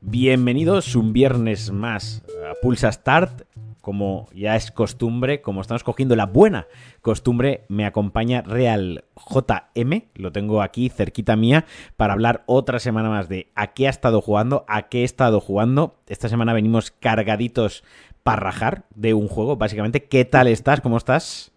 [0.00, 3.42] Bienvenidos un viernes más a Pulsa Start.
[3.80, 6.66] Como ya es costumbre, como estamos cogiendo la buena
[7.00, 11.64] costumbre, me acompaña Real JM, lo tengo aquí cerquita mía,
[11.96, 15.40] para hablar otra semana más de a qué ha estado jugando, a qué he estado
[15.40, 15.94] jugando.
[16.08, 17.84] Esta semana venimos cargaditos
[18.22, 20.04] para rajar de un juego, básicamente.
[20.04, 20.80] ¿Qué tal estás?
[20.80, 21.52] ¿Cómo estás?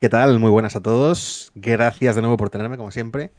[0.00, 0.38] ¿Qué tal?
[0.38, 1.52] Muy buenas a todos.
[1.54, 3.32] Gracias de nuevo por tenerme, como siempre.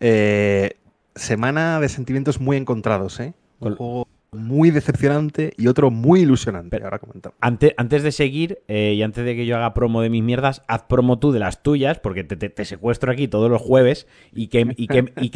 [0.00, 0.78] Eh,
[1.14, 3.34] semana de sentimientos muy encontrados, ¿eh?
[3.60, 6.70] Un juego muy decepcionante y otro muy ilusionante.
[6.70, 7.36] Pero ahora comentamos.
[7.42, 10.62] Antes, antes de seguir eh, y antes de que yo haga promo de mis mierdas,
[10.68, 14.66] haz promo tú de las tuyas, porque te, secuestro aquí todos los jueves y qué
[14.74, 14.88] y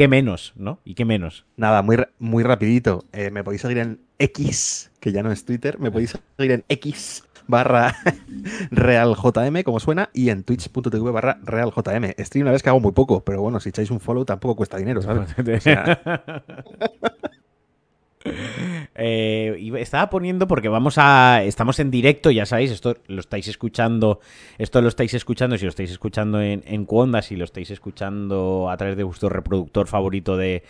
[0.03, 0.81] y menos, ¿no?
[0.87, 1.45] Y qué menos.
[1.59, 3.05] Nada, muy, muy rapidito.
[3.13, 6.65] Eh, me podéis seguir en X, que ya no es Twitter, me podéis seguir en
[6.71, 7.95] X barra
[8.71, 12.15] realjm, como suena, y en twitch.tv barra realjm.
[12.19, 14.79] Stream una vez que hago muy poco, pero bueno, si echáis un follow tampoco cuesta
[14.79, 15.35] dinero, ¿sabes?
[19.03, 21.43] Eh, estaba poniendo porque vamos a.
[21.43, 24.21] Estamos en directo, ya sabéis, esto lo estáis escuchando.
[24.59, 28.69] Esto lo estáis escuchando, si lo estáis escuchando en, en Cuonda, si lo estáis escuchando
[28.71, 30.65] a través de vuestro reproductor favorito de,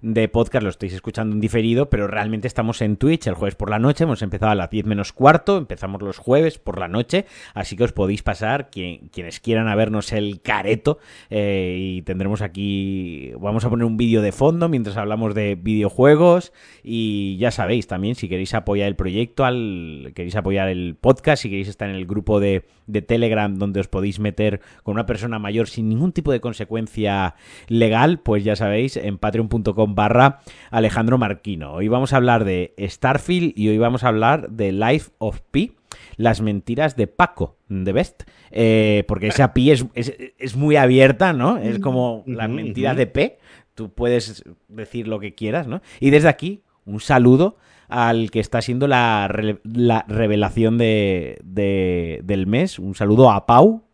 [0.00, 3.70] de podcast lo estáis escuchando en diferido, pero realmente estamos en Twitch el jueves por
[3.70, 4.04] la noche.
[4.04, 7.84] Hemos empezado a las 10 menos cuarto, empezamos los jueves por la noche, así que
[7.84, 10.98] os podéis pasar quienes quieran a vernos el careto
[11.30, 16.52] eh, y tendremos aquí, vamos a poner un vídeo de fondo mientras hablamos de videojuegos
[16.82, 21.48] y ya sabéis también si queréis apoyar el proyecto, al, queréis apoyar el podcast, si
[21.48, 25.38] queréis estar en el grupo de, de Telegram donde os podéis meter con una persona
[25.38, 27.34] mayor sin ningún tipo de consecuencia
[27.68, 31.72] legal, pues ya sabéis en patreon.com barra Alejandro Marquino.
[31.72, 35.76] Hoy vamos a hablar de Starfield y hoy vamos a hablar de Life of Pi,
[36.16, 41.58] las mentiras de Paco de Best, eh, porque esa Pi es, es, muy abierta, ¿no?
[41.58, 43.38] Es como las mentiras de P,
[43.74, 45.82] tú puedes decir lo que quieras, ¿no?
[46.00, 47.56] Y desde aquí, un saludo
[47.88, 53.85] al que está siendo la, revelación de, del mes, un saludo a Pau,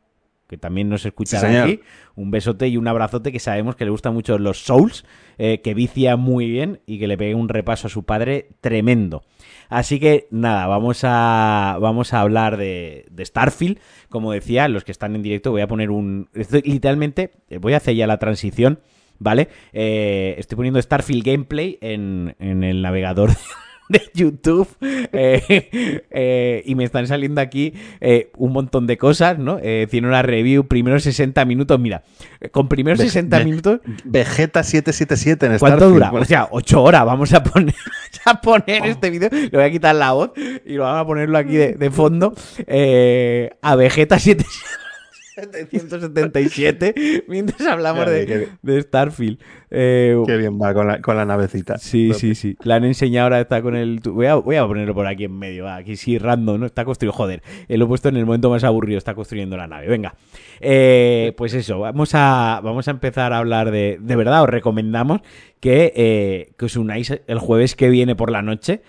[0.52, 1.80] que también nos escuchará aquí.
[2.14, 5.06] Un besote y un abrazote que sabemos que le gustan mucho los Souls,
[5.38, 9.24] eh, que vicia muy bien y que le pegue un repaso a su padre tremendo.
[9.70, 13.78] Así que nada, vamos a, vamos a hablar de, Starfield.
[14.10, 16.28] Como decía, los que están en directo voy a poner un...
[16.64, 18.80] literalmente, eh, voy a hacer ya la transición,
[19.18, 19.48] ¿vale?
[19.72, 23.30] Eh, estoy poniendo Starfield Gameplay en, en el navegador
[23.92, 29.58] de YouTube eh, eh, y me están saliendo aquí eh, un montón de cosas, ¿no?
[29.90, 32.02] tiene una review, primeros 60 minutos, mira,
[32.50, 33.80] con primeros 60 minutos...
[34.04, 36.10] Vegeta 777 en ¿Cuánto dura?
[36.12, 37.74] O sea, 8 horas, vamos a poner,
[38.24, 40.32] a poner este vídeo, le voy a quitar la voz
[40.64, 42.34] y lo vamos a ponerlo aquí de, de fondo
[43.62, 44.82] a Vegeta 777.
[45.34, 49.38] 777 mientras hablamos de, de, Starfield.
[49.74, 51.78] Eh, qué bien va con la, con la navecita.
[51.78, 52.56] Sí, sí, sí.
[52.62, 54.00] La han enseñado ahora, está con el...
[54.00, 56.66] Voy a, voy a ponerlo por aquí en medio, aquí sí, random, ¿no?
[56.66, 57.16] Está construyendo...
[57.16, 59.88] Joder, eh, lo he puesto en el momento más aburrido, está construyendo la nave.
[59.88, 60.14] Venga.
[60.60, 63.96] Eh, pues eso, vamos a, vamos a empezar a hablar de...
[63.98, 65.22] De verdad, os recomendamos
[65.58, 68.82] que, que os unáis el jueves que viene por la noche,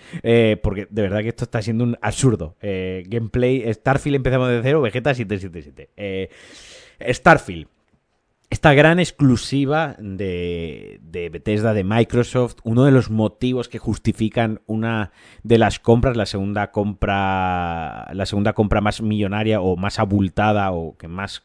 [0.62, 2.56] porque de verdad que esto está siendo un absurdo.
[2.60, 6.28] gameplay, Starfield empezamos de cero, Vegeta 777.
[7.12, 7.73] Starfield.
[8.54, 15.10] Esta gran exclusiva de, de, Bethesda, de Microsoft, uno de los motivos que justifican una
[15.42, 20.96] de las compras, la segunda compra, la segunda compra más millonaria o más abultada o
[20.96, 21.44] que más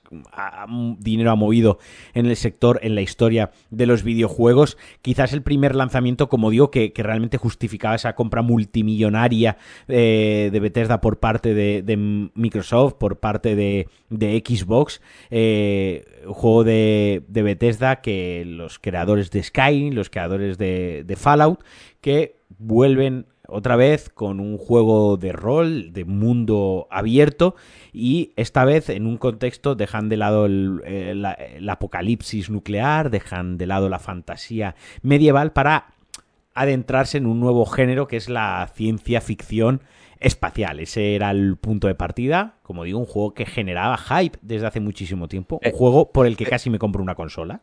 [1.00, 1.80] dinero ha movido
[2.14, 4.78] en el sector, en la historia de los videojuegos.
[5.02, 11.02] Quizás el primer lanzamiento, como digo, que, realmente justificaba esa compra multimillonaria eh, de Bethesda
[11.02, 15.02] por parte de, Microsoft, por parte de, Xbox.
[15.30, 21.64] Eh, juego de de, Bethesda que los creadores de Skyrim, los creadores de, Fallout,
[22.02, 27.56] que vuelven otra vez con un juego de rol, de mundo abierto,
[27.92, 33.66] y esta vez en un contexto dejan de lado el, el, apocalipsis nuclear, dejan de
[33.66, 35.94] lado la fantasía medieval para
[36.54, 39.82] adentrarse en un nuevo género que es la ciencia ficción
[40.20, 40.80] espacial.
[40.80, 42.56] Ese era el punto de partida.
[42.64, 45.60] Como digo, un juego que generaba hype desde hace muchísimo tiempo.
[45.62, 47.62] Un eh, juego por el que eh, casi me compro una consola.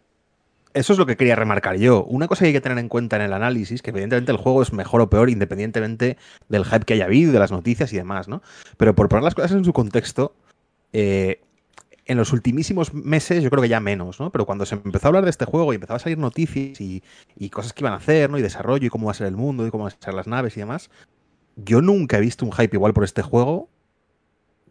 [0.74, 2.04] Eso es lo que quería remarcar yo.
[2.04, 4.60] Una cosa que hay que tener en cuenta en el análisis, que evidentemente el juego
[4.60, 6.18] es mejor o peor independientemente
[6.50, 8.42] del hype que haya habido, de las noticias y demás, ¿no?
[8.76, 10.34] Pero por poner las cosas en su contexto,
[10.92, 11.40] eh,
[12.04, 14.30] en los ultimísimos meses, yo creo que ya menos, ¿no?
[14.30, 17.02] Pero cuando se empezó a hablar de este juego y empezaba a salir noticias y,
[17.36, 18.38] y, cosas que iban a hacer, ¿no?
[18.38, 20.26] Y desarrollo y cómo va a ser el mundo y cómo van a ser las
[20.26, 20.90] naves y demás,
[21.56, 23.68] yo nunca he visto un hype igual por este juego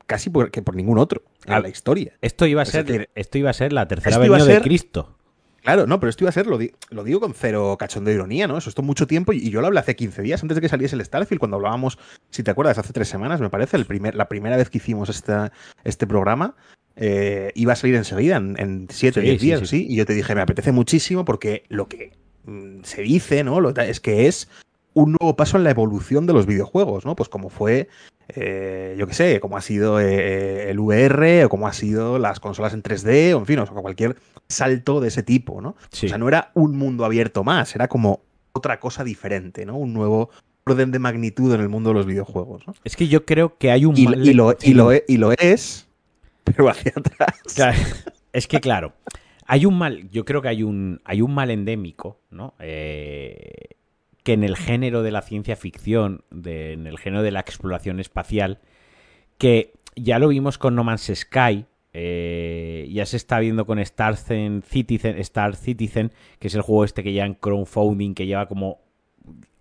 [0.06, 2.14] casi por, que por ningún otro en la historia.
[2.22, 5.18] Esto iba a ser, esto iba a ser la tercera venida de Cristo.
[5.64, 6.60] Claro, no, pero esto iba a ser, lo,
[6.92, 8.56] lo digo con cero cachón de ironía, ¿no?
[8.56, 10.96] Eso esto mucho tiempo y, yo lo hablé hace 15 días antes de que saliese
[10.96, 11.98] el Starfield, cuando hablábamos,
[12.30, 15.10] si te acuerdas, hace tres semanas, me parece, el primer, la primera vez que hicimos
[15.10, 15.52] esta,
[15.84, 16.56] este programa.
[16.98, 20.34] Eh, iba a salir enseguida, en 7 o 10 días, sí, y yo te dije,
[20.34, 22.14] me apetece muchísimo porque lo que
[22.46, 23.68] mm, se dice, ¿no?
[23.72, 24.48] es que es
[24.96, 27.16] un nuevo paso en la evolución de los videojuegos, ¿no?
[27.16, 27.90] Pues como fue,
[28.30, 32.40] eh, yo qué sé, como ha sido eh, el VR o como ha sido las
[32.40, 34.16] consolas en 3D o en fin, o sea, cualquier
[34.48, 35.70] salto de ese tipo, ¿no?
[35.70, 38.22] O sea, no era un mundo abierto más, era como
[38.54, 39.76] otra cosa diferente, ¿no?
[39.76, 40.30] Un nuevo
[40.66, 42.74] orden de magnitud en el mundo de los videojuegos, ¿no?
[42.86, 43.98] Es que yo creo que hay un...
[43.98, 45.90] Y, y, lo, y, lo, y lo es,
[46.46, 47.36] pero hacia atrás.
[48.32, 48.94] es que claro,
[49.46, 52.54] hay un mal, yo creo que hay un, hay un mal endémico, ¿no?
[52.60, 53.75] Eh,
[54.26, 58.60] que en el género de la ciencia ficción, en el género de la exploración espacial,
[59.38, 64.18] que ya lo vimos con No Man's Sky, eh, ya se está viendo con Star
[64.18, 68.80] Citizen, Star Citizen, que es el juego este que ya en crowdfunding, que lleva como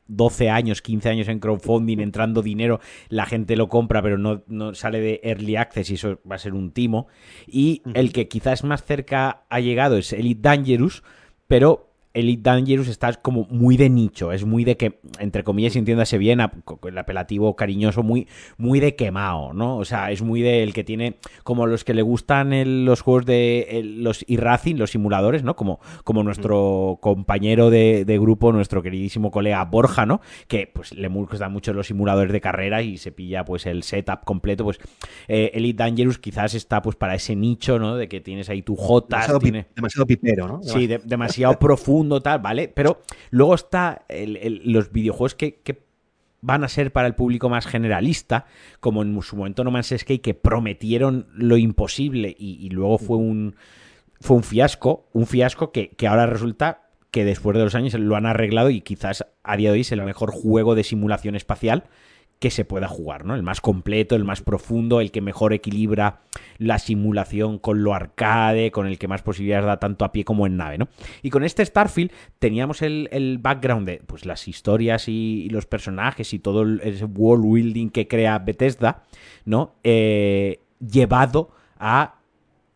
[0.07, 2.81] 12 años, 15 años en crowdfunding, entrando dinero,
[3.11, 6.39] la gente lo compra, pero no, no, sale de early access y eso va a
[6.39, 7.07] ser un timo.
[7.47, 11.03] Y el que quizás más cerca ha llegado es Elite Dangerous,
[11.47, 16.17] pero Elite Dangerous está como muy de nicho, es muy de que, entre comillas, entiéndase
[16.17, 19.77] bien, el apelativo cariñoso, muy, muy de quemado, ¿no?
[19.77, 23.83] O sea, es muy del que tiene, como los que le gustan los juegos de
[23.85, 25.57] los e-racing, los simuladores, ¿no?
[25.57, 30.21] Como, como nuestro compañero de, grupo, nuestro queridísimo colega Borja, ¿no?
[30.47, 34.25] Que pues le gustan mucho los simuladores de carrera y se pilla pues el setup
[34.25, 34.79] completo, pues
[35.27, 37.97] eh, Elite Dangerous quizás está pues para ese nicho, ¿no?
[37.97, 39.67] De que tienes ahí tu J, demasiado, tiene...
[39.75, 40.63] demasiado pipero, ¿no?
[40.63, 42.69] Sí, demasiado profundo tal, ¿vale?
[42.69, 45.85] Pero luego está los videojuegos que,
[46.47, 48.45] van a ser para el público más generalista,
[48.81, 53.57] como en su momento No Man's Sky, que prometieron lo imposible y, luego fue un,
[54.21, 58.17] fue un fiasco, un fiasco que, que ahora resulta que después de los años lo
[58.17, 61.85] han arreglado y quizás a día de hoy es el mejor juego de simulación espacial
[62.45, 63.35] que se pueda jugar, ¿no?
[63.35, 66.21] El más completo, el más profundo, el que mejor equilibra
[66.59, 70.47] la simulación con lo arcade, con el que más posibilidades da tanto a pie como
[70.47, 70.89] en nave, ¿no?
[71.23, 76.39] Y con este Starfield teníamos el, background de pues, las historias y, los personajes y
[76.39, 79.05] todo el, world building que crea Bethesda,
[79.47, 79.77] ¿no?
[79.83, 81.49] Eh, llevado
[81.79, 82.17] a,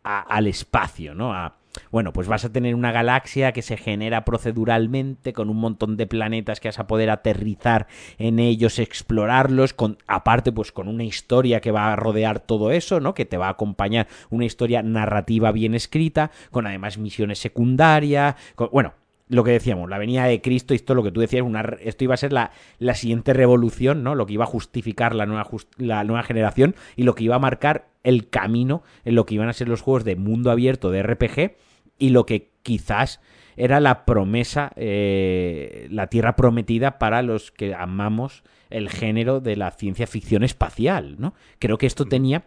[0.03, 1.35] al espacio, ¿no?
[1.35, 1.59] A,
[1.91, 6.07] bueno, pues vas a tener una galaxia que se genera proceduralmente con un montón de
[6.07, 7.87] planetas que vas a poder aterrizar
[8.19, 13.01] en ellos, explorarlos, con, aparte pues con una historia que va a rodear todo eso,
[13.01, 13.15] ¿no?
[13.15, 18.37] Que te va a acompañar una historia narrativa bien escrita, con además misiones secundarias,
[18.73, 18.95] bueno,
[19.29, 22.15] lo que decíamos, la venida de Cristo, esto lo que tú decías, una, esto iba
[22.15, 24.15] a ser la, la, siguiente revolución, ¿no?
[24.15, 27.41] Lo que iba a justificar la nueva, la nueva generación y lo que iba a
[27.41, 31.03] marcar el camino en lo que iban a ser los juegos de mundo abierto de
[31.03, 31.57] RPG
[31.99, 33.21] y lo que quizás
[33.59, 39.73] era la promesa, eh, la tierra prometida para los que amamos el género de la
[39.73, 41.35] ciencia ficción espacial, ¿no?
[41.59, 42.45] Creo que esto tenía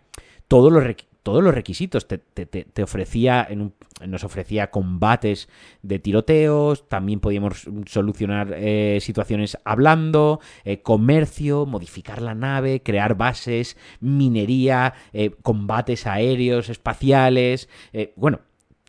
[0.47, 0.83] todos los,
[1.21, 2.07] todos los requisitos.
[2.07, 3.73] Te, te, ofrecía, en
[4.07, 5.49] nos ofrecía combates
[5.81, 13.75] de tiroteos, también podíamos solucionar eh, situaciones hablando, eh, comercio, modificar la nave, crear bases,
[13.99, 14.93] minería,
[15.41, 17.67] combates aéreos, espaciales.
[18.15, 18.39] bueno,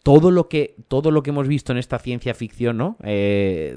[0.03, 3.77] todo lo que todo lo que hemos visto en esta ciencia ficción no eh,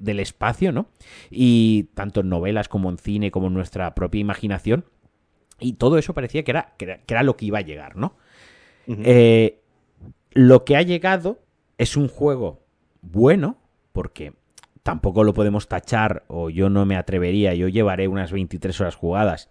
[0.00, 0.88] del espacio no
[1.30, 4.84] y tanto en novelas como en cine como en nuestra propia imaginación.
[5.60, 8.16] Y todo eso parecía que era que era, lo que iba a llegar no
[8.86, 9.60] eh,
[10.32, 11.38] lo que ha llegado
[11.78, 12.64] es un juego
[13.02, 13.58] bueno
[13.92, 14.32] porque
[14.82, 19.50] tampoco lo podemos tachar o yo no me atrevería yo llevaré unas 23 horas jugadas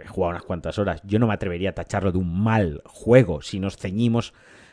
[0.00, 3.42] he jugado unas cuantas horas yo no me atrevería a tacharlo de un mal juego
[3.42, 4.32] si nos ceñimos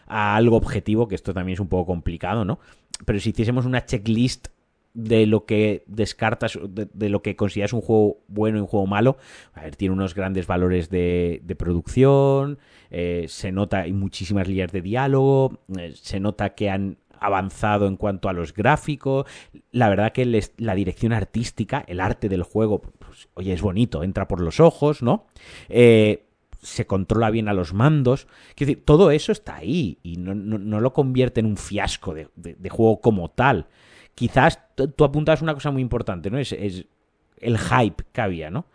[0.10, 2.60] a algo objetivo, que esto también es un poco complicado, ¿no?
[3.06, 4.48] Pero si hiciésemos una checklist
[4.94, 9.18] de lo que descartas, de, lo que consideras un juego bueno y un juego malo,
[9.54, 14.82] a ver, tiene unos grandes valores de, producción, eh, se nota, hay muchísimas líneas de
[14.82, 19.26] diálogo, eh, se nota que han avanzado en cuanto a los gráficos,
[19.72, 20.26] la verdad que
[20.58, 25.04] la dirección artística, el arte del juego, pues, oye, es bonito, entra por los ojos,
[25.04, 25.28] ¿no?
[25.68, 26.29] Eh,
[26.62, 28.28] se controla bien a los mandos.
[28.56, 33.02] Quiero decir, todo eso está ahí y no, lo convierte en un fiasco de, juego
[33.02, 33.68] como tal.
[34.16, 34.60] Quizás
[34.96, 36.38] tú apuntas una cosa muy importante, ¿no?
[36.38, 38.66] Es, el hype que había, ¿no?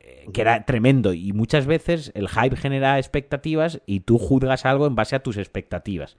[0.00, 4.88] Eh, que era tremendo y muchas veces el hype genera expectativas y tú juzgas algo
[4.88, 6.16] en base a tus expectativas.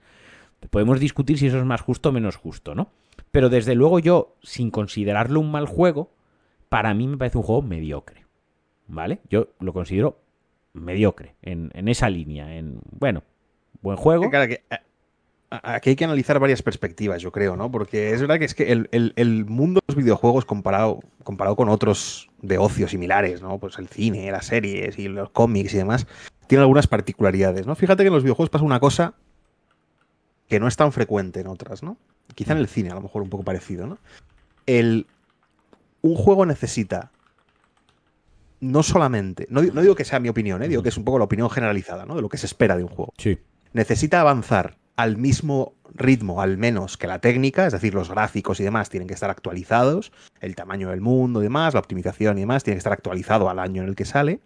[0.70, 2.90] Podemos discutir si eso es más justo o menos justo, ¿no?
[3.30, 6.10] Pero desde luego yo, sin considerarlo un mal juego,
[6.70, 8.24] para mí me parece un juego mediocre.
[8.88, 9.20] ¿Vale?
[9.30, 10.18] Yo lo considero
[10.72, 12.56] mediocre en, esa línea.
[12.56, 13.22] En, bueno,
[13.82, 14.30] buen juego.
[14.30, 14.62] Claro que,
[15.50, 17.70] aquí hay que analizar varias perspectivas, yo creo, ¿no?
[17.70, 22.30] Porque es verdad que es que el, mundo de los videojuegos comparado, comparado con otros
[22.40, 23.58] de ocio similares, ¿no?
[23.58, 26.06] Pues el cine, las series y los cómics y demás,
[26.46, 27.74] tiene algunas particularidades, ¿no?
[27.74, 29.14] Fíjate que en los videojuegos pasa una cosa
[30.48, 31.96] que no es tan frecuente en otras, ¿no?
[32.34, 33.98] Quizá en el cine, a lo mejor un poco parecido, ¿no?
[34.66, 35.06] El,
[36.02, 37.10] un juego necesita
[38.60, 40.68] no solamente, no, no digo que sea mi opinión, ¿eh?
[40.68, 42.14] digo que es un poco la opinión generalizada, ¿no?
[42.14, 43.12] De lo que se espera de un juego.
[43.16, 43.38] Sí.
[43.72, 48.64] Necesita avanzar al mismo ritmo, al menos que la técnica, es decir, los gráficos y
[48.64, 52.64] demás tienen que estar actualizados, el tamaño del mundo y demás, la optimización y demás
[52.64, 54.40] tiene que estar actualizado al año en el que sale.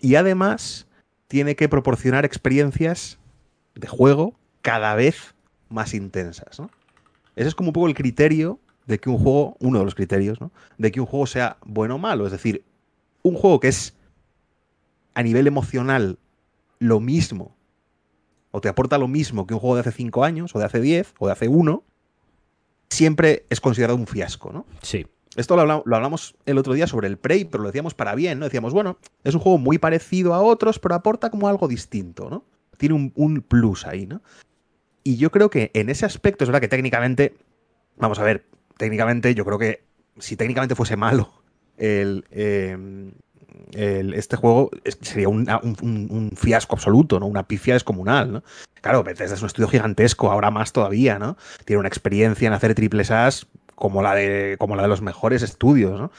[0.00, 0.86] Y además
[1.28, 3.18] tiene que proporcionar experiencias
[3.74, 5.34] de juego cada vez
[5.68, 6.58] más intensas.
[6.58, 6.70] ¿no?
[7.36, 10.40] Ese es como un poco el criterio de que un juego, uno de los criterios,
[10.40, 10.50] ¿no?
[10.78, 12.26] de que un juego sea bueno o malo.
[12.26, 12.64] Es decir,
[13.22, 13.94] un juego que es
[15.14, 16.18] a nivel emocional
[16.78, 17.56] lo mismo
[18.50, 20.80] o te aporta lo mismo que un juego de hace 5 años, o de hace
[20.80, 21.84] 10, o de hace 1,
[22.88, 24.66] siempre es considerado un fiasco, ¿no?
[24.82, 25.06] Sí.
[25.36, 28.46] Esto lo hablamos, el otro día sobre el Prey, pero lo decíamos para bien, ¿no?
[28.46, 32.44] Decíamos, bueno, es un juego muy parecido a otros, pero aporta como algo distinto, ¿no?
[32.76, 34.22] Tiene un, un plus ahí, ¿no?
[35.04, 37.36] Y yo creo que en ese aspecto es verdad que técnicamente,
[37.96, 38.44] vamos a ver,
[38.76, 39.84] técnicamente yo creo que
[40.18, 41.39] si técnicamente fuese malo
[41.80, 44.70] el, eh, este juego
[45.00, 47.26] sería un, fiasco absoluto, ¿no?
[47.26, 48.42] Una pifia descomunal, ¿no?
[48.80, 51.36] Claro, Bethesda es un estudio gigantesco, ahora más todavía, ¿no?
[51.64, 55.42] Tiene una experiencia en hacer triples As como la de, como la de los mejores
[55.42, 56.10] estudios, ¿no?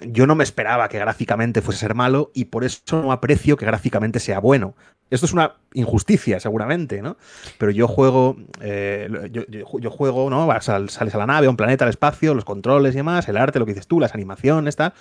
[0.00, 3.66] Yo no me esperaba que gráficamente fuese ser malo y por eso no aprecio que
[3.66, 4.74] gráficamente sea bueno.
[5.14, 7.16] Esto es una injusticia, seguramente, ¿no?
[7.56, 10.48] Pero yo juego, eh, yo, juego, ¿no?
[10.60, 13.60] sales a la nave, a un planeta, al espacio, los controles y demás, el arte,
[13.60, 14.92] lo que dices tú, las animaciones, tal.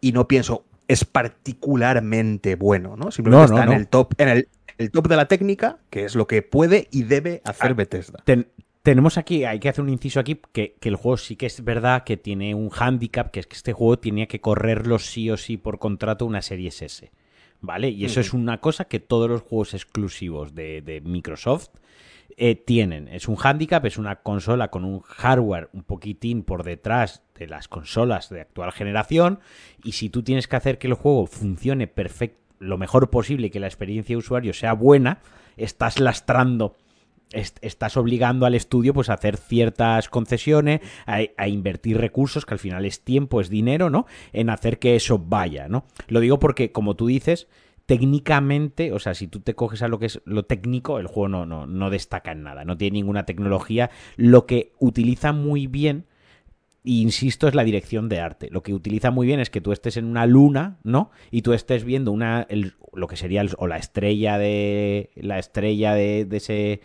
[0.00, 3.10] Y no pienso, es particularmente bueno, ¿no?
[3.10, 4.46] Simplemente está en el top, en
[4.78, 8.24] el, top de la técnica, que es lo que puede y debe hacer ah, Bethesda.
[8.82, 12.04] tenemos aquí, hay que hacer un inciso aquí, que, el juego sí que es verdad
[12.04, 15.58] que tiene un handicap, que es que este juego tenía que correrlo sí o sí
[15.58, 17.10] por contrato una serie S.
[17.62, 17.90] ¿Vale?
[17.90, 21.68] Y eso es una cosa que todos los juegos exclusivos de Microsoft
[22.42, 23.08] eh, tienen.
[23.08, 27.68] Es un handicap, es una consola con un hardware un poquitín por detrás de las
[27.68, 29.40] consolas de actual generación.
[29.84, 33.50] Y si tú tienes que hacer que el juego funcione perfecto, lo mejor posible y
[33.50, 35.18] que la experiencia de usuario sea buena,
[35.58, 36.76] estás lastrando
[37.32, 42.84] estás obligando al estudio pues a hacer ciertas concesiones, a, invertir recursos, que al final
[42.84, 44.06] es tiempo, es dinero, ¿no?
[44.32, 45.84] En hacer que eso vaya, ¿no?
[46.08, 47.48] Lo digo porque, como tú dices,
[47.86, 51.28] técnicamente, o sea, si tú te coges a lo que es lo técnico, el juego
[51.28, 53.90] no, no, no destaca en nada, no tiene ninguna tecnología.
[54.16, 56.06] Lo que utiliza muy bien
[56.82, 58.48] insisto, es la dirección de arte.
[58.50, 61.10] Lo que utiliza muy bien es que tú estés en una luna, ¿no?
[61.30, 62.46] Y tú estés viendo una,
[62.94, 66.80] lo que sería, o la estrella de, la estrella de ese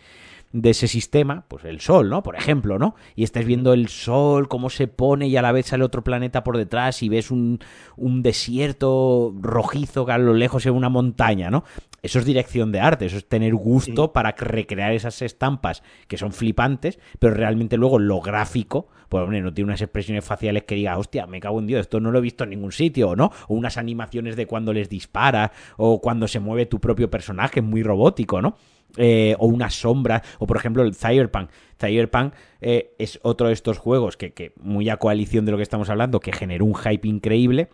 [0.62, 2.22] de ese sistema, pues el Sol, ¿no?
[2.22, 2.94] Por ejemplo, ¿no?
[3.14, 6.42] Y estés viendo el Sol, cómo se pone y a la vez sale otro planeta
[6.44, 7.60] por detrás y ves un,
[7.96, 11.64] un desierto rojizo que a lo lejos es una montaña, ¿no?
[12.02, 16.32] Eso es dirección de arte, eso es tener gusto para recrear esas estampas que son
[16.32, 20.96] flipantes, pero realmente luego lo gráfico, pues hombre, no tiene unas expresiones faciales que diga,
[20.98, 23.32] hostia, me cago en Dios, esto no lo he visto en ningún sitio, ¿no?
[23.48, 27.82] O unas animaciones de cuando les dispara, o cuando se mueve tu propio personaje, muy
[27.82, 28.56] robótico, ¿no?
[28.98, 31.50] Eh, o una sombra, o por ejemplo el Cyberpunk.
[31.78, 35.62] Cyberpunk eh, es otro de estos juegos que, que, muy a coalición de lo que
[35.62, 37.68] estamos hablando, que generó un hype increíble.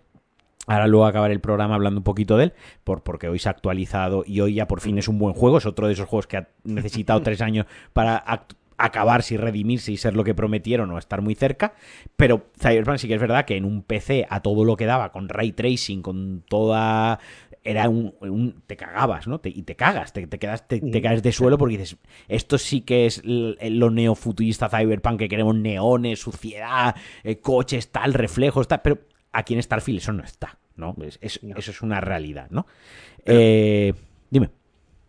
[0.67, 2.53] Ahora luego acabar el programa hablando un poquito de él,
[2.85, 5.59] por, porque hoy se ha actualizado y hoy ya por fin es un buen juego.
[5.59, 8.17] Es otro de esos juegos que ha necesitado tres años para
[8.79, 11.75] acabarse y redimirse y ser lo que prometieron o estar muy cerca.
[12.17, 15.13] Pero Cyberpunk sí que es verdad que en un PC a todo lo que daba,
[15.13, 17.19] con ray tracing, con toda
[17.65, 19.41] era un, te cagabas, ¿no?
[19.45, 23.23] y te cagas, te, quedas, te, caes de suelo porque dices, esto sí que es
[23.25, 28.99] lo neofuturista cyberpunk, que queremos neones, suciedad, eh, coches, tal, reflejos, tal, pero
[29.31, 30.97] aquí en Starfield eso no está, ¿no?
[31.21, 32.67] Eso es una realidad, ¿no?
[33.25, 33.95] Eh,
[34.29, 34.51] dime.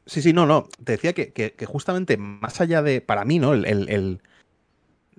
[0.06, 0.68] Sí, sí, no, no.
[0.84, 3.54] Te decía que, justamente más allá de, para mí, ¿no?
[3.54, 4.20] El,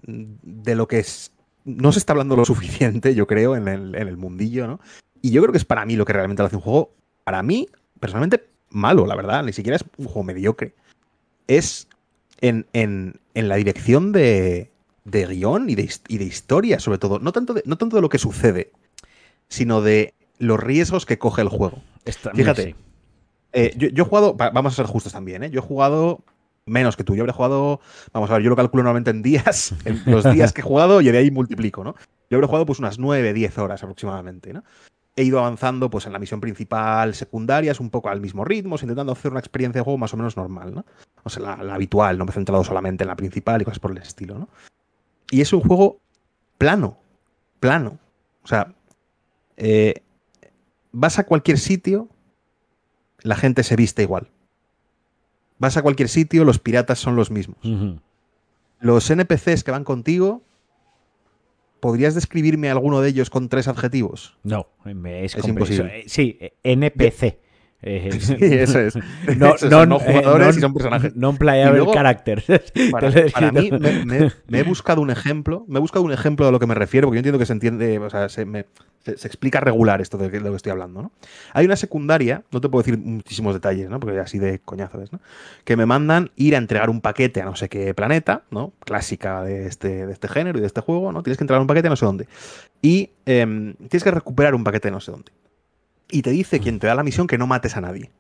[0.03, 1.33] de lo que es,
[1.65, 4.81] no se está hablando lo suficiente, yo creo, en el, en el mundillo, ¿no?
[5.23, 6.93] Y yo creo que es para mí lo que realmente lo hace un juego
[7.25, 7.67] para mí,
[7.99, 9.43] personalmente, malo, la verdad.
[9.43, 10.75] Ni siquiera es un juego mediocre.
[11.47, 11.89] Es
[12.43, 12.67] en,
[13.33, 14.71] la dirección de,
[15.05, 17.19] de guion y de, de, historia, sobre todo.
[17.19, 18.73] No tanto de, no tanto de lo que sucede,
[19.49, 21.83] sino de los riesgos que coge el juego.
[22.35, 22.77] Fíjate,
[23.55, 25.51] eh, yo, he jugado, vamos a ser justos también, ¿eh?
[25.51, 26.21] yo he jugado
[26.67, 27.15] menos que tú.
[27.15, 27.81] Yo habré jugado,
[28.13, 29.75] vamos a ver, yo lo calculo normalmente en días,
[30.07, 31.95] los días que he jugado y de ahí multiplico, ¿no?
[32.31, 34.63] Yo habré jugado pues unas 9, 10 horas aproximadamente, ¿no?
[35.17, 39.13] he ido avanzando pues en la misión principal, secundarias, un poco al mismo ritmo, intentando
[39.13, 40.85] hacer una experiencia de juego más o menos normal, ¿no?
[41.23, 43.93] O sea, la, habitual, no me he centrado solamente en la principal y cosas por
[43.93, 44.49] el estilo, ¿no?
[45.31, 46.01] Y es un juego
[46.59, 46.99] plano,
[47.61, 47.99] plano.
[48.43, 48.75] O sea,
[49.57, 50.03] eh,
[50.93, 52.09] vas a cualquier sitio,
[53.25, 54.29] la gente se viste igual.
[55.59, 57.59] Vas a cualquier sitio, los piratas son los mismos.
[58.79, 60.43] Los NPCs que van contigo
[61.85, 64.39] ¿podrías describirme alguno de ellos con tres adjetivos?
[64.43, 64.69] No,
[65.05, 66.01] es, imposible.
[66.01, 67.39] Eh, sí, NPC.
[67.87, 68.95] Eh, sí, eso es.
[69.37, 71.15] No, no, jugadores y son personajes.
[71.15, 72.45] No playable characters.
[72.91, 73.71] Para, mí,
[74.49, 75.65] me, he buscado un ejemplo.
[75.69, 77.53] Me he buscado un ejemplo de lo que me refiero, porque yo entiendo que se
[77.53, 78.47] entiende, o sea, se,
[79.07, 81.03] explica regular esto de, lo que estoy hablando.
[81.03, 81.13] ¿no?
[81.53, 84.01] Hay una secundaria, no te puedo decir muchísimos detalles, ¿no?
[84.01, 85.21] porque así de coñazo ¿no?
[85.65, 88.73] que me mandan ir a entregar un paquete a no sé qué planeta, ¿no?
[88.81, 91.13] clásica de este, de este género y de este juego.
[91.13, 91.23] ¿no?
[91.23, 92.29] Tienes que entregar un paquete a no sé dónde.
[92.81, 95.33] Y em, tienes que recuperar un paquete a no sé dónde
[96.15, 98.13] y te dice quien te da la misión que no mates a nadie.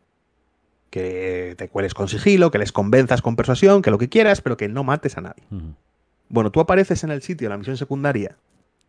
[0.91, 4.57] Que te cueles con sigilo, que les convenzas con persuasión, que lo que quieras, pero
[4.57, 5.45] que no mates a nadie.
[6.29, 8.37] Bueno, tú apareces en el sitio de la misión secundaria,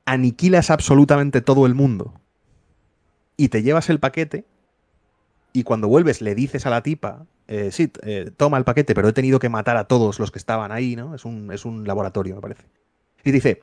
[0.06, 2.20] aniquilas absolutamente todo el mundo
[3.38, 4.44] y te llevas el paquete
[5.54, 9.10] y cuando vuelves le dices a la tipa, eh, sí, eh, toma el paquete, pero
[9.10, 11.14] he tenido que matar a todos los que estaban ahí, ¿no?
[11.14, 12.64] Es un, es un laboratorio, me parece.
[13.24, 13.62] Y dice,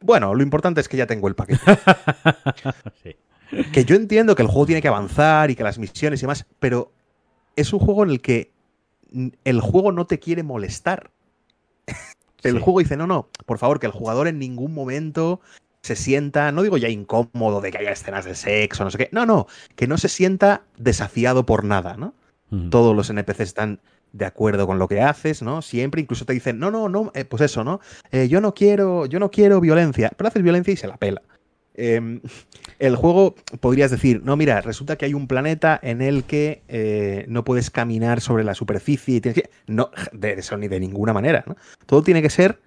[0.00, 1.60] bueno, lo importante es que ya tengo el paquete.
[3.02, 3.14] sí.
[3.72, 6.46] Que yo entiendo que el juego tiene que avanzar y que las misiones y demás,
[6.58, 6.92] pero
[7.56, 8.52] es un juego en el que
[9.44, 11.10] el juego no te quiere molestar.
[12.42, 15.40] El juego dice, no, no, por favor, que el jugador en ningún momento
[15.80, 19.08] se sienta, no digo ya incómodo de que haya escenas de sexo, no sé qué,
[19.12, 19.46] no, no,
[19.76, 22.12] que no se sienta desafiado por nada, ¿no?
[22.70, 23.80] Todos los NPCs están
[24.12, 25.60] de acuerdo con lo que haces, ¿no?
[25.60, 27.80] Siempre, incluso te dicen, no, no, no, eh, pues eso, ¿no?
[28.12, 31.22] Eh, yo no quiero, yo no quiero violencia, pero haces violencia y se la pela.
[31.74, 32.20] Em,
[32.78, 37.24] el juego podrías decir, no, mira, resulta que hay un planeta en el que eh,
[37.28, 39.50] no puedes caminar sobre la superficie y tienes que...
[39.66, 41.56] No, de eso ni de ninguna manera, ¿no?
[41.86, 42.60] Todo tiene que ser...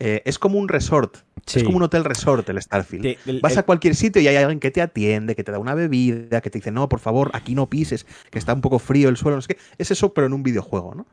[0.00, 1.16] Eh, es como un resort,
[1.52, 3.40] es como un hotel resort el Starfield.
[3.40, 6.40] Vas a cualquier sitio y hay alguien que te atiende, que te da una bebida,
[6.40, 9.16] que te dice, no, por favor, aquí no pises, que está un poco frío el
[9.16, 9.60] suelo, no sé qué.
[9.76, 11.06] Es eso, pero en un videojuego, ¿no?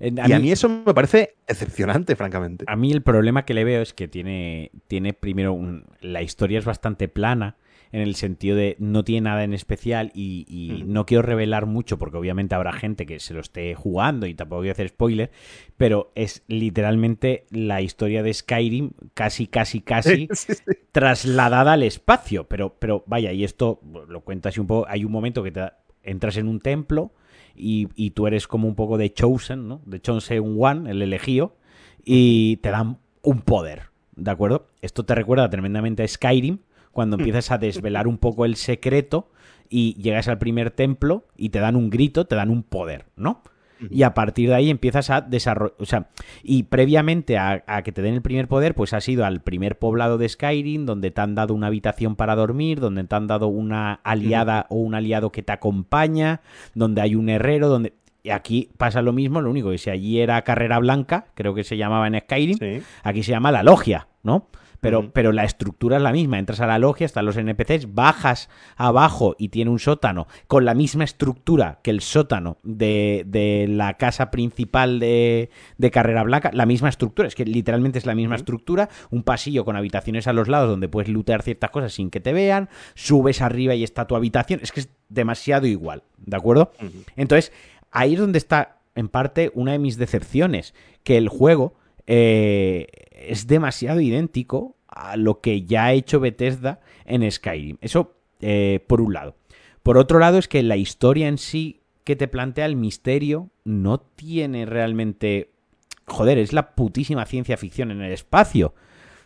[0.00, 2.64] Y a mí eso me parece decepcionante, francamente.
[2.68, 5.58] A mí el problema que le veo es que tiene, tiene primero,
[6.00, 7.56] la historia es bastante plana
[7.92, 12.16] en el sentido de no tiene nada en especial y, no quiero revelar mucho porque
[12.16, 15.30] obviamente habrá gente que se lo esté jugando y tampoco voy a hacer spoiler,
[15.76, 20.28] pero es literalmente la historia de Skyrim casi, casi, casi
[20.92, 22.44] trasladada al espacio.
[22.48, 25.70] Pero, pero vaya, y esto lo cuento así un poco, hay un momento que te
[26.02, 27.12] entras en un templo
[27.58, 29.80] y, tú eres como un poco de Chosen, ¿no?
[29.84, 31.56] De Chosen One, el elegido,
[32.04, 34.66] y te dan un poder, ¿de acuerdo?
[34.80, 36.58] Esto te recuerda tremendamente a Skyrim,
[36.92, 37.20] cuando hmm.
[37.20, 39.30] empiezas a desvelar un poco el secreto
[39.68, 43.42] y llegas al primer templo y te dan un grito, te dan un poder, ¿no?
[43.90, 46.08] Y a partir de ahí empiezas a desarrollar, o sea,
[46.42, 50.18] y previamente a, que te den el primer poder, pues has ido al primer poblado
[50.18, 53.94] de Skyrim, donde te han dado una habitación para dormir, donde te han dado una
[54.04, 56.40] aliada o un aliado que te acompaña,
[56.74, 57.94] donde hay un herrero, donde...
[58.22, 61.64] Y aquí pasa lo mismo, lo único que si allí era carrera blanca, creo que
[61.64, 64.48] se llamaba en Skyrim, aquí se llama la logia, ¿no?
[64.80, 66.38] Pero, pero la estructura es la misma.
[66.38, 70.74] Entras a la logia, están los NPCs, bajas abajo y tiene un sótano con la
[70.74, 76.50] misma estructura que el sótano de, de la casa principal de, de, Carrera Blanca.
[76.52, 78.88] La misma estructura, es que literalmente es la misma estructura.
[79.10, 82.32] Un pasillo con habitaciones a los lados donde puedes lootear ciertas cosas sin que te
[82.32, 82.68] vean.
[82.94, 84.60] Subes arriba y está tu habitación.
[84.62, 86.72] Es que es demasiado igual, ¿de acuerdo?
[87.16, 87.52] Entonces,
[87.90, 90.74] ahí es donde está, en parte, una de mis decepciones.
[91.02, 91.74] Que el juego.
[92.06, 92.86] Eh,
[93.18, 97.76] es demasiado idéntico a lo que ya ha hecho Bethesda en Skyrim.
[97.80, 99.36] Eso eh, por un lado.
[99.82, 103.98] Por otro lado es que la historia en sí que te plantea el misterio no
[103.98, 105.50] tiene realmente...
[106.06, 108.74] Joder, es la putísima ciencia ficción en el espacio.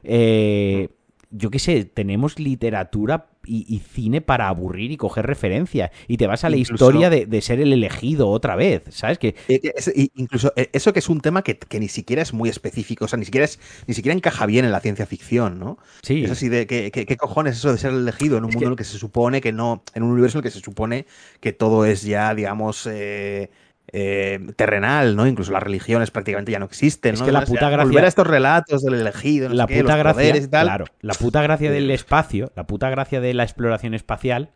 [0.03, 0.89] Eh,
[1.31, 5.91] yo qué sé, tenemos literatura y, cine para aburrir y coger referencia.
[6.09, 9.19] Y te vas a la historia de, ser el elegido otra vez, ¿sabes?
[9.19, 9.35] Que...
[9.49, 13.09] Eh, incluso eh, eso que es un tema que, ni siquiera es muy específico, o
[13.09, 15.79] sea, ni siquiera, es, ni siquiera encaja bien en la ciencia ficción, ¿no?
[16.03, 16.25] Sí.
[16.25, 18.85] Es así de, ¿qué, cojones eso de ser elegido en un mundo en el que
[18.85, 21.07] se supone que no, en un universo en el que se supone
[21.41, 22.87] que todo es ya, digamos...
[22.87, 23.51] Eh,
[23.93, 25.27] eh, terrenal, ¿no?
[25.27, 27.15] Incluso las religiones prácticamente ya no existen.
[27.15, 27.85] Es que la puta gracia.
[27.85, 32.51] Volver a estos relatos del elegido, la puta gracia, Claro, la puta gracia del espacio,
[32.57, 34.53] la puta gracia de la exploración espacial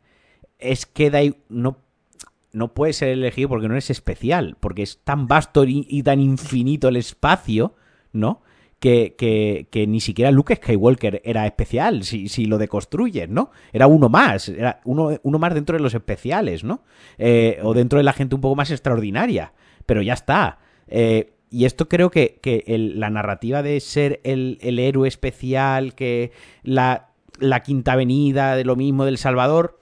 [0.59, 1.77] es que no,
[2.53, 6.89] no puedes ser elegido porque no eres especial, porque es tan vasto y tan infinito
[6.89, 7.75] el espacio,
[8.13, 8.43] ¿no?
[8.81, 13.51] Que, que, que, ni siquiera Luke Skywalker era especial, si, si lo deconstruyes, ¿no?
[13.73, 16.83] Era uno más, era uno, uno más dentro de los especiales, ¿no?
[17.19, 19.53] Eh, o dentro de la gente un poco más extraordinaria,
[19.87, 20.59] pero ya está.
[20.89, 26.33] Eh, y esto creo que, que la narrativa de ser el, el héroe especial, que
[26.63, 29.81] la, la, quinta avenida, de lo mismo del Salvador,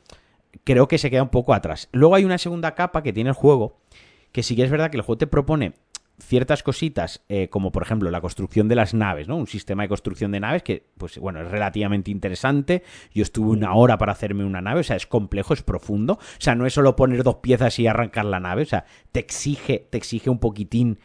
[0.63, 1.89] creo que se queda un poco atrás.
[1.91, 3.81] Luego hay una segunda capa que tiene el juego,
[4.31, 5.73] que sí que es verdad que el juego te propone
[6.25, 9.37] ciertas cositas, eh, como por ejemplo la construcción de las naves, ¿no?
[9.37, 12.83] Un sistema de construcción de naves que, pues bueno, es relativamente interesante.
[13.13, 16.15] Yo estuve una hora para hacerme una nave, o sea, es complejo, es profundo.
[16.15, 19.21] O sea, no es solo poner dos piezas y arrancar la nave, o sea, te
[19.21, 20.99] exige, te exige un poquitín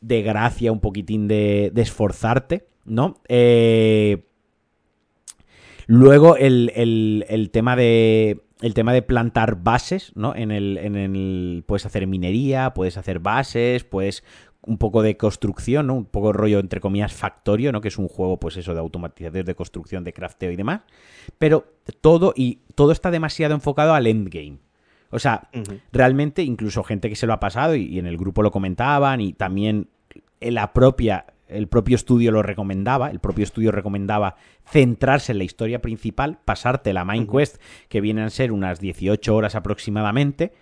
[0.00, 3.20] de gracia, un poquitín de, de esforzarte, ¿no?
[3.28, 4.24] Eh,
[5.86, 10.34] luego el, el, el tema de el tema de plantar bases, ¿no?
[10.34, 11.64] En el, en el.
[11.66, 14.22] Puedes hacer minería, puedes hacer bases, puedes
[14.62, 15.94] un poco de construcción, ¿no?
[15.94, 17.80] Un poco rollo, entre comillas, factorio, ¿no?
[17.80, 20.82] Que es un juego, pues eso, de automatización, de construcción, de crafteo y demás.
[21.38, 21.64] Pero
[22.00, 24.58] todo, y todo está demasiado enfocado al endgame.
[25.10, 25.80] O sea, uh -huh.
[25.92, 29.20] realmente, incluso gente que se lo ha pasado, y, y, en el grupo lo comentaban,
[29.20, 29.88] y también
[30.40, 35.44] en la propia, el propio estudio lo recomendaba, el propio estudio recomendaba centrarse en la
[35.44, 40.52] historia principal, pasarte la main quest, que vienen a ser unas 18 horas aproximadamente,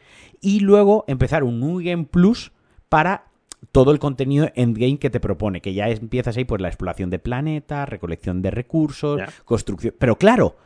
[0.41, 2.53] y luego empezar un New Game Plus
[2.89, 3.28] para
[3.73, 7.19] todo el contenido endgame que te propone, que ya empiezas ahí pues la exploración de
[7.19, 9.33] planetas, recolección de recursos, yeah.
[9.45, 9.95] construcción.
[9.99, 10.57] Pero claro,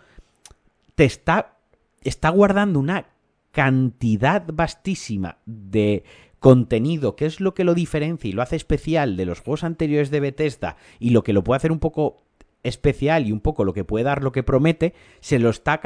[0.95, 1.57] te está,
[2.03, 3.07] está guardando una
[3.51, 6.05] cantidad vastísima de
[6.39, 10.11] contenido, que es lo que lo diferencia y lo hace especial de los juegos anteriores
[10.11, 12.23] de Bethesda y lo que lo puede hacer un poco
[12.63, 15.81] especial y un poco lo que puede dar lo que promete, se lo está,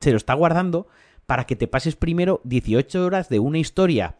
[0.00, 0.86] se lo está guardando
[1.26, 4.16] para que te pases primero 18 horas de una historia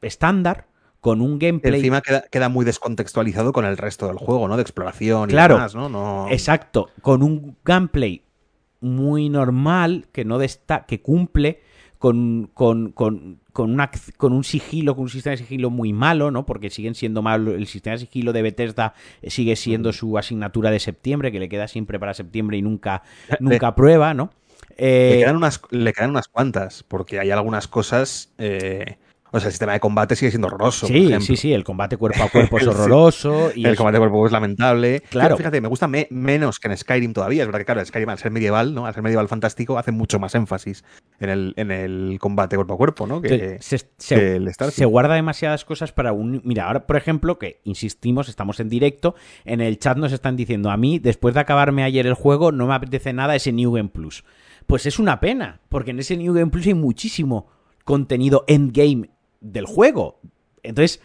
[0.00, 0.68] estándar
[1.04, 1.80] con un gameplay.
[1.80, 4.56] Encima queda, queda, muy descontextualizado con el resto del juego, ¿no?
[4.56, 5.90] De exploración y claro, demás, ¿no?
[5.90, 6.28] ¿no?
[6.30, 8.22] Exacto, con un gameplay
[8.80, 11.60] muy normal que no desta que cumple
[11.98, 16.30] con, con, con, con, una, con un sigilo, con un sistema de sigilo muy malo,
[16.30, 16.46] ¿no?
[16.46, 17.52] Porque siguen siendo malos.
[17.52, 18.94] El sistema de sigilo de Bethesda
[19.26, 23.02] sigue siendo su asignatura de septiembre, que le queda siempre para septiembre y nunca,
[23.40, 24.30] nunca prueba, ¿no?
[24.78, 28.32] Eh, le, quedan unas, le quedan unas cuantas, porque hay algunas cosas.
[28.38, 28.96] Eh,
[29.34, 30.86] o sea, el sistema de combate sigue siendo horroroso.
[30.86, 33.50] Sí, sí, sí, el combate cuerpo a cuerpo es horroroso.
[33.52, 33.76] y el es...
[33.76, 35.00] combate cuerpo a cuerpo es lamentable.
[35.10, 35.30] Claro.
[35.30, 37.42] Pero fíjate, me gusta me menos que en Skyrim todavía.
[37.42, 38.86] Es verdad que, claro, Skyrim al ser medieval, ¿no?
[38.86, 40.84] Al ser medieval fantástico, hace mucho más énfasis
[41.18, 43.20] en el, en el combate cuerpo a cuerpo, ¿no?
[43.20, 46.40] Que, se, se, que el se, guarda demasiadas cosas para un.
[46.44, 50.70] Mira, ahora, por ejemplo, que insistimos, estamos en directo, en el chat nos están diciendo
[50.70, 53.88] a mí, después de acabarme ayer el juego, no me apetece nada ese New Game
[53.88, 54.22] Plus.
[54.66, 57.48] Pues es una pena, porque en ese New Game Plus hay muchísimo
[57.84, 59.10] contenido endgame
[59.44, 60.18] del juego.
[60.62, 61.00] Entonces,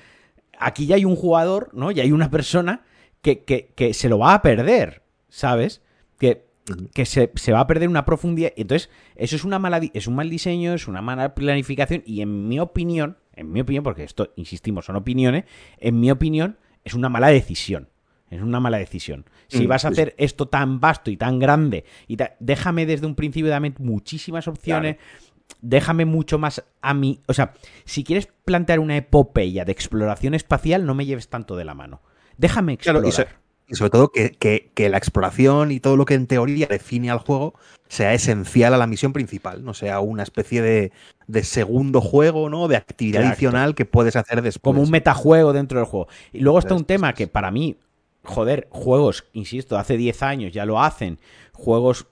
[0.57, 1.91] aquí ya hay un jugador, ¿no?
[1.91, 2.83] Ya hay una persona
[3.21, 5.81] que, que, que se lo va a perder, ¿sabes?
[6.17, 6.45] Que,
[6.93, 8.53] que se, se, va a perder una profundidad.
[8.55, 12.01] Entonces, eso es una mala es un mal diseño, es una mala planificación.
[12.05, 15.45] Y en mi opinión, en mi opinión, porque esto, insistimos, son opiniones,
[15.77, 17.89] en mi opinión, es una mala decisión.
[18.29, 19.25] Es una mala decisión.
[19.47, 23.15] Si vas a hacer esto tan vasto y tan grande, y ta déjame desde un
[23.15, 24.97] principio, dame muchísimas opciones.
[24.97, 25.28] Claro
[25.61, 27.21] déjame mucho más a mí.
[27.27, 27.53] O sea,
[27.85, 32.01] si quieres plantear una epopeya de exploración espacial, no me lleves tanto de la mano.
[32.37, 33.01] Déjame explorar.
[33.01, 33.25] Claro, y, so
[33.67, 37.11] y, sobre todo que, que, que, la exploración y todo lo que en teoría define
[37.11, 37.53] al juego
[37.87, 40.91] sea esencial a la misión principal, no sea una especie de,
[41.27, 42.67] de segundo juego, ¿no?
[42.67, 43.33] De actividad Exacto.
[43.33, 44.73] adicional que puedes hacer después.
[44.73, 46.07] Como un metajuego dentro del juego.
[46.33, 47.77] Y luego está un tema que para mí,
[48.23, 51.19] joder, juegos, insisto, hace 10 años ya lo hacen,
[51.53, 52.07] juegos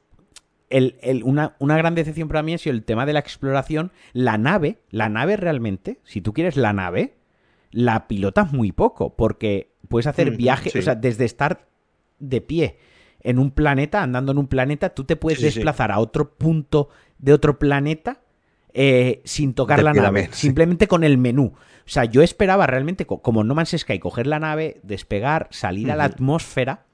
[0.70, 3.92] el, el, una, una, gran decepción para mí ha sido el tema de la exploración.
[4.14, 7.16] La nave, la nave realmente, si tú quieres la nave,
[7.72, 10.80] la pilotas muy poco, porque puedes hacer mm, viajes, sí.
[10.80, 11.68] o sea, desde estar
[12.20, 12.78] de pie
[13.22, 15.94] en un planeta, andando en un planeta, tú te puedes sí, desplazar sí.
[15.94, 18.22] a otro punto de otro planeta
[18.74, 21.54] eh, sin tocar la nave, simplemente con el menú.
[21.56, 25.96] O sea, yo esperaba realmente, como No Man's Sky, coger la nave, despegar, salir a
[25.96, 26.87] la atmósfera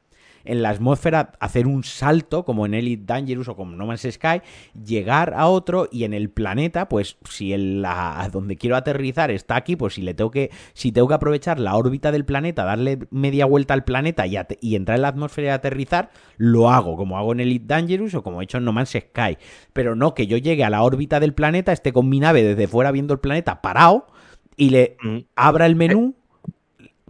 [0.46, 4.42] en la atmósfera hacer un salto, como en Elite Dangerous o como No Man's Sky,
[4.84, 9.56] llegar a otro y en el planeta, pues si el, la, donde quiero aterrizar está
[9.56, 13.00] aquí, pues si le tengo que, si tengo que aprovechar la órbita del planeta, darle
[13.12, 17.18] media vuelta al planeta y, y entrar en la atmósfera y aterrizar, lo hago, como
[17.18, 19.38] hago en Elite Dangerous o como he hecho en No Man's Sky.
[19.74, 22.68] Pero no que yo llegue a la órbita del planeta, esté con mi nave desde
[22.68, 24.08] fuera viendo el planeta parado
[24.56, 25.18] y le mm.
[25.36, 26.16] abra el menú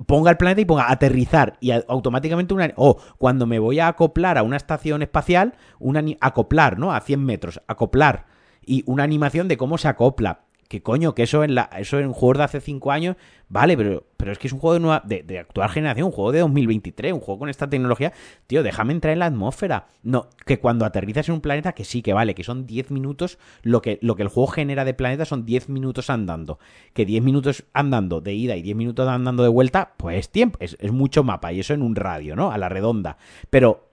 [0.05, 4.37] ponga el planeta y ponga aterrizar y automáticamente una o cuando me voy a acoplar
[4.37, 8.25] a una estación espacial una acoplar no a 100 metros acoplar.
[8.65, 10.42] Y una animación de cómo se acopla
[10.73, 13.15] Que coño, que eso en la, eso en juegos de hace 5 años,
[13.47, 16.31] vale, pero, pero es que es un juego de, de, de, actual generación, un juego
[16.31, 18.11] de 2023, un juego con esta tecnología.
[18.47, 19.85] Tío, déjame entrar en la atmósfera.
[20.01, 23.37] No, que cuando aterrizas en un planeta, que sí, que vale, que son 10 minutos,
[23.61, 26.57] lo que, lo que el juego genera de planeta son 10 minutos andando.
[26.93, 30.57] Que 10 minutos andando de ida y 10 minutos andando de vuelta, pues es tiempo,
[30.59, 32.51] es, es mucho mapa, y eso en un radio, ¿no?
[32.51, 33.17] A la redonda.
[33.51, 33.91] Pero,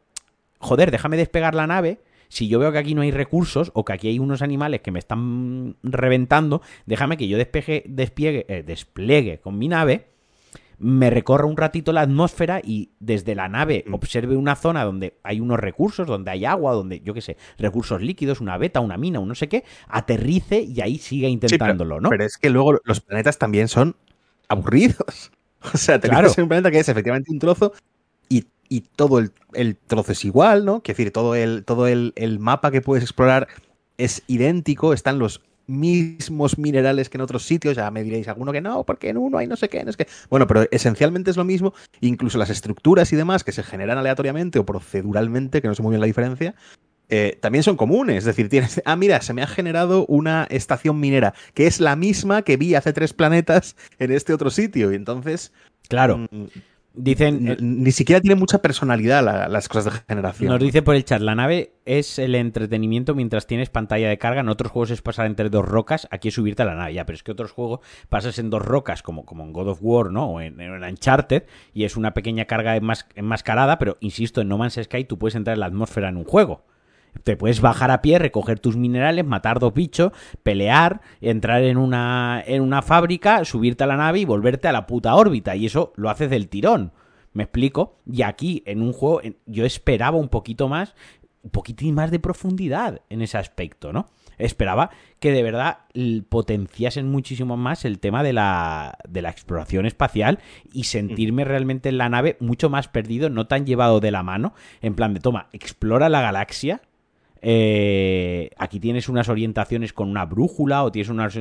[0.61, 3.93] joder, déjame despegar la nave si yo veo que aquí no hay recursos o que
[3.93, 9.39] aquí hay unos animales que me están reventando, déjame que yo despeje, despliegue, eh, despliegue
[9.41, 10.07] con mi nave,
[10.79, 13.93] me recorra un ratito la atmósfera y desde la nave Mm.
[13.95, 18.01] observe una zona donde hay unos recursos, donde hay agua, donde, yo qué sé, recursos
[18.01, 21.97] líquidos, una beta, una mina, un no sé qué, aterrice y ahí siga Sí, intentándolo,
[21.97, 22.09] pero, ¿no?
[22.09, 23.95] pero es que luego los planetas también son
[24.49, 25.31] aburridos.
[25.75, 26.33] O sea, te Claro.
[26.39, 27.75] un planeta que es efectivamente un trozo
[28.71, 30.83] y, todo el, el trozo es igual, ¿no?
[30.83, 33.49] Quiero decir, todo el, todo el, el mapa que puedes explorar
[33.99, 38.61] es idéntico, están los mismos minerales que en otros sitios, ya me diréis alguno que
[38.61, 40.07] no, porque en uno hay no sé qué, no es que...
[40.29, 44.59] Bueno, pero esencialmente es lo mismo, incluso las estructuras y demás que se generan aleatoriamente
[44.59, 46.55] o proceduralmente, que no sé muy bien la diferencia,
[47.09, 48.19] eh, también son comunes.
[48.19, 51.97] Es decir, tienes, ah, mira, se me ha generado una estación minera, que es la
[51.97, 54.93] misma que vi hace tres planetas en este otro sitio.
[54.93, 55.53] Y entonces,
[55.91, 56.45] Claro, mm,
[56.95, 57.57] dicen...
[57.61, 60.51] ni siquiera tiene mucha personalidad la- las cosas de generación.
[60.51, 64.41] Nos dice por el chat, la nave es el entretenimiento mientras tienes pantalla de carga.
[64.41, 66.95] En otros juegos es pasar entre dos rocas, aquí es subirte a la nave.
[66.95, 69.79] Ya, pero es que otros juegos pasas en dos rocas, como, como en God of
[69.83, 70.27] War, ¿no?
[70.27, 74.59] O en, en Uncharted, y es una pequeña carga enmas- enmascarada, pero insisto, en No
[74.59, 76.65] Man's Sky tú puedes entrar en la atmósfera en un juego.
[77.25, 82.43] Te puedes bajar a pie, recoger tus minerales, matar dos bichos, pelear, entrar en una,
[82.47, 85.57] en una fábrica, subirte a la nave y volverte a la puta órbita.
[85.57, 86.93] Y eso lo haces del tirón.
[87.33, 87.97] ¿Me explico?
[88.11, 90.95] Y aquí, en un juego, yo esperaba un poquito más,
[91.43, 94.09] un poquitín más de profundidad en ese aspecto, ¿no?
[94.39, 95.81] Esperaba que de verdad
[96.31, 100.39] potenciasen muchísimo más el tema de la, de la exploración espacial
[100.73, 104.55] y sentirme realmente en la nave mucho más perdido, no tan llevado de la mano,
[104.81, 106.81] en plan de, toma, explora la galaxia,
[107.43, 111.39] eh, aquí tienes unas orientaciones con una brújula o tienes unas...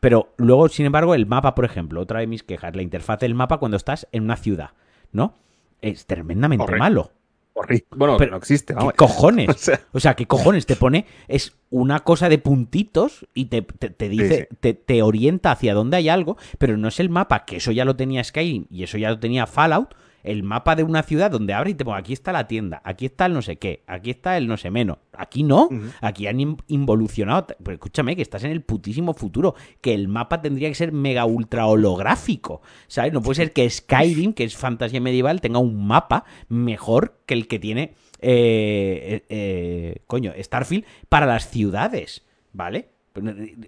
[0.00, 3.34] Pero luego, sin embargo, el mapa, por ejemplo, otra de mis quejas, la interfaz del
[3.34, 4.70] mapa cuando estás en una ciudad,
[5.12, 5.34] ¿no?
[5.80, 6.82] Es tremendamente Correcto.
[6.82, 7.10] malo.
[7.56, 7.86] Horrible.
[7.96, 9.48] Bueno, Pero, no existe, ¿Qué cojones?
[9.54, 10.66] O sea, O sea, ¿qué cojones?
[10.66, 14.56] Te pone, es una cosa de puntitos y te, te- te dice, sí.
[14.60, 17.84] Te, te orienta hacia dónde hay algo, pero no es el mapa, que eso ya
[17.84, 21.52] lo tenía Skyrim y eso ya lo tenía Fallout, el mapa de una ciudad donde
[21.54, 24.10] abre y te pone, aquí está la tienda, aquí está el no sé qué, aquí
[24.10, 24.98] está el no sé menos.
[25.16, 25.68] Aquí no,
[26.00, 30.42] aquí han in- involucionado, pero escúchame, que estás en el putísimo futuro, que el mapa
[30.42, 33.12] tendría que ser mega ultra holográfico, ¿sabes?
[33.12, 37.46] No puede ser que Skyrim, que es fantasía medieval, tenga un mapa mejor que el
[37.46, 42.88] que tiene eh, eh, eh, coño, Starfield para las ciudades, ¿vale?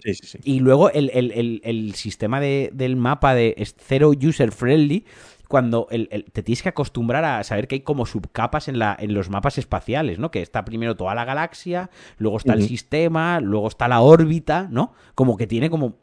[0.02, 0.38] sí, sí, sí.
[0.42, 5.04] Y luego el, el- el- el sistema de- del mapa de es cero user friendly,
[5.48, 8.96] cuando el- el- te tienes que acostumbrar a saber que hay como subcapas en, la,
[8.98, 10.30] en los mapas espaciales, ¿no?
[10.30, 14.92] Que está primero toda la galaxia, luego está el sistema, luego está la órbita, ¿no?
[15.14, 15.94] Como que tiene como...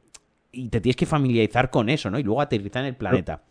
[0.52, 2.20] Y te tienes que familiarizar con eso, ¿no?
[2.20, 3.42] Y luego aterrizar en el planeta.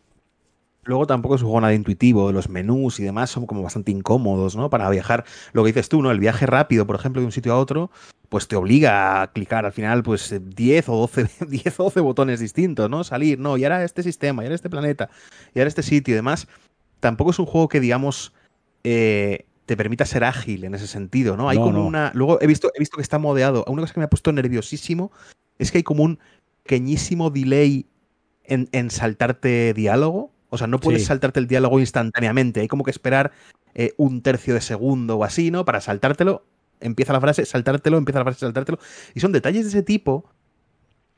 [0.85, 4.57] Luego tampoco es un juego nada intuitivo, los menús y demás son como bastante incómodos,
[4.57, 4.69] ¿no?
[4.71, 6.11] Para viajar, lo que dices tú, ¿no?
[6.11, 7.91] El viaje rápido, por ejemplo, de un sitio a otro,
[8.33, 12.01] pues te obliga a clicar al final, pues eh, 10 o 12, 10 o 12
[12.01, 13.05] botones distintos, ¿no?
[13.05, 15.11] Salir, no, y ahora este sistema, y ahora este planeta,
[15.55, 16.49] y ahora este sitio y demás.
[17.01, 18.33] Tampoco es un juego que, digamos,
[18.85, 21.51] eh, te permita ser ágil en ese sentido, ¿no?
[21.51, 21.85] Hay No, como no.
[21.87, 22.11] una.
[22.15, 23.65] Luego he visto, he visto que está modeado.
[23.69, 25.13] Una cosa que me ha puesto nerviosísimo
[25.59, 26.19] es que hay como un
[26.63, 27.85] pequeñísimo delay
[28.45, 30.33] en, en saltarte diálogo.
[30.49, 31.09] O sea, no puedes Sí.
[31.09, 32.61] saltarte el diálogo instantáneamente.
[32.61, 33.31] Hay como que esperar
[33.75, 35.65] eh, un tercio de segundo o así, ¿no?
[35.67, 36.45] Para saltártelo.
[36.83, 38.79] Empieza la frase, saltártelo, empieza la frase, saltártelo.
[39.15, 40.25] Y son detalles de ese tipo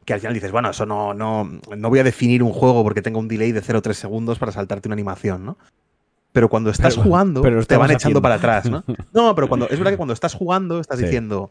[0.04, 1.44] que al final dices, bueno, eso no, no,
[1.76, 4.38] no voy a definir un juego porque tenga un delay de 0 o 3 segundos
[4.38, 5.56] para saltarte una animación, ¿no?
[6.32, 8.22] Pero cuando estás Pero- jugando, pero te van echando haciendo.
[8.22, 8.84] para atrás, ¿no?
[9.14, 11.04] No, pero cuando, es verdad que cuando estás jugando, estás Sí.
[11.04, 11.50] diciendo,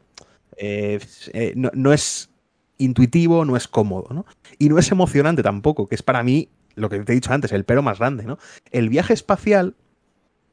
[0.57, 0.99] eh,
[1.33, 2.29] eh, no, no es
[2.77, 4.25] intuitivo, no es cómodo, ¿no?
[4.59, 7.51] Y no es emocionante tampoco, que es para mí lo que te he dicho antes,
[7.53, 8.37] el pero más grande, ¿no?
[8.71, 9.75] El viaje espacial,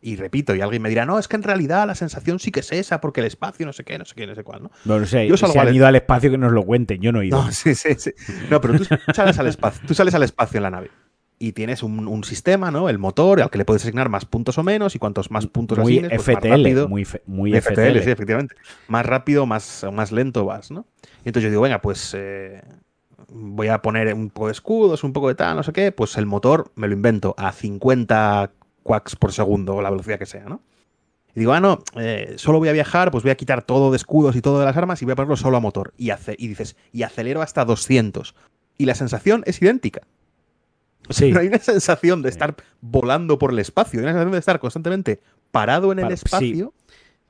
[0.03, 2.61] y repito, y alguien me dirá, no, es que en realidad la sensación sí que
[2.61, 4.71] es esa, porque el espacio, no sé qué, no sé qué, no sé cuál, ¿no?
[4.85, 7.01] No, no sé, Yo salgo si han al- ido al espacio que nos lo cuenten,
[7.01, 7.43] yo no he ido.
[7.43, 8.13] No, sí, sí, sí.
[8.51, 10.91] No, pero tú sales al espacio, tú sales al espacio en la nave.
[11.43, 12.91] Y tienes un, un sistema, ¿no?
[12.91, 15.79] El motor, al que le puedes asignar más puntos o menos, y cuantos más puntos
[15.79, 16.89] muy asignes, pues más FTL, rápido.
[16.89, 18.03] muy, fe- muy FTL, FTL.
[18.03, 18.55] sí, efectivamente.
[18.89, 20.85] Más rápido, más, más lento vas, ¿no?
[21.25, 22.63] Y entonces yo digo, venga, pues eh,
[23.33, 25.93] voy a poner un poco de escudos, un poco de tal, no sé qué.
[25.93, 28.51] Pues el motor me lo invento a 50
[28.83, 30.61] quacks por segundo, o la velocidad que sea, ¿no?
[31.35, 33.97] Y digo, ah, no, eh, solo voy a viajar, pues voy a quitar todo de
[33.97, 35.93] escudos y todo de las armas y voy a ponerlo solo a motor.
[35.97, 38.35] Y, hace, y dices, y acelero hasta 200.
[38.79, 40.01] Y la sensación es idéntica.
[41.09, 41.31] Sí.
[41.33, 44.59] No hay una sensación de estar volando por el espacio, hay una sensación de estar
[44.61, 46.73] constantemente parado en el espacio.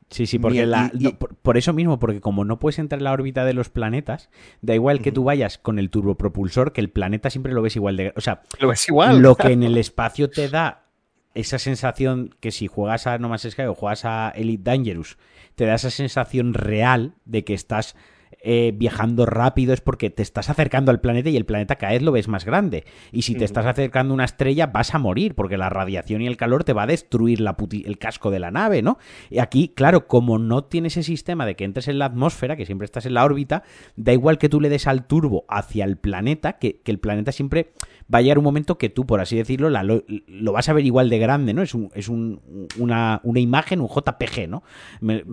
[0.09, 3.13] Sí, sí, porque la- no, por eso mismo, porque como no puedes entrar en la
[3.13, 4.29] órbita de los planetas,
[4.61, 7.97] da igual que tú vayas con el turbopropulsor, que el planeta siempre lo ves igual
[7.97, 8.13] de...
[8.17, 9.21] O sea, Lo ves igual.
[9.21, 10.87] lo que en el espacio te da
[11.35, 15.19] esa sensación que si juegas a No Man's Sky o juegas a Elite Dangerous,
[15.55, 17.97] te da esa sensación real de que estás
[18.43, 22.03] eh, viajando rápido es porque te estás acercando al planeta y el planeta cada vez
[22.03, 22.85] lo ves más grande.
[23.13, 26.27] Y si te estás acercando a una estrella vas a morir porque la radiación y
[26.27, 28.99] el calor te va a destruir la el casco de la nave, ¿no?
[29.29, 32.65] Y aquí, claro, como no tiene ese sistema de que entres en la atmósfera, que
[32.65, 33.63] siempre estás en la órbita,
[33.97, 37.33] da igual que tú le des al turbo hacia el planeta, que, que el planeta
[37.33, 37.73] siempre
[38.13, 40.73] va a llegar un momento que tú, por así decirlo, la- lo, lo vas a
[40.73, 41.63] ver igual de grande, ¿no?
[41.63, 42.41] Es, un, es un-
[42.79, 44.63] una, una imagen, un JPG, ¿no?
[45.01, 45.25] Me-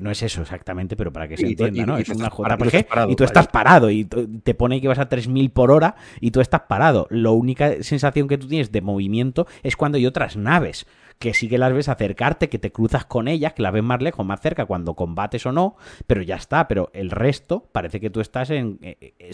[0.00, 1.98] no es eso exactamente, pero para que se Y entienda, y- ¿no?
[1.98, 3.28] y Es una JPG parado, y tú vaya.
[3.28, 7.06] estás parado y te pone que vas a 3000 por hora y tú estás parado.
[7.10, 10.86] La única sensación que tú tienes de movimiento es cuando hay otras naves
[11.18, 14.02] que sí que las ves acercarte, que te cruzas con ellas, que las ves más
[14.02, 15.76] lejos, más cerca, cuando combates o no,
[16.08, 16.66] pero ya está.
[16.66, 18.78] Pero el resto parece que tú estás en.
[18.82, 19.30] eh, eh,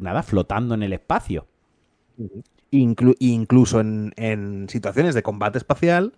[0.00, 1.46] nada, flotando en el espacio.
[2.70, 6.12] Inclu- incluso en, en situaciones de combate espacial,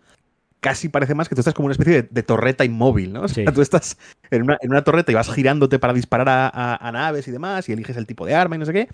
[0.60, 3.22] casi parece más que tú estás como una especie de, de torreta inmóvil, ¿no?
[3.24, 3.52] O sea, Sí.
[3.54, 3.96] tú estás
[4.30, 7.30] en una, en una torreta y vas girándote para disparar a, a- a naves y
[7.30, 8.88] demás, y eliges el tipo de arma y no sé qué,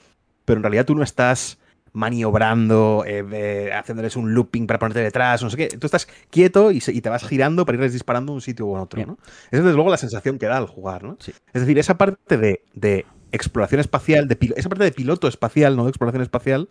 [0.44, 1.58] pero en realidad tú no estás
[1.92, 5.68] maniobrando, eh, eh, haciéndoles un looping para ponerte detrás, no sé qué.
[5.68, 8.66] Tú estás quieto y, se- y te vas girando para irles disparando a un sitio
[8.66, 9.08] u otro, Bien.
[9.08, 9.18] ¿no?
[9.50, 11.16] Esa es desde luego la sensación que da al jugar, ¿no?
[11.20, 11.32] Sí.
[11.54, 15.84] Es decir, esa parte de, de exploración espacial, de esa parte de piloto espacial, no
[15.84, 16.68] de exploración espacial,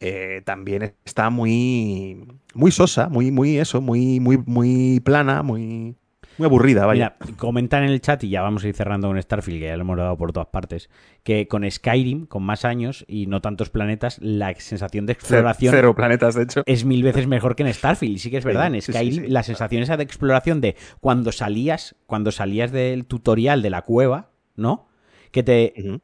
[0.00, 5.96] eh, también está muy muy sosa, muy muy eso, muy muy muy plana, muy
[6.38, 7.16] muy aburrida, vaya.
[7.20, 9.76] Mira, comentan en el chat, y ya vamos a ir cerrando con Starfield, que ya
[9.76, 10.88] lo hemos dado por todas partes,
[11.22, 15.94] que con Skyrim, con más años y no tantos planetas, la sensación de exploración Cero
[15.94, 16.62] planetas, de hecho.
[16.64, 18.14] es mil veces mejor que en Starfield.
[18.16, 19.28] Y sí que es verdad, Sí, en sí, Skyrim sí.
[19.30, 24.30] la sensación esa de exploración de cuando salías, cuando salías del tutorial de la cueva,
[24.56, 24.88] ¿no?
[25.32, 26.00] Que te.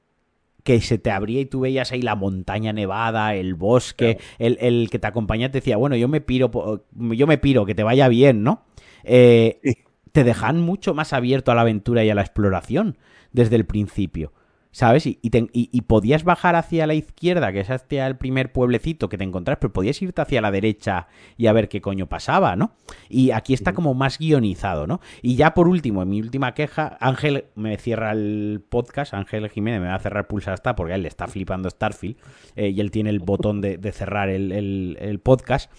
[0.66, 4.90] Que se te abría y tú veías ahí la montaña nevada, el bosque, el, el
[4.90, 6.50] que te acompañaba te decía, bueno, yo me piro,
[6.92, 8.64] yo me piro, que te vaya bien, ¿no?
[9.04, 9.76] Eh, Sí.
[10.10, 12.98] te dejan mucho más abierto a la aventura y a la exploración
[13.30, 14.32] desde el principio.
[14.76, 15.06] ¿Sabes?
[15.06, 18.52] Y, y te- y- y podías bajar hacia la izquierda, que es hacia el primer
[18.52, 21.06] pueblecito que te encontrás, pero podías irte hacia la derecha
[21.38, 22.72] y a ver qué coño pasaba, ¿no?
[23.08, 25.00] Y aquí está como más guionizado, ¿no?
[25.22, 29.80] Y ya por último, en mi última queja, Ángel me cierra el podcast, Ángel Jiménez
[29.80, 32.18] me va a cerrar pulsar hasta porque a él le está flipando Starfield
[32.54, 35.72] eh, y él tiene el botón de, de cerrar el, el- el podcast.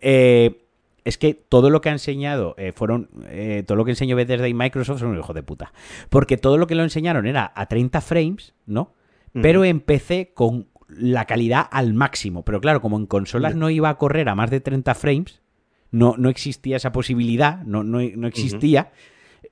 [0.00, 0.63] Eh,
[1.04, 3.10] es que todo lo que ha enseñado eh, fueron.
[3.28, 5.72] eh, todo lo que enseñó Bethesda y Microsoft son un hijo de puta.
[6.08, 8.94] Porque todo lo que lo enseñaron era a 30 frames, ¿no?
[9.32, 12.44] Pero empecé con la calidad al máximo.
[12.44, 15.42] Pero claro, como en consolas no iba a correr a más de 30 frames,
[15.90, 18.92] no, no existía esa posibilidad, no, no, no existía.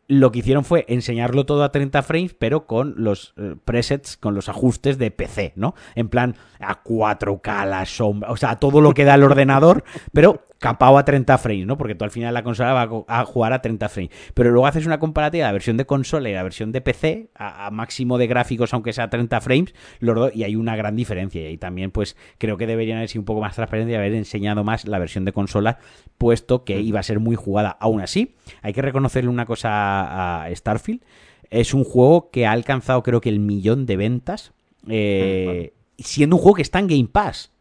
[0.09, 4.35] Lo que hicieron fue enseñarlo todo a 30 frames, pero con los eh, presets, con
[4.35, 5.75] los ajustes de PC, ¿no?
[5.95, 10.47] En plan, a 4K, la sombra, o sea, todo lo que da el ordenador, pero
[10.63, 11.77] capado a 30 frames, ¿no?
[11.77, 14.11] Porque tú al final la consola va a jugar a 30 frames.
[14.33, 17.29] Pero luego haces una comparativa de la versión de consola y la versión de PC,
[17.35, 20.97] a, a máximo de gráficos, aunque sea 30 frames, los dos, y hay una gran
[20.97, 21.51] diferencia.
[21.51, 24.65] Y también, pues, creo que deberían haber sido un poco más transparentes y haber enseñado
[24.65, 25.79] más la versión de consola,
[26.17, 27.77] puesto que iba a ser muy jugada.
[27.81, 31.03] Aún así, hay que reconocerle una cosa a Starfield.
[31.51, 34.53] Es un juego que ha alcanzado, creo que, el millón de ventas.
[34.89, 37.53] eh, Siendo un juego que está en Game Pass.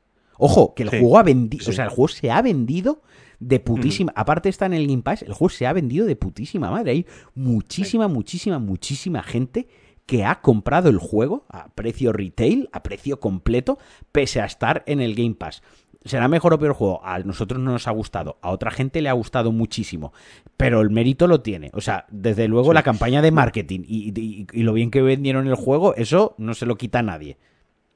[0.44, 1.64] Ojo, que el Sí, juego ha vendido.
[1.64, 1.70] sí.
[1.72, 3.02] O sea, el juego se ha vendido
[3.40, 4.12] de putísima.
[4.16, 6.92] Aparte está en el Game Pass, el juego se ha vendido de putísima madre.
[6.92, 9.68] Hay muchísima, muchísima, muchísima gente
[10.06, 13.78] que ha comprado el juego a precio retail, a precio completo,
[14.12, 15.62] pese a estar en el Game Pass.
[16.04, 17.00] ¿Será mejor o peor juego?
[17.06, 20.12] A nosotros no nos ha gustado, a otra gente le ha gustado muchísimo,
[20.58, 21.70] pero el mérito lo tiene.
[21.74, 22.74] O sea, desde luego Sí.
[22.74, 26.56] la campaña de marketing y, y- y lo bien que vendieron el juego, eso no
[26.56, 27.38] se lo quita a nadie.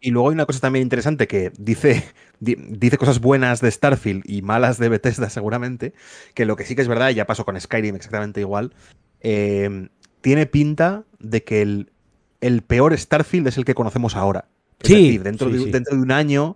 [0.05, 2.03] Y luego hay una cosa también interesante que dice,
[2.39, 5.93] di- dice cosas buenas de Starfield y malas de Bethesda seguramente,
[6.35, 8.73] que lo que sí que es verdad, y ya pasó con Skyrim exactamente igual,
[9.21, 9.89] eh,
[10.21, 11.91] tiene pinta de que el,
[12.41, 14.45] el peor Starfield es el que conocemos ahora.
[14.79, 15.71] Es Sí, decir, dentro, sí, de, sí.
[15.71, 16.55] dentro de un año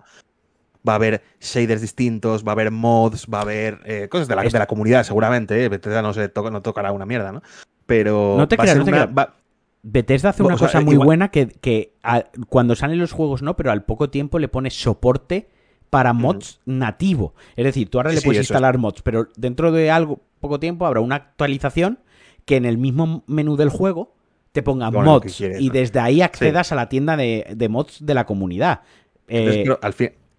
[0.88, 4.36] va a haber shaders distintos, va a haber mods, va a haber eh, cosas de
[4.36, 7.42] la, de la comunidad seguramente, eh, Bethesda no, se toca, no tocará una mierda, ¿no?
[7.88, 9.18] Pero No te va a creas, ser no te una- creas.
[9.18, 9.36] va-
[9.82, 13.12] Bethesda hace O una sea, cosa muy igual- buena que, que a- cuando salen los
[13.12, 15.50] juegos no, pero al poco tiempo le pones soporte
[15.90, 17.34] para mods nativo.
[17.56, 21.00] Es decir, tú ahora le puedes instalar mods, pero dentro de algo, poco tiempo, habrá
[21.00, 22.00] una actualización
[22.46, 24.14] que en el mismo menú del juego
[24.52, 28.82] te ponga mods y desde ahí accedas a la tienda de, mods de la comunidad.
[29.28, 29.96] Eh, al,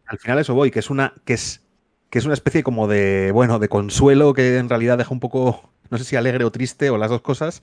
[0.06, 1.62] al final eso voy, que es una que es
[2.10, 5.70] que es una especie como de bueno de consuelo que en realidad deja un poco
[5.90, 7.62] no sé si alegre o triste o las dos cosas.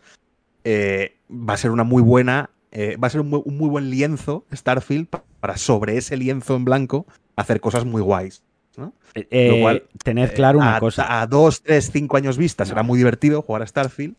[0.70, 4.46] Eh, va a ser una muy buena eh, va a ser un muy, buen lienzo
[4.54, 5.08] Starfield
[5.40, 7.06] para sobre ese lienzo en blanco
[7.38, 8.44] hacer cosas muy guays.
[8.76, 8.94] ¿no?
[9.16, 11.22] Lo cual, tened claro una cosa.
[11.22, 14.16] A dos, tres, cinco años vista será muy divertido jugar a Starfield.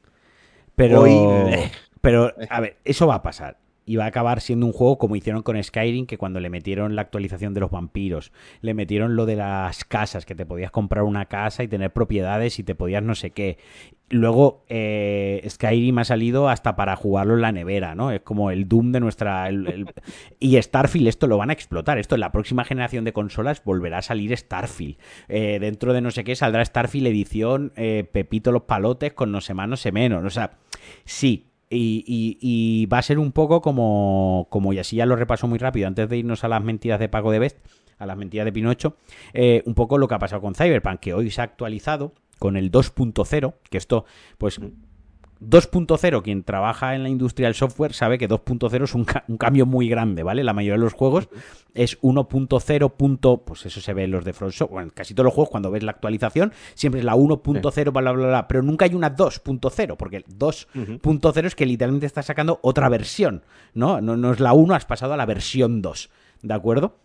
[0.75, 1.05] Pero,
[2.01, 5.17] pero, a ver, eso va a pasar y va a acabar siendo un juego como
[5.17, 9.25] hicieron con Skyrim, que cuando le metieron la actualización de los vampiros, le metieron lo
[9.25, 13.03] de las casas, que te podías comprar una casa y tener propiedades y te podías
[13.03, 13.57] no sé qué.
[14.11, 18.11] Luego eh, Skyrim ha salido hasta para jugarlo en la nevera, ¿no?
[18.11, 19.49] Es como el Doom de nuestra...
[20.39, 21.99] Y Starfield esto lo van a explotar.
[21.99, 24.97] Esto en la próxima generación de consolas volverá a salir Starfield.
[25.29, 29.41] Eh, dentro de no sé qué saldrá Starfield edición eh, Pepito los palotes con no
[29.41, 30.25] sé más, no sé menos.
[30.25, 30.59] O sea,
[31.05, 35.59] sí, y, va a ser un poco como, como, y así ya lo repaso muy
[35.59, 37.59] rápido, antes de irnos a las mentiras de Pago de Best,
[37.99, 38.97] a las mentiras de Pinocho,
[39.33, 42.57] eh, un poco lo que ha pasado con Cyberpunk, que hoy se ha actualizado con
[42.57, 44.05] el 2.0, que esto,
[44.39, 44.61] pues
[45.41, 49.05] 2.0, quien trabaja en la industria del software sabe que 2.0 es un,
[49.39, 50.43] cambio muy grande, ¿vale?
[50.43, 51.29] La mayoría de los juegos
[51.75, 53.43] es 1.0.
[53.45, 54.85] Pues eso se ve en los de Front Software.
[54.85, 58.27] Bueno, casi todos los juegos, cuando ves la actualización, siempre es la 1.0, bla, bla,
[58.27, 62.89] bla, pero nunca hay una 2.0, porque el 2.0 es que literalmente estás sacando otra
[62.89, 63.43] versión,
[63.75, 64.01] ¿no?
[64.01, 64.17] ¿no?
[64.17, 66.11] No es la 1, has pasado a la versión 2,
[66.43, 66.97] ¿de acuerdo?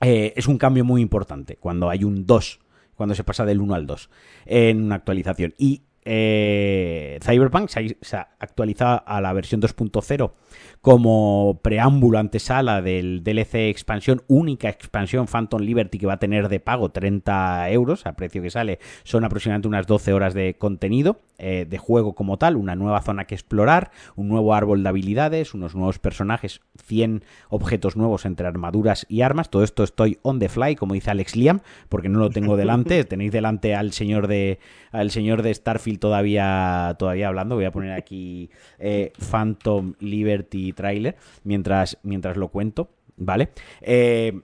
[0.00, 2.60] Eh, es un cambio muy importante cuando hay un 2
[2.96, 4.10] cuando se pasa del 1 al 2
[4.46, 5.54] en una actualización.
[5.58, 10.32] Y eh, Cyberpunk se ha, actualizado a la versión 2.0
[10.80, 16.60] como preámbulo antesala del DLC expansión, única expansión Phantom Liberty que va a tener de
[16.60, 21.66] pago 30 euros, a precio que sale, son aproximadamente unas 12 horas de contenido eh,
[21.68, 25.74] de juego como tal, una nueva zona que explorar, un nuevo árbol de habilidades, unos
[25.74, 30.76] nuevos personajes, 100 objetos nuevos entre armaduras y armas, todo esto estoy on the fly,
[30.76, 34.58] como dice Alex Liam, porque no lo tengo delante, tenéis delante al señor de
[34.92, 41.16] al señor de Starfield todavía todavía hablando, voy a poner aquí eh, Phantom Liberty trailer
[41.44, 43.50] mientras, mientras lo cuento, ¿vale?
[43.80, 44.40] Eh,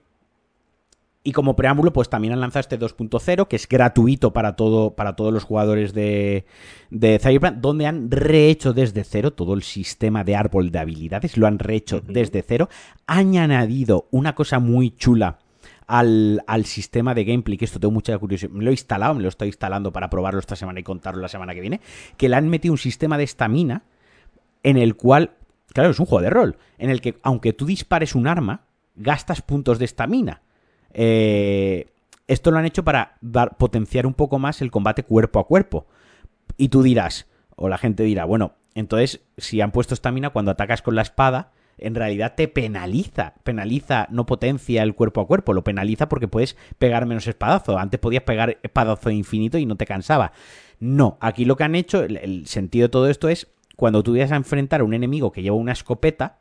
[1.23, 5.15] y como preámbulo, pues también han lanzado este 2.0, que es gratuito para, todo, para
[5.15, 6.45] todos los jugadores de,
[6.89, 11.47] de Cyberpunk, donde han rehecho desde cero todo el sistema de árbol de habilidades, lo
[11.47, 12.69] han rehecho desde cero.
[13.07, 15.39] Han añadido una cosa muy chula
[15.87, 18.51] al, al, sistema de gameplay, que esto tengo mucha curiosidad.
[18.51, 21.29] Me lo he instalado, me lo estoy instalando para probarlo esta semana y contarlo la
[21.29, 21.79] semana que viene.
[22.17, 23.83] Que le han metido un sistema de estamina
[24.61, 25.31] en el cual
[25.73, 28.65] Claro, es un juego de rol, en el que aunque tú dispares un arma,
[28.95, 30.42] gastas puntos de estamina.
[30.93, 31.87] Eh,
[32.27, 33.17] esto lo han hecho para
[33.57, 35.87] potenciar un poco más el combate cuerpo a cuerpo.
[36.57, 40.81] Y tú dirás, o la gente dirá, bueno, entonces si han puesto estamina cuando atacas
[40.81, 43.33] con la espada, en realidad te penaliza.
[43.43, 47.77] Penaliza, no potencia el cuerpo a cuerpo, lo penaliza porque puedes pegar menos espadazo.
[47.77, 50.31] Antes podías pegar espadazo infinito y no te cansaba.
[50.79, 54.31] No, aquí lo que han hecho, el sentido de todo esto es cuando tú vayas
[54.31, 56.39] a enfrentar a un enemigo que lleva una escopeta,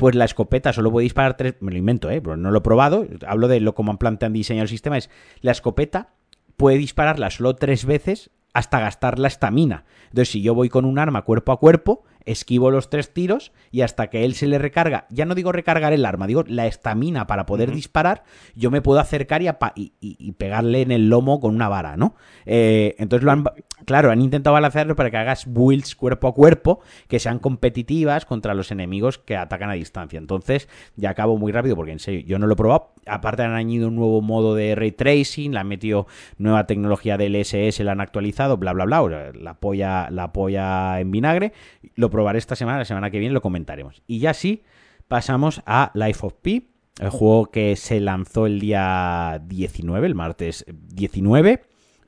[0.00, 1.56] pues la escopeta solo puede disparar tres.
[1.60, 2.22] Me lo invento, ¿eh?
[2.22, 3.06] No lo he probado.
[3.26, 4.96] Hablo de lo como han planteado diseñado el sistema.
[4.96, 5.10] Es
[5.42, 6.14] la escopeta
[6.56, 9.84] puede dispararla solo tres veces hasta gastar la estamina.
[10.04, 13.82] Entonces, si yo voy con un arma cuerpo a cuerpo, esquivo los tres tiros y
[13.82, 17.26] hasta que él se le recarga, ya no digo recargar el arma, digo la estamina
[17.26, 21.68] para poder disparar, yo me puedo acercar y, y, pegarle en el lomo con una
[21.68, 22.14] vara, ¿no?
[22.46, 23.44] Eh, entonces lo han,
[23.84, 28.54] claro, han intentado balancearlo para que hagas builds cuerpo a cuerpo que sean competitivas contra
[28.54, 30.18] los enemigos que atacan a distancia.
[30.18, 32.92] Entonces, ya acabo muy rápido porque en serio, yo no lo he probado.
[33.06, 36.06] Aparte han añadido un nuevo modo de ray tracing, le han metido
[36.38, 41.10] nueva tecnología del SS, la han actualizado, bla, bla, bla, la polla, la polla en
[41.10, 41.52] vinagre.
[41.94, 44.02] Lo probaré esta semana, la semana que viene lo comentaremos.
[44.06, 44.62] Y ya sí,
[45.08, 50.64] pasamos a Life of Pi, el juego que se lanzó el día 19, el martes
[50.68, 51.62] 19.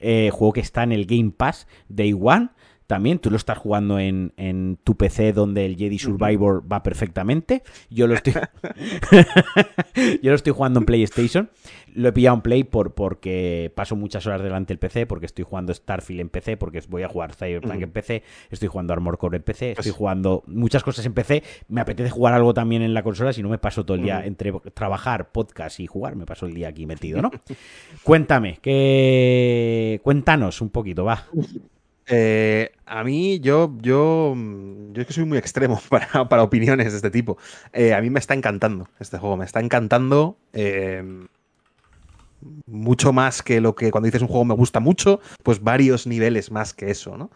[0.05, 2.50] Eh, juego que está en el Game Pass Day One.
[2.93, 7.62] También tú lo estás jugando en, en tu PC donde el Jedi Survivor va perfectamente.
[7.88, 8.34] Yo lo estoy.
[10.22, 11.49] Yo lo estoy jugando en PlayStation.
[11.95, 15.43] Lo he pillado en Play por, porque paso muchas horas delante del PC, porque estoy
[15.43, 19.38] jugando Starfield en PC, porque voy a jugar Cyberpunk en PC, estoy jugando Armor Core
[19.38, 21.43] en PC, estoy pues jugando muchas cosas en PC.
[21.68, 24.22] Me apetece jugar algo también en la consola, si no me paso todo el día
[24.26, 27.30] entre trabajar, podcast y jugar, me paso el día aquí metido, ¿no?
[28.03, 31.24] Cuéntame, que cuéntanos un poquito, va.
[32.07, 34.34] Eh, a mí, yo, yo,
[34.92, 37.38] yo es que soy muy extremo para, opiniones de este tipo.
[37.72, 40.36] Eh, a mí me está encantando este juego, me está encantando.
[40.53, 41.26] Eh,
[42.66, 46.50] mucho más que lo que cuando dices un juego me gusta mucho, pues varios niveles
[46.50, 47.30] más que eso, ¿no?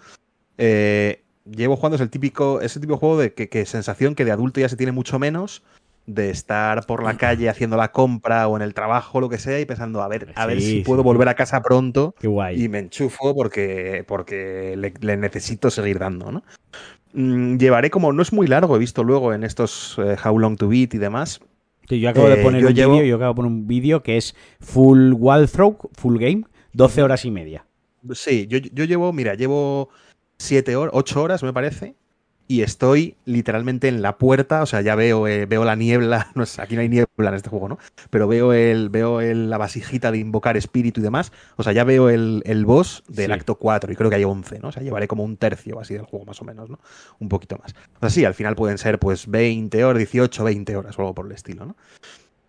[0.59, 4.33] Eh, llevo jugando es el típico, ese tipo de juego de que, sensación que de
[4.33, 5.63] adulto ya se tiene mucho menos
[6.07, 9.61] de estar por la calle haciendo la compra o en el trabajo, lo que sea,
[9.61, 12.15] y pensando, a ver, a ver si puedo volver a casa pronto
[12.55, 16.43] y me enchufo porque, porque le, le necesito seguir dando, ¿no?
[17.13, 20.57] Mm, llevaré como, no es muy largo, he visto luego en estos eh, How Long
[20.57, 21.41] to Beat y demás.
[21.89, 24.37] yo acabo de eh, poner un vídeo, yo acabo de poner un vídeo que es
[24.61, 26.45] full walkthrough, full game,
[26.75, 27.65] 12 horas y media.
[28.13, 29.89] Sí, yo, yo llevo, mira, llevo
[30.39, 31.97] 7 horas, 8 horas me parece,
[32.49, 36.47] y estoy literalmente en la puerta, o sea, ya veo, eh, veo la niebla, no
[36.47, 37.79] sé, aquí no hay niebla en este juego, ¿no?
[38.11, 41.85] Pero veo el, veo el, la vasijita de invocar espíritu y demás, o sea, ya
[41.85, 44.69] veo el, el boss del acto 4 y creo que hay 11, ¿no?
[44.69, 46.79] O sea, llevaré como un tercio así del juego más o menos, ¿no?
[47.19, 47.75] Un poquito más.
[47.97, 51.15] O sea, sí, al final pueden ser pues 20 horas, 18, 20 horas o algo
[51.15, 51.77] por el estilo, ¿no?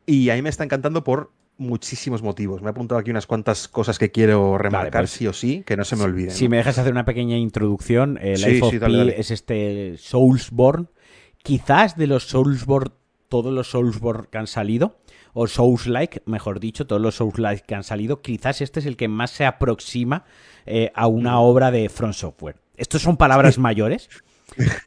[0.06, 2.62] Y a mí me está encantando por muchísimos motivos.
[2.62, 5.78] Me he apuntado aquí unas cuantas cosas que quiero remarcar pues sí o sí, que
[5.78, 6.32] no se me olviden.
[6.32, 8.74] Si me dejas hacer una pequeña introducción, el Life of
[9.18, 10.88] es este Soulsborne.
[11.44, 12.92] Quizás de los Soulsborne,
[13.30, 14.98] todos los Soulsborne que han salido,
[15.34, 19.08] o Souls-like, mejor dicho, todos los Souls-like que han salido, quizás este es el que
[19.08, 20.26] más se aproxima
[20.66, 21.42] eh, a una mm.
[21.42, 22.56] obra de Front Software.
[22.76, 24.10] Estos son palabras mayores,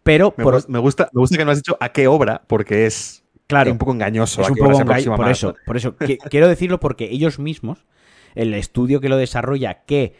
[0.02, 0.34] pero...
[0.68, 3.19] me, gusta, me gusta que no has dicho a qué obra, porque es
[3.51, 3.72] Claro.
[3.72, 4.42] un poco engañoso.
[4.42, 5.16] Es un poco engañoso.
[5.16, 5.96] Por eso, por eso.
[6.30, 7.84] quiero decirlo porque ellos mismos,
[8.34, 10.14] el estudio que lo desarrolla, que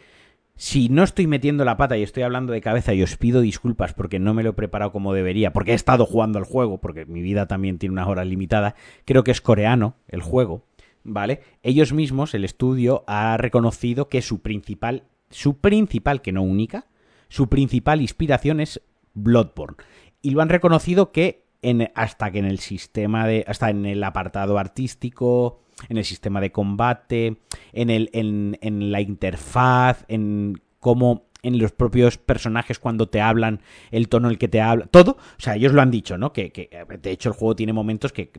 [0.55, 3.93] si no estoy metiendo la pata y estoy hablando de cabeza y os pido disculpas
[3.93, 7.05] porque no me lo he preparado como debería, porque he estado jugando al juego, porque
[7.05, 8.75] mi vida también tiene unas horas limitadas,
[9.05, 10.65] creo que es coreano el juego,
[11.03, 11.41] ¿vale?
[11.63, 16.85] Ellos mismos, el estudio, ha reconocido que su principal, su principal, que no única,
[17.29, 18.81] su principal inspiración es
[19.13, 19.77] Bloodborne.
[20.21, 21.45] Y lo han reconocido que
[21.95, 23.45] hasta que en el sistema de.
[23.47, 27.37] hasta en el apartado artístico, en el sistema de combate,
[27.73, 34.09] en, el, en, la interfaz, en cómo en los propios personajes cuando te hablan, el
[34.09, 35.11] tono en el que te habla, todo.
[35.11, 36.33] O sea, ellos lo han dicho, ¿no?
[36.33, 36.69] Que, que
[37.01, 38.31] de hecho el juego tiene momentos que.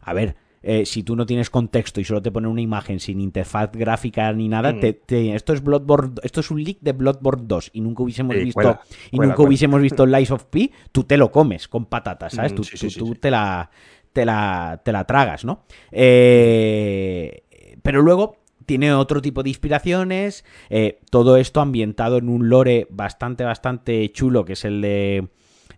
[0.00, 3.20] A ver, eh, si tú no tienes contexto y solo te ponen una imagen sin
[3.20, 4.80] interfaz gráfica ni nada, mm.
[5.08, 8.78] esto es Bloodborne, esto es un leak de Bloodborne 2 y nunca hubiésemos visto
[9.10, 12.52] y nunca hubiésemos visto Lies of P, tú te lo comes con patatas, ¿sabes?
[12.52, 13.70] Mm, tú, te la
[14.12, 15.64] te la te la tragas, ¿no?
[15.90, 17.42] Eh,
[17.82, 23.42] pero luego tiene otro tipo de inspiraciones, eh, todo esto ambientado en un lore bastante
[23.42, 25.28] bastante chulo que es el de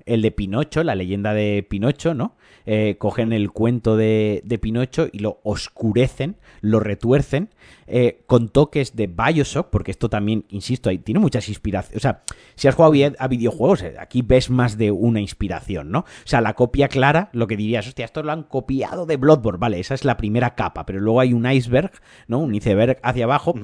[0.07, 2.37] el de Pinocho, la leyenda de Pinocho, ¿no?
[2.67, 7.51] Eh, cogen el cuento de, Pinocho y lo oscurecen, lo retuercen,
[7.87, 11.99] eh, con toques de Bioshock, porque esto también, insisto, ahí tiene muchas inspiraciones.
[11.99, 12.23] O sea,
[12.55, 16.01] si has jugado a videojuegos, eh, aquí ves más de una inspiración, ¿no?
[16.01, 19.59] O sea, la copia clara, lo que dirías, hostia, esto lo han copiado de Bloodborne,
[19.59, 21.93] vale, esa es la primera capa, pero luego hay un iceberg,
[22.29, 22.39] ¿no?
[22.39, 23.55] Un iceberg hacia abajo.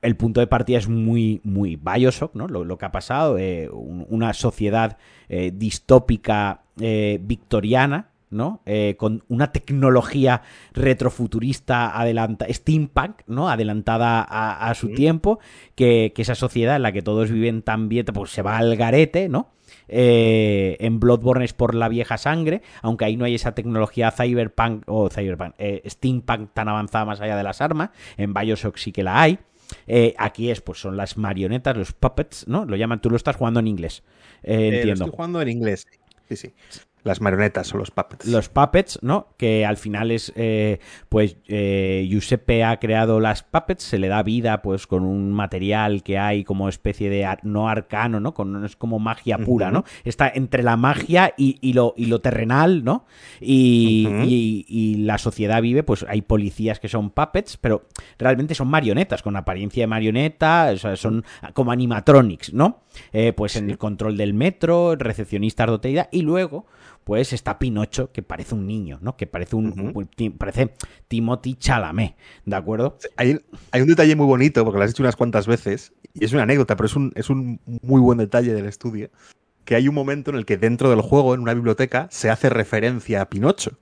[0.00, 2.48] el punto de partida es muy, muy Bioshock, ¿no?
[2.48, 3.36] Lo, que ha pasado,
[3.72, 4.96] una sociedad
[5.28, 6.62] distópica
[7.20, 8.62] victoriana, ¿no?
[8.66, 13.48] Eh, con una tecnología retrofuturista adelanta, steampunk, ¿no?
[13.48, 15.38] Adelantada a, su tiempo,
[15.74, 19.28] que, esa sociedad en la que todos viven tan bien, pues se va al garete,
[19.28, 19.50] ¿no?
[19.88, 24.84] Eh, en Bloodborne es por la vieja sangre, aunque ahí no hay esa tecnología cyberpunk
[24.86, 29.02] o cyberpunk, eh, steampunk tan avanzada más allá de las armas, en Bioshock sí que
[29.02, 29.38] la hay.
[30.16, 32.64] aquí es, pues son las marionetas, los puppets, ¿no?
[32.64, 34.02] Lo llaman, tú lo estás jugando en inglés.
[34.42, 35.04] entiendo.
[35.04, 35.86] estoy jugando en inglés.
[36.28, 36.54] Sí, sí.
[37.04, 38.26] Las marionetas o los puppets.
[38.26, 39.28] Los puppets, ¿no?
[39.36, 40.78] Que al final es, eh,
[41.08, 46.04] pues, eh, Giuseppe ha creado las puppets, se le da vida, pues, con un material
[46.04, 48.34] que hay como especie de no arcano, ¿no?
[48.34, 49.84] Con, es como magia pura, ¿no?
[50.04, 53.04] Está entre la magia y, lo, y lo terrenal, ¿no?
[53.40, 54.06] Y,
[54.68, 57.86] y, la sociedad vive, pues, hay policías que son puppets, pero
[58.18, 62.82] realmente son marionetas, con apariencia de marioneta, o sea, son como animatronics, ¿no?
[63.12, 66.66] Eh, pues en el control del metro, recepcionistas de hotelidad, y luego
[67.04, 69.16] pues está Pinocho, que parece un niño, ¿no?
[69.16, 69.92] Que parece un.
[70.38, 70.74] Parece
[71.08, 72.98] Timothy Chalamet, ¿de acuerdo?
[73.16, 73.38] Hay,
[73.80, 76.76] un detalle muy bonito, porque lo has dicho unas cuantas veces, y es una anécdota,
[76.76, 79.10] pero es un, es un muy buen detalle del estudio.
[79.64, 82.48] Que hay un momento en el que dentro del juego, en una biblioteca, se hace
[82.50, 83.78] referencia a Pinocho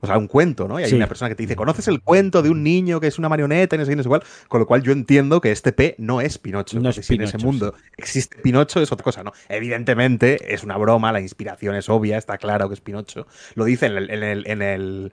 [0.00, 0.80] o sea, un cuento, ¿no?
[0.80, 3.18] Y hay una persona que te dice, ¿conoces el cuento de un niño que es
[3.18, 4.22] una marioneta y no sé qué, igual?
[4.48, 6.80] Con lo cual yo entiendo que este P no es Pinocho.
[6.80, 9.32] No es si en ese mundo existe Pinocho es otra cosa, ¿no?
[9.48, 13.26] Evidentemente es una broma, la inspiración es obvia, está claro que es Pinocho.
[13.54, 15.12] Lo dice en el, en el,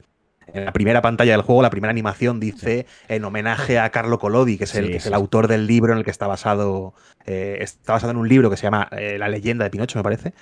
[0.53, 4.57] en la primera pantalla del juego, la primera animación dice en homenaje a Carlo Collodi,
[4.57, 6.93] que es el, que es el autor del libro en el que está basado.
[7.25, 10.03] Eh, está basado en un libro que se llama eh, La leyenda de Pinocho, me
[10.03, 10.33] parece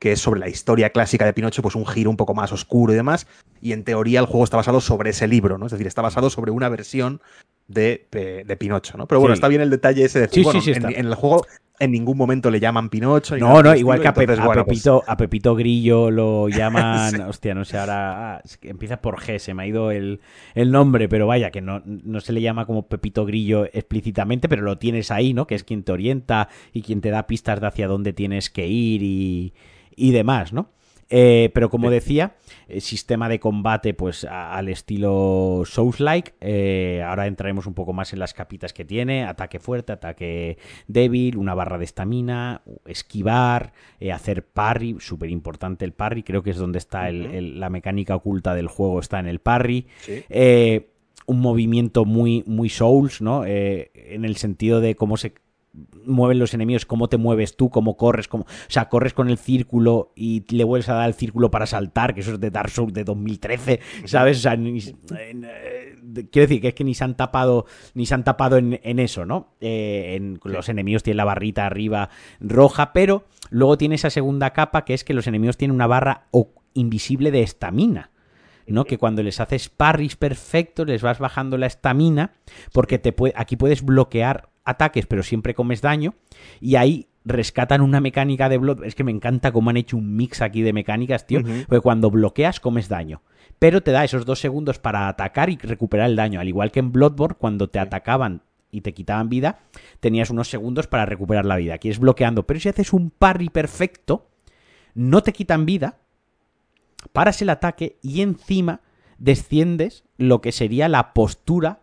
[0.00, 2.92] que es sobre la historia clásica de Pinocho, pues un giro un poco más oscuro
[2.92, 3.26] y demás.
[3.60, 5.66] Y en teoría el juego está basado sobre ese libro, ¿no?
[5.66, 7.20] Es decir, está basado sobre una versión
[7.68, 9.06] de, de, Pinocho, ¿no?
[9.06, 11.46] Pero bueno, está bien el detalle ese de decir, bueno, en, el juego
[11.78, 13.36] en ningún momento le llaman Pinocho.
[13.36, 17.20] No, no, igual que a, Pepito, a Pepito Grillo lo llaman.
[17.28, 20.20] Hostia, no sé, ahora ah, empieza por G, se me ha ido el,
[20.54, 24.78] nombre, pero vaya, que no, no, se le llama como Pepito Grillo explícitamente, pero lo
[24.78, 25.46] tienes ahí, ¿no?
[25.46, 28.66] Que es quien te orienta y quien te da pistas de hacia dónde tienes que
[28.66, 29.52] ir y,
[29.96, 30.70] y demás, ¿no?
[31.12, 32.36] Eh, pero como decía,
[32.68, 36.34] el sistema de combate, pues al estilo Souls-like.
[36.40, 41.36] Eh, ahora entraremos un poco más en las capitas que tiene: ataque fuerte, ataque débil,
[41.36, 44.96] una barra de estamina, esquivar, eh, hacer parry.
[45.00, 46.22] Súper importante el parry.
[46.22, 49.88] Creo que es donde está la mecánica oculta del juego, está en el parry.
[51.26, 53.44] un movimiento muy, muy Souls, ¿no?
[53.44, 55.34] en el sentido de cómo se
[56.04, 59.38] mueven los enemigos, cómo te mueves tú, cómo corres, cómo, o sea, corres con el
[59.38, 62.70] círculo y le vuelves a dar el círculo para saltar, que eso es de Dark
[62.70, 64.38] Souls de 2013, ¿sabes?
[64.38, 65.96] O sea, eh,
[66.30, 69.24] quiero decir que es que ni se han tapado, ni se han tapado en, eso,
[69.24, 69.54] ¿no?
[69.60, 72.10] Eh, en, los enemigos tienen la barrita arriba
[72.40, 76.26] roja, pero luego tiene esa segunda capa que es que los enemigos tienen una barra
[76.74, 78.10] invisible de estamina.
[78.66, 78.84] ¿no?
[78.84, 82.34] Que cuando les haces parries perfectos, les vas bajando la estamina,
[82.72, 86.14] porque te puede, aquí puedes bloquear ataques, pero siempre comes daño.
[86.60, 88.84] Y ahí rescatan una mecánica de Blood.
[88.84, 91.40] Es que me encanta cómo han hecho un mix aquí de mecánicas, tío.
[91.42, 93.22] Porque cuando bloqueas, comes daño.
[93.58, 96.40] Pero te da esos dos segundos para atacar y recuperar el daño.
[96.40, 99.60] Al igual que en Bloodborne, cuando te atacaban y te quitaban vida,
[100.00, 101.74] tenías unos segundos para recuperar la vida.
[101.74, 102.46] Aquí es bloqueando.
[102.46, 104.28] Pero si haces un parry perfecto,
[104.94, 105.98] no te quitan vida,
[107.12, 108.80] paras el ataque y encima
[109.18, 111.80] desciendes lo que sería la postura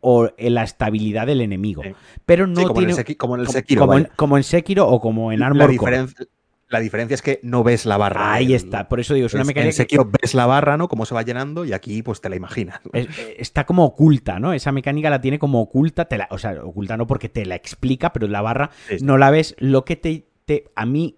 [0.00, 1.82] o en la estabilidad del enemigo.
[2.26, 2.94] Pero no como tiene.
[2.94, 3.86] En como en el Sekiro.
[4.16, 6.26] Como, en, Sekiro o como en Armor la diferencia,
[6.68, 8.34] la diferencia es que no ves la barra.
[8.34, 9.68] Ahí está, por eso digo, es una mecánica.
[9.68, 10.88] En Sekiro ves la barra, ¿no?
[10.88, 12.80] Cómo se va llenando y aquí pues te la imaginas.
[12.92, 14.52] Eh, está como oculta, ¿no?
[14.52, 17.54] Esa mecánica la tiene como oculta, te la, o sea, oculta no porque te la
[17.54, 18.70] explica, pero la barra
[19.00, 19.54] no la ves.
[19.58, 21.16] Lo que te, te, a mí,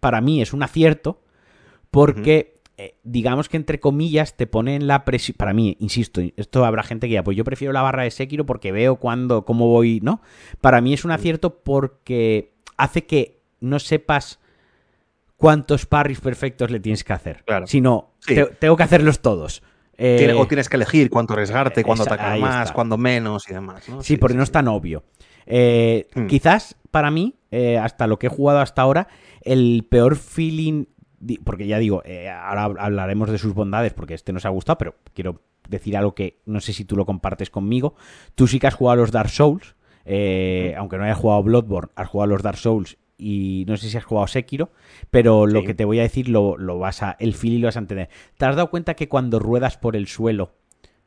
[0.00, 1.22] para mí es un acierto
[1.90, 5.36] porque eh, digamos que entre comillas te pone en la presión.
[5.38, 8.46] Para mí, insisto, esto habrá gente que ya, pues yo prefiero la barra de Sekiro
[8.46, 10.20] porque veo cuándo, cómo voy, ¿no?
[10.60, 14.40] Para mí es un acierto porque hace que no sepas
[15.36, 17.44] cuántos parries perfectos le tienes que hacer.
[17.44, 17.68] Claro.
[17.68, 18.14] Sino,
[18.58, 19.62] tengo que hacerlos todos.
[19.96, 23.84] Eh, o tienes que elegir cuánto arriesgarte, cuándo atacar más, cuándo menos y demás.
[24.00, 25.04] Sí, porque no es tan obvio.
[25.46, 26.26] Eh, hmm.
[26.26, 27.36] Quizás para mí,
[27.80, 29.06] hasta lo que he jugado hasta ahora,
[29.42, 30.86] el peor feeling
[31.44, 34.94] porque ya digo, eh, ahora hablaremos de sus bondades porque este nos ha gustado, pero
[35.14, 37.94] quiero decir algo que no sé si tú lo compartes conmigo.
[38.34, 41.90] Tú sí que has jugado a los Dark Souls, eh, aunque no hayas jugado Bloodborne,
[41.96, 44.70] has jugado a los Dark Souls y no sé si has jugado Sekiro,
[45.10, 47.80] pero lo que te voy a decir lo, vas a, el y lo vas a
[47.80, 48.08] entender.
[48.36, 50.52] ¿Te has dado cuenta que cuando ruedas por el suelo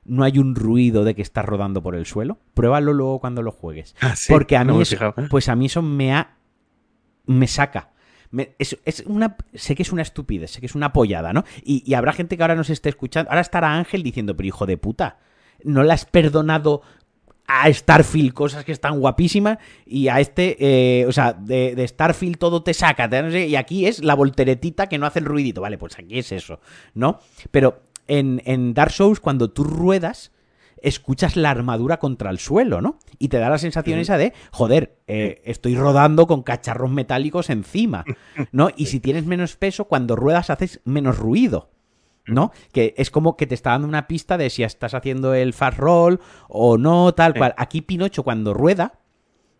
[0.05, 2.39] no hay un ruido de que estás rodando por el suelo?
[2.53, 3.95] Pruébalo luego cuando lo juegues.
[4.01, 4.84] Ah, porque a mí,
[5.30, 6.38] pues a mí eso me ha,
[7.26, 7.91] me saca
[8.57, 11.43] es, una, sé que es una estupidez, sé que es una pollada, ¿no?
[11.63, 13.30] Y, habrá gente que ahora nos esté escuchando.
[13.30, 15.17] Ahora estará Ángel diciendo, pero hijo de puta,
[15.63, 16.82] no le has perdonado
[17.47, 22.61] a Starfield cosas que están guapísimas y a este, eh, o sea, de, Starfield todo
[22.61, 26.19] te saca, y aquí es la volteretita que no hace el ruidito, vale, pues aquí
[26.19, 26.59] es eso,
[26.93, 27.19] ¿no?
[27.51, 30.32] Pero en, en Dark Souls cuando tú ruedas
[30.82, 32.99] escuchas la armadura contra el suelo, ¿no?
[33.19, 38.05] Y te da la sensación esa de, joder, eh, estoy rodando con cacharros metálicos encima,
[38.51, 38.69] ¿no?
[38.75, 41.71] Y si tienes menos peso, cuando ruedas haces menos ruido.
[42.30, 42.51] ¿no?
[42.73, 45.78] Que es como que te está dando una pista de si estás haciendo el fast
[45.78, 46.19] roll
[46.49, 47.53] o no, tal cual.
[47.55, 48.99] Aquí Pinocho cuando rueda,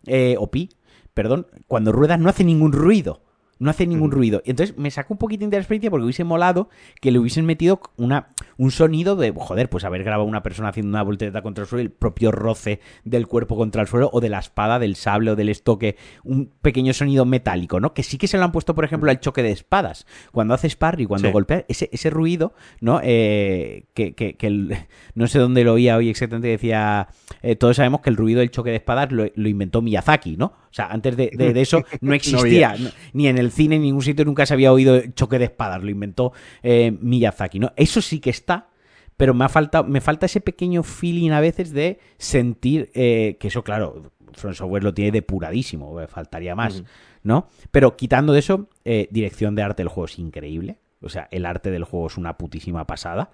[0.04, 0.68] eh, o Pi,
[1.14, 3.22] perdón, cuando rueda no hace ningún ruido
[3.58, 4.42] no hace ningún ruido.
[4.44, 6.68] Y entonces me sacó un poquitín de la experiencia porque hubiese molado
[7.00, 10.90] que le hubiesen metido una, un sonido de, joder, pues haber grabado una persona haciendo
[10.90, 14.28] una voltereta contra el suelo, el propio roce del cuerpo contra el suelo, o de
[14.28, 17.94] la espada, del sable o del estoque, un pequeño sonido metálico, ¿no?
[17.94, 20.06] Que sí que se lo han puesto, por ejemplo, al choque de espadas.
[20.32, 23.00] Cuando haces parry, cuando golpea ese, ese ruido, ¿no?
[23.02, 27.08] Eh, que, que, no sé dónde lo oía hoy exactamente, decía,
[27.42, 30.52] eh, todos sabemos que el ruido del choque de espadas lo, lo inventó Miyazaki, ¿no?
[30.70, 32.76] O sea, antes de, eso no existía,
[33.12, 35.90] ni en el cine, en ningún sitio nunca se había oído choque de espadas, lo
[35.90, 37.72] inventó eh, Miyazaki, ¿no?
[37.76, 38.68] Eso sí que está,
[39.16, 43.48] pero me, ha falta, me falta ese pequeño feeling a veces de sentir eh, que
[43.48, 46.84] eso, claro, Front Software lo tiene depuradísimo, faltaría más,
[47.22, 47.48] ¿no?
[47.70, 50.78] Pero quitando de eso, eh, dirección de arte del juego es increíble.
[51.00, 53.30] O sea, el arte del juego es una putísima pasada.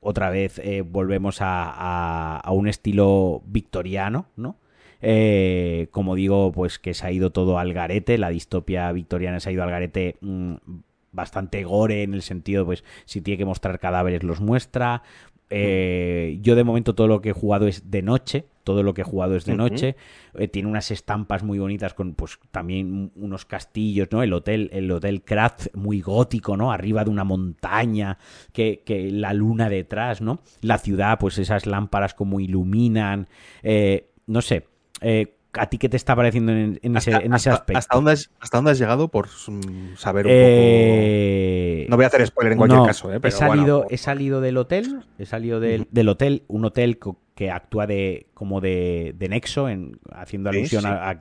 [0.00, 4.56] otra vez volvemos a, un estilo victoriano, ¿no?
[5.00, 9.50] Eh, como digo, pues que se ha ido todo al garete, la distopia victoriana se
[9.50, 10.54] ha ido al garete mm,
[11.12, 15.02] bastante gore en el sentido, pues si tiene que mostrar cadáveres los muestra,
[15.50, 19.00] Eh, yo de momento todo lo que he jugado es de noche, todo lo que
[19.00, 19.96] he jugado es de noche.
[20.34, 24.22] Eh, tiene unas estampas muy bonitas con pues también unos castillos, ¿no?
[24.22, 26.70] El hotel, el hotel Kratz muy gótico, ¿no?
[26.70, 28.18] Arriba de una montaña,
[28.52, 30.40] que, que la luna detrás, ¿no?
[30.60, 33.26] La ciudad, pues esas lámparas como iluminan.
[33.62, 34.66] Eh, no sé.
[35.54, 37.78] ¿A ti qué te está pareciendo en, ese, aspecto?
[37.78, 39.28] Hasta dónde, has, ¿Hasta dónde has llegado por
[39.96, 41.90] saber un poco?
[41.90, 43.18] No voy a hacer spoiler en cualquier caso, ¿eh?
[43.22, 46.98] he, salido, he salido del hotel, he salido del, del hotel, un hotel
[47.34, 51.18] que actúa de como de, nexo, en, haciendo alusión A,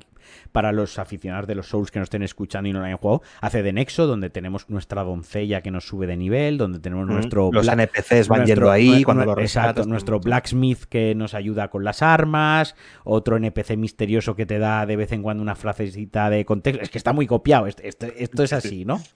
[0.51, 3.21] para los aficionados de los Souls que nos estén escuchando y no lo hayan jugado,
[3.41, 7.49] hace de nexo, donde tenemos nuestra doncella que nos sube de nivel, donde tenemos nuestro...
[7.51, 12.01] Los NPCs van yendo ahí cuando lo Exacto, nuestro blacksmith que nos ayuda con las
[12.01, 16.83] armas, otro NPC misterioso que te da de vez en cuando una frasecita de contexto.
[16.83, 19.01] Es que está muy copiado, esto, esto es así, ¿no?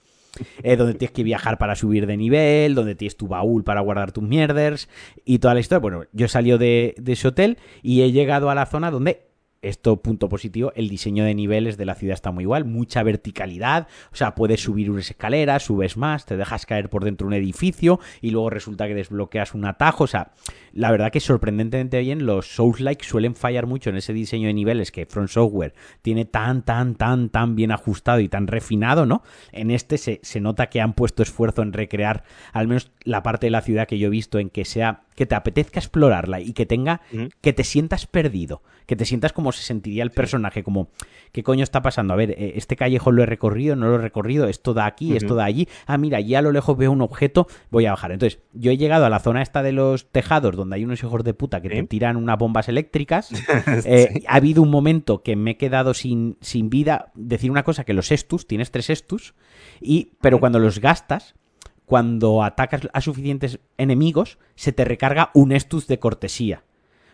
[0.62, 4.12] Eh, donde tienes que viajar para subir de nivel, donde tienes tu baúl para guardar
[4.12, 4.88] tus mierders
[5.26, 5.80] y toda la historia.
[5.80, 9.26] Bueno, yo he salido de, de ese hotel y he llegado a la zona donde
[9.62, 13.86] esto, punto positivo, el diseño de niveles de la ciudad está muy igual, mucha verticalidad,
[14.12, 17.42] o sea, puedes subir unas escaleras, subes más, te dejas caer por dentro de un
[17.42, 20.32] edificio y luego resulta que desbloqueas un atajo, o sea,
[20.72, 24.90] la verdad que sorprendentemente bien los Souls-like suelen fallar mucho en ese diseño de niveles
[24.90, 29.22] que Front Software tiene tan, tan, tan, tan bien ajustado y tan refinado, ¿no?
[29.52, 33.46] En este se, se nota que han puesto esfuerzo en recrear al menos la parte
[33.46, 36.52] de la ciudad que yo he visto en que sea que te apetezca explorarla y
[36.52, 37.00] que tenga
[37.40, 40.88] que te sientas perdido, que te sientas como se sentiría el personaje, como
[41.32, 42.14] ¿qué coño está pasando?
[42.14, 45.16] A ver, eh, este callejón lo he recorrido, no lo he recorrido, esto da aquí,
[45.16, 45.68] esto da allí.
[45.86, 48.12] Ah, mira, ya a lo lejos veo un objeto, voy a bajar.
[48.12, 51.24] Entonces, yo he llegado a la zona esta de los tejados donde hay unos hijos
[51.24, 53.30] de puta que te tiran unas bombas eléctricas.
[53.84, 57.10] Eh, ha habido un momento que me he quedado sin, sin vida.
[57.14, 59.34] Decir una cosa, que los estus, tienes tres estus,
[59.80, 61.34] y, pero cuando los gastas,
[61.92, 66.62] cuando atacas a suficientes enemigos, se te recarga un estus de cortesía.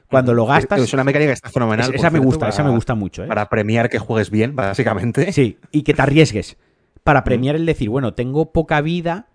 [0.09, 0.81] Cuando lo gastas.
[0.83, 1.93] Es una mecánica que está fenomenal.
[1.93, 3.25] esa me gusta, esa me gusta mucho.
[3.25, 3.27] ¿eh?
[3.27, 5.33] Para premiar que juegues bien, básicamente.
[5.33, 6.59] Sí, y que te arriesgues.
[7.03, 9.27] Para premiar el decir, bueno, tengo poca vida,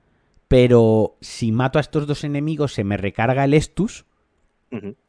[0.48, 4.06] pero si mato a estos dos enemigos se me recarga el estus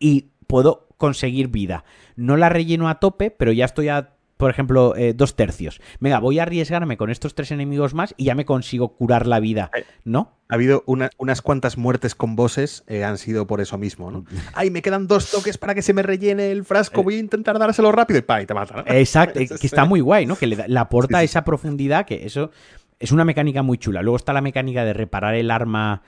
[0.01, 1.85] y puedo conseguir vida.
[2.17, 5.81] No la relleno a tope, pero ya estoy a por ejemplo, eh, dos tercios.
[6.01, 9.41] Venga, voy a arriesgarme con estos tres enemigos más y ya me consigo curar la
[9.41, 10.33] vida, eh, ¿no?
[10.49, 14.25] Ha habido unas cuantas muertes con bosses, eh, han sido por eso mismo, ¿no?
[14.55, 17.59] Ay, me quedan dos toques para que se me rellene el frasco, voy a intentar
[17.59, 18.85] dárselo rápido y pa, y te mata, ¿no?
[18.87, 20.37] Exacto, que está muy guay, ¿no?
[20.37, 22.51] Que le, aporta esa profundidad que eso
[22.99, 24.03] es una mecánica muy chula.
[24.03, 26.03] Luego está la mecánica de reparar el arma,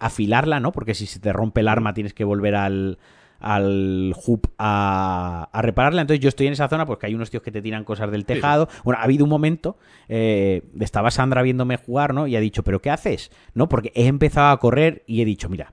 [0.00, 0.72] afilarla, ¿no?
[0.72, 2.98] Porque si se te rompe el arma tienes que volver al,
[3.46, 6.00] al hub a, repararla.
[6.00, 8.24] Entonces yo estoy en esa zona porque hay unos tíos que te tiran cosas del
[8.24, 8.68] tejado.
[8.82, 9.78] Bueno, ha habido un momento,
[10.08, 12.26] eh, estaba Sandra viéndome jugar, ¿no?
[12.26, 13.30] Y ha dicho, ¿pero qué haces?
[13.54, 13.68] ¿No?
[13.68, 15.72] Porque he empezado a correr y he dicho, mira,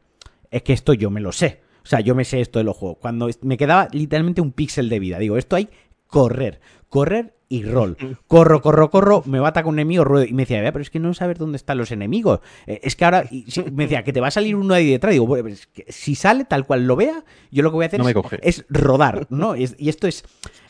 [0.51, 1.61] es que esto yo me lo sé.
[1.83, 2.99] O sea, yo me sé esto de los juegos.
[3.01, 5.67] Cuando me quedaba literalmente un píxel de vida, digo, esto hay
[6.05, 7.95] correr, correr y rol.
[8.25, 10.25] Corro, corro, corro, me bata con un enemigo, ruedo.
[10.25, 12.39] Y me decía, pero es que no sabes dónde están los enemigos.
[12.65, 13.29] Eh, es que ahora,
[13.71, 15.13] me decía, que te va a salir uno ahí detrás.
[15.13, 15.55] Digo, bueno,
[15.87, 18.01] si sale tal cual lo vea, yo lo que voy a hacer
[18.41, 19.55] es, rodar, ¿no?
[19.55, 20.23] y esto es,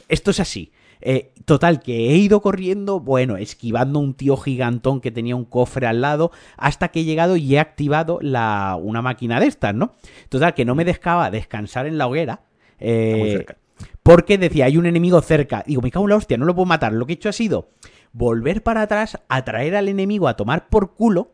[0.10, 0.74] esto es así.
[1.06, 5.88] Eh, total, que he ido corriendo, bueno, esquivando un tío gigantón que tenía un cofre
[5.88, 9.96] al lado, hasta que he llegado y he activado la, una máquina de estas, ¿no?
[10.30, 12.44] Total, que no me dejaba descansar en la hoguera.
[12.80, 13.46] Eh,
[14.04, 15.64] porque decía, hay un enemigo cerca.
[15.66, 16.94] Digo, me cago en la hostia, no lo puedo matar.
[16.94, 17.70] Lo que he hecho ha sido
[18.12, 21.32] volver para atrás, atraer al enemigo a tomar por culo.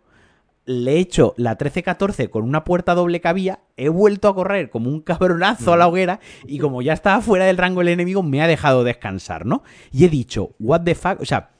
[0.65, 3.61] Le he hecho la 13-14 con una puerta doble cabía.
[3.75, 6.19] He vuelto a correr como un cabronazo a la hoguera.
[6.45, 9.63] Y como ya estaba fuera del rango el enemigo, me ha dejado descansar, ¿no?
[9.91, 11.21] Y he dicho, what the fuck.
[11.21, 11.51] O sea,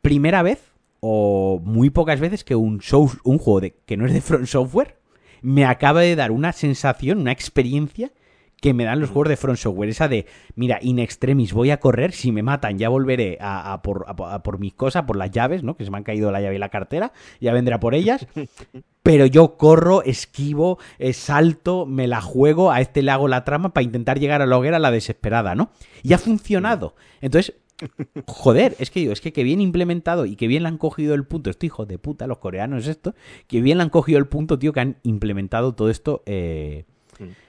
[0.00, 4.12] primera vez o muy pocas veces que un, show, un juego de, que no es
[4.12, 4.96] de Front Software
[5.42, 8.12] me acaba de dar una sensación, una experiencia
[8.62, 9.90] que me dan los juegos de Front Software.
[9.90, 14.06] Esa de, mira, in extremis voy a correr, si me matan ya volveré a, por,
[14.44, 15.76] por, mis cosas, por las llaves, ¿no?
[15.76, 18.24] Que se me han caído la llave y la cartera, ya vendrá por ellas.
[19.02, 23.74] Pero yo corro, esquivo, eh, salto, me la juego, a este le hago la trama
[23.74, 25.72] para intentar llegar a la hoguera la desesperada, ¿no?
[26.04, 26.94] Y ha funcionado.
[27.20, 27.56] Entonces,
[28.28, 31.16] joder, es que digo, es que, que bien implementado y que bien le han cogido
[31.16, 33.16] el punto, esto hijo de puta, los coreanos esto,
[33.48, 36.84] que bien le han cogido el punto, tío, que han implementado todo esto eh,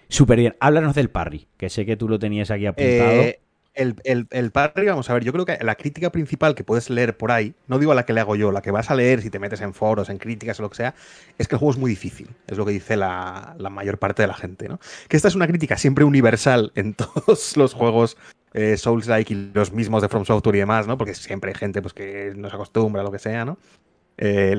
[0.10, 0.56] Súper bien.
[0.60, 3.12] Háblanos del parry, que sé que tú lo tenías aquí apuntado.
[3.12, 3.39] Eh,
[3.76, 7.32] el, parry, vamos a ver, yo creo que la crítica principal que puedes leer por
[7.32, 9.39] ahí, no digo la que le hago yo, la que vas a leer si te
[9.39, 10.95] metes en foros, en críticas o lo que sea,
[11.38, 12.30] es que el juego es muy difícil.
[12.47, 14.80] Es lo que dice la, mayor parte de la gente, ¿no?
[15.08, 18.18] Que esta es una crítica siempre universal en todos los juegos
[18.54, 20.97] eh, Souls-like y los mismos de From Software y demás, ¿no?
[20.97, 23.58] Porque siempre hay gente pues, que no se acostumbra a lo que sea, ¿no?
[24.18, 24.56] Eh,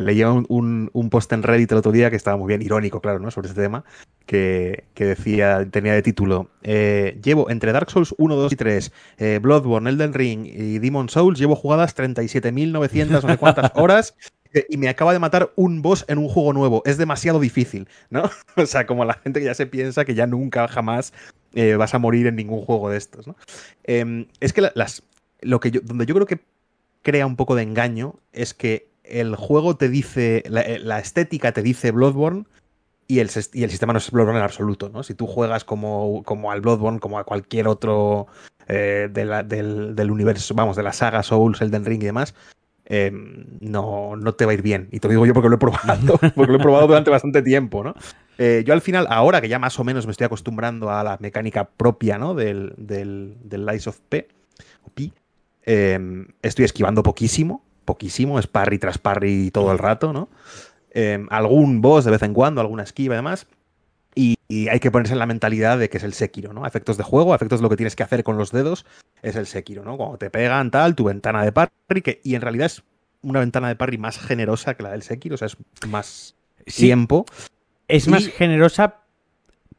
[0.49, 3.31] un, un, post en Reddit el otro día que estaba muy bien irónico, claro, ¿no?
[3.31, 3.85] Sobre este tema,
[4.27, 9.39] que, decía, tenía de título, eh, llevo entre Dark Souls 1, 2 y 3, eh,
[9.43, 14.16] Bloodborne, Elden Ring y Demon Souls, llevo jugadas 37.900 no sé cuántas horas
[14.55, 16.83] eh, y me acaba de matar un boss en un juego nuevo.
[16.87, 18.31] Es demasiado difícil, ¿no?
[18.57, 21.12] O sea, como la gente que ya se piensa que ya nunca, jamás
[21.79, 23.37] vas a morir en ningún juego de estos, ¿no?
[23.85, 25.05] Em, es que las,
[25.41, 26.41] lo que yo, donde yo creo que
[27.03, 31.93] crea un poco de engaño es que el juego te dice, la estética te dice
[31.93, 32.47] Bloodborne,
[33.07, 35.03] y el, y el sistema no es Bloodborne en absoluto, ¿no?
[35.03, 38.27] Si tú juegas como, como al Bloodborne, como a cualquier otro
[38.67, 42.35] eh, del, universo, vamos, de la saga Souls, Elden Ring y demás,
[42.87, 43.11] eh,
[43.61, 44.89] no, no te va a ir bien.
[44.91, 47.43] Y te lo digo yo porque lo he probado, porque lo he probado durante bastante
[47.43, 47.95] tiempo, ¿no?
[48.39, 51.19] Eh, yo al final, ahora que ya más o menos me estoy acostumbrando a la
[51.21, 52.35] mecánica propia, ¿no?
[52.35, 54.29] Del, del, del Lies of P,
[54.83, 55.13] o P
[56.43, 60.29] estoy esquivando poquísimo, poquísimo, es parry tras parry todo el rato, ¿no?
[60.97, 63.49] Em, algún boss de vez en cuando, alguna esquiva y demás.
[64.15, 64.39] Y,
[64.69, 66.65] hay que ponerse en la mentalidad de que es el Sekiro, ¿no?
[66.65, 68.87] efectos de juego, efectos de lo que tienes que hacer con los dedos,
[69.21, 69.97] es el Sekiro, ¿no?
[69.97, 72.85] Cuando te pegan, tal, tu ventana de parry, que, y en realidad es
[73.23, 75.57] una ventana de parry más generosa que la del Sekiro, o sea, es
[75.89, 76.37] más
[76.67, 77.27] tiempo.
[77.89, 79.01] Es más generosa,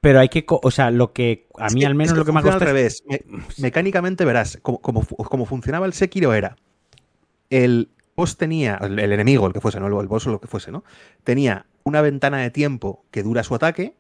[0.01, 0.45] pero hay que.
[0.47, 1.47] O sea, lo que.
[1.57, 2.61] A mí, al menos, lo que me ha costado.
[2.61, 3.03] al revés.
[3.57, 6.57] mecánicamente, verás, como, como, funcionaba el Sekiro era.
[7.49, 10.71] El, boss tenía, el, enemigo, el que fuese, no el, boss o lo que fuese,
[10.71, 10.83] ¿no?
[11.23, 13.95] Tenía una ventana de tiempo que dura su ataque.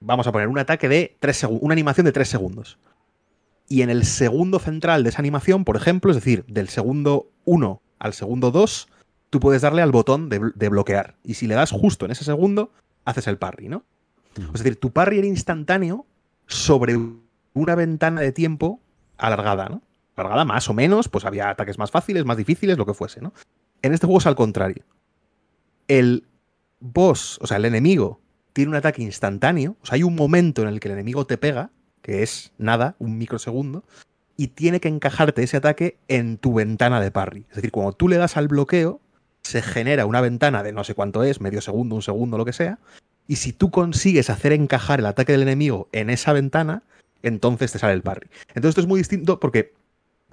[0.00, 2.78] Vamos a poner un ataque de 3 segundos, una animación de 3 segundos.
[3.68, 7.80] Y en el segundo central de esa animación, por ejemplo, es decir, del segundo 1
[7.98, 8.88] al segundo 2,
[9.30, 11.14] tú puedes darle al botón de, de, bloquear.
[11.22, 12.72] Y si le das justo en ese segundo,
[13.04, 13.84] haces el parry, ¿no?
[14.36, 16.06] Es decir, tu parry era instantáneo
[16.46, 16.98] sobre
[17.52, 18.80] una ventana de tiempo
[19.18, 19.82] alargada, ¿no?
[20.14, 23.32] Cargada, más o menos, pues había ataques más fáciles, más difíciles, lo que fuese, ¿no?
[23.82, 24.84] En este juego es al contrario.
[25.88, 26.26] El
[26.80, 28.20] boss, o sea, el enemigo,
[28.52, 31.38] tiene un ataque instantáneo, o sea, hay un momento en el que el enemigo te
[31.38, 31.70] pega,
[32.02, 33.84] que es nada, un microsegundo,
[34.36, 37.46] y tiene que encajarte ese ataque en tu ventana de parry.
[37.50, 39.00] Es decir, cuando tú le das al bloqueo,
[39.42, 42.52] se genera una ventana de no sé cuánto es, medio segundo, un segundo, lo que
[42.52, 42.78] sea,
[43.26, 46.82] y si tú consigues hacer encajar el ataque del enemigo en esa ventana,
[47.22, 48.28] entonces te sale el parry.
[48.48, 49.72] Entonces esto es muy distinto porque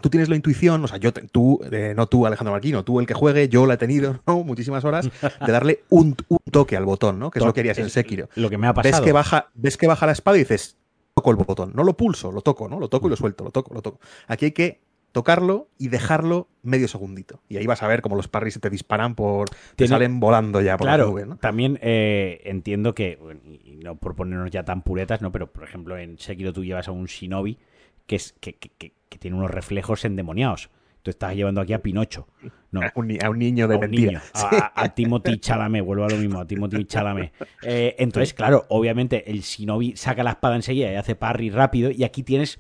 [0.01, 3.07] tú tienes la intuición, o sea, yo, tú, eh, no tú, Alejandro Marquino, tú el
[3.07, 4.43] que juegue, yo la he tenido, ¿no?
[4.43, 5.09] Muchísimas horas,
[5.45, 6.15] de darle un,
[6.51, 7.31] toque al botón, ¿no?
[7.31, 8.29] Que es lo que harías en Sekiro.
[8.35, 8.97] Lo que me ha pasado.
[8.97, 10.77] Ves que, baja, ves que baja la espada y dices,
[11.13, 11.71] toco el botón.
[11.73, 12.79] No lo pulso, lo toco, ¿no?
[12.79, 13.99] Lo toco y lo suelto, lo toco, lo toco.
[14.27, 14.81] Aquí hay que
[15.11, 17.41] tocarlo y dejarlo medio segundito.
[17.49, 19.49] Y ahí vas a ver cómo los parries se te disparan por.
[19.75, 21.37] te salen volando ya por la nube, ¿no?
[21.37, 23.17] También eh, entiendo que,
[23.65, 25.31] y no por ponernos ya tan puretas, ¿no?
[25.31, 27.57] Pero por ejemplo, en Sekiro tú llevas a un shinobi
[28.05, 30.69] que es que, que, que tiene unos reflejos endemoniados.
[31.03, 32.27] Tú estás llevando aquí a Pinocho.
[32.71, 33.07] No, a, un,
[33.39, 34.21] niño de a mentira.
[34.33, 37.31] A, Timothy Chalamet, vuelvo a lo mismo, a Timothy Chalamet.
[37.63, 42.03] Eh, entonces, claro, obviamente el Shinobi saca la espada enseguida y hace parry rápido y
[42.03, 42.57] aquí tienes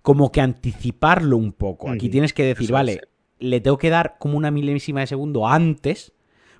[0.00, 1.90] como que anticiparlo un poco.
[1.90, 3.02] Aquí tienes que decir, vale,
[3.38, 6.12] le tengo que dar como una milésima de segundo antes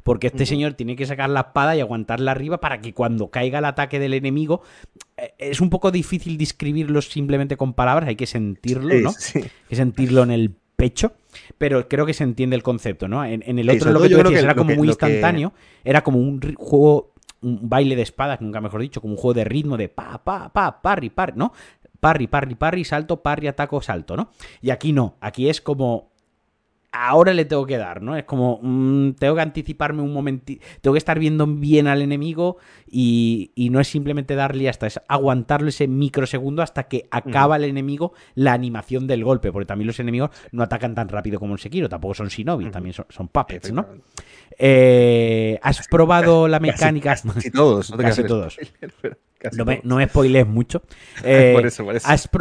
[0.07, 3.59] porque este señor tiene que sacar la espada y aguantarla arriba para que cuando caiga
[3.59, 4.62] el ataque del enemigo
[5.16, 9.11] eh, es un poco difícil describirlo simplemente con palabras, hay que sentirlo, ¿no?
[9.34, 11.14] Hay que sentirlo en el pecho,
[11.59, 13.24] pero creo que se entiende el concepto, ¿no?
[13.24, 15.52] En, el otro lo que tú decías era como muy instantáneo,
[15.82, 19.42] era como un juego, un baile de espadas, nunca mejor dicho, como un juego de
[19.42, 21.52] ritmo de pa, pa, pa, parry, parry, ¿no?
[21.98, 24.30] Parry, parry, parry, salto, parry, ataco, salto, ¿no?
[24.62, 26.12] Y aquí no, aquí es como
[26.97, 28.16] ahora le tengo que dar, ¿no?
[28.16, 32.57] Es como, mm, tengo que anticiparme un momentito, tengo que estar viendo bien al enemigo
[32.86, 38.12] y, no es simplemente darle hasta, es aguantarlo ese microsegundo hasta que acaba el enemigo
[38.34, 41.88] la animación del golpe, porque también los enemigos no atacan tan rápido como el Sekiro,
[41.88, 43.86] tampoco son shinobi, también son, puppets, ¿no?
[44.59, 47.16] Eh, ¿Has probado la mecánica?
[47.16, 48.57] Casi, todos, no casi todos.
[49.53, 50.82] no, me, no spoilees mucho.
[51.24, 51.57] Eh,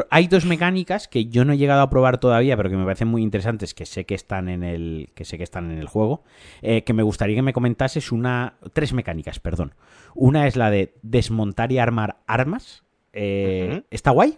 [0.09, 3.07] hay dos mecánicas que yo no he llegado a probar todavía, pero que me parecen
[3.07, 6.23] muy interesantes, que sé que están en el, que sé que están en el juego,
[6.61, 9.73] eh, que me gustaría que me comentases una, tres mecánicas, perdón.
[10.13, 12.83] Una es la de desmontar y armar armas.
[13.13, 14.35] Eh, ¿Está guay?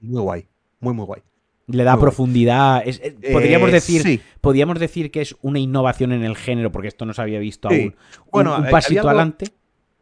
[0.00, 0.46] Muy guay,
[0.80, 1.22] muy muy guay.
[1.68, 2.82] Le da profundidad.
[3.32, 7.22] podríamos decir, podríamos decir que es una innovación en el género, porque esto no se
[7.22, 7.94] había visto aún.
[8.30, 9.46] Bueno, un, pasito adelante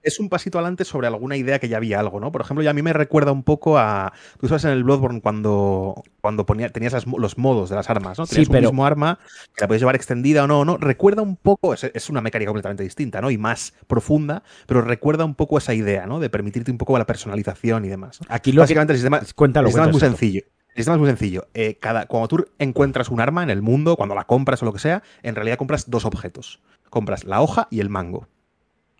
[0.02, 2.32] es un pasito adelante sobre alguna idea que ya había algo, ¿no?
[2.32, 4.12] Por ejemplo, ya a mí me recuerda un poco a.
[4.40, 8.26] Tú sabes en el Bloodborne cuando, cuando ponía, tenías los modos de las armas, ¿no?
[8.26, 9.18] Tenías sí, un mismo arma
[9.54, 10.76] que la podías llevar extendida o no, ¿no?
[10.76, 13.30] Recuerda un poco, es, una mecánica completamente distinta, ¿no?
[13.30, 16.20] Y más profunda, pero recuerda un poco esa idea, ¿no?
[16.20, 18.20] De permitirte un poco la personalización y demás.
[18.28, 20.42] Aquí lo Básicamente el sistema, cuéntalo, el sistema es muy sencillo.
[20.70, 21.48] El sistema es muy sencillo.
[21.52, 24.72] Eh, cada, cuando tú encuentras un arma en el mundo, cuando la compras o lo
[24.72, 26.60] que sea, en realidad compras dos objetos.
[26.90, 28.28] Compras la hoja y el mango.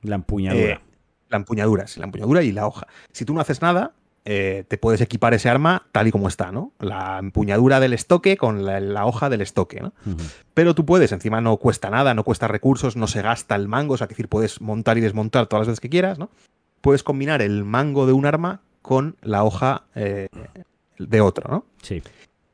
[0.03, 0.75] La empuñadura.
[0.75, 0.81] Eh,
[1.31, 2.87] La empuñadura, sí, la empuñadura y la hoja.
[3.13, 3.93] Si tú no haces nada,
[4.27, 6.73] eh, te puedes equipar ese arma tal y como está, ¿no?
[6.79, 9.95] La empuñadura del estoque con la, hoja del estoque, ¿no?
[10.53, 13.95] Pero tú puedes, encima no cuesta nada, no cuesta recursos, no se gasta el mango,
[13.95, 16.29] o sea, que decir, puedes montar y desmontar todas las veces que quieras, ¿no?
[16.83, 20.29] Puedes combinar el mango de un arma con la hoja eh,
[20.99, 21.65] de otro, ¿no?
[21.81, 22.03] Sí.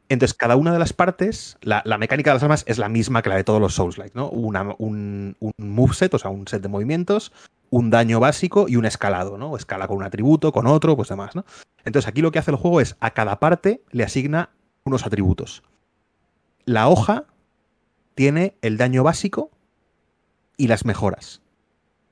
[0.09, 3.29] Entonces, cada una de las partes, la, mecánica de las armas es la misma que
[3.29, 4.29] la de todos los Souls-like, ¿no?
[4.29, 7.33] un, un moveset, o sea, un set de movimientos,
[7.70, 9.56] un daño básico y un escalado, ¿no?
[9.56, 11.44] Escala con un atributo, con otro, pues demás, ¿no?
[11.84, 14.50] Entonces aquí lo que hace el juego es a cada parte le asigna
[14.84, 15.62] unos atributos.
[16.64, 17.26] La hoja
[18.14, 19.50] tiene el daño básico
[20.56, 21.42] y las mejoras.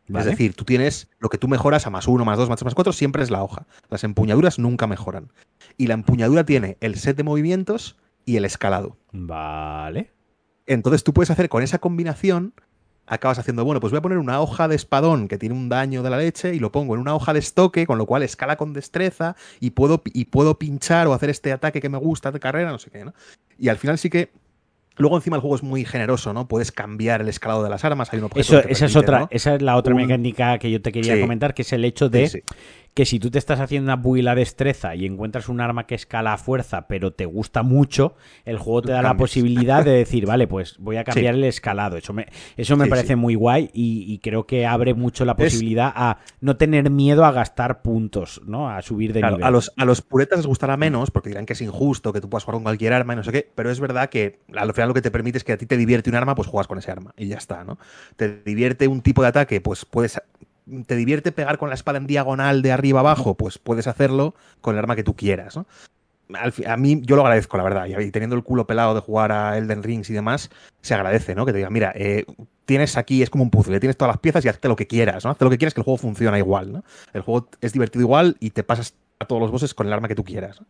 [0.06, 2.66] Es decir, tú tienes lo que tú mejoras a más uno, más dos, más tres,
[2.66, 3.66] más cuatro, siempre es la hoja.
[3.88, 5.32] Las empuñaduras nunca mejoran.
[5.78, 7.96] Y la empuñadura tiene el set de movimientos
[8.26, 8.98] y el escalado.
[9.12, 10.12] Vale.
[10.66, 12.52] Entonces tú puedes hacer con esa combinación
[13.06, 16.02] acabas haciendo, bueno, pues voy a poner una hoja de espadón que tiene un daño
[16.02, 18.56] de la leche y lo pongo en una hoja de estoque, con lo cual escala
[18.56, 22.40] con destreza y puedo, y puedo pinchar o hacer este ataque que me gusta de
[22.40, 23.14] carrera, no sé qué, ¿no?
[23.58, 24.30] Y al final sí que
[24.96, 26.46] Luego encima el juego es muy generoso, ¿no?
[26.46, 29.62] Puedes cambiar el escalado de las armas, hay un objeto esa es otra, esa es
[29.62, 32.44] la otra mecánica que yo te quería comentar, que es el hecho de
[32.94, 36.32] que si tú te estás haciendo una buila destreza y encuentras un arma que escala
[36.32, 38.14] a fuerza, pero te gusta mucho,
[38.44, 41.96] el juego te da la posibilidad de decir, vale, pues voy a cambiar el escalado.
[41.96, 46.18] Eso me, eso me parece muy guay y, creo que abre mucho la posibilidad a
[46.40, 48.70] no tener miedo a gastar puntos, ¿no?
[48.70, 49.42] A subir de nivel.
[49.42, 52.30] A los, a los puretas les gustará menos porque dirán que es injusto, que tú
[52.30, 54.88] puedas jugar con cualquier arma y no sé qué, pero es verdad que al final
[54.88, 56.78] lo que te permite es que a ti te divierte un arma, pues juegas con
[56.78, 57.76] ese arma y ya está, ¿no?
[58.14, 60.20] Te divierte un tipo de ataque, pues puedes
[60.86, 64.74] te divierte pegar con la espada en diagonal de arriba abajo, pues puedes hacerlo con
[64.74, 65.66] el arma que tú quieras, ¿no?
[66.66, 67.86] a mí yo lo agradezco, la verdad.
[67.86, 70.50] Y teniendo el culo pelado de jugar a Elden Rings y demás,
[70.80, 71.44] se agradece, ¿no?
[71.44, 72.24] Que te digan, mira, eh,
[72.64, 75.24] tienes aquí, es como un puzzle, tienes todas las piezas y hazte lo que quieras,
[75.24, 75.30] ¿no?
[75.30, 76.84] Hazte lo que quieras, que el juego funciona igual, ¿no?
[77.12, 80.08] El juego es divertido igual y te pasas a todos los bosses con el arma
[80.08, 80.60] que tú quieras.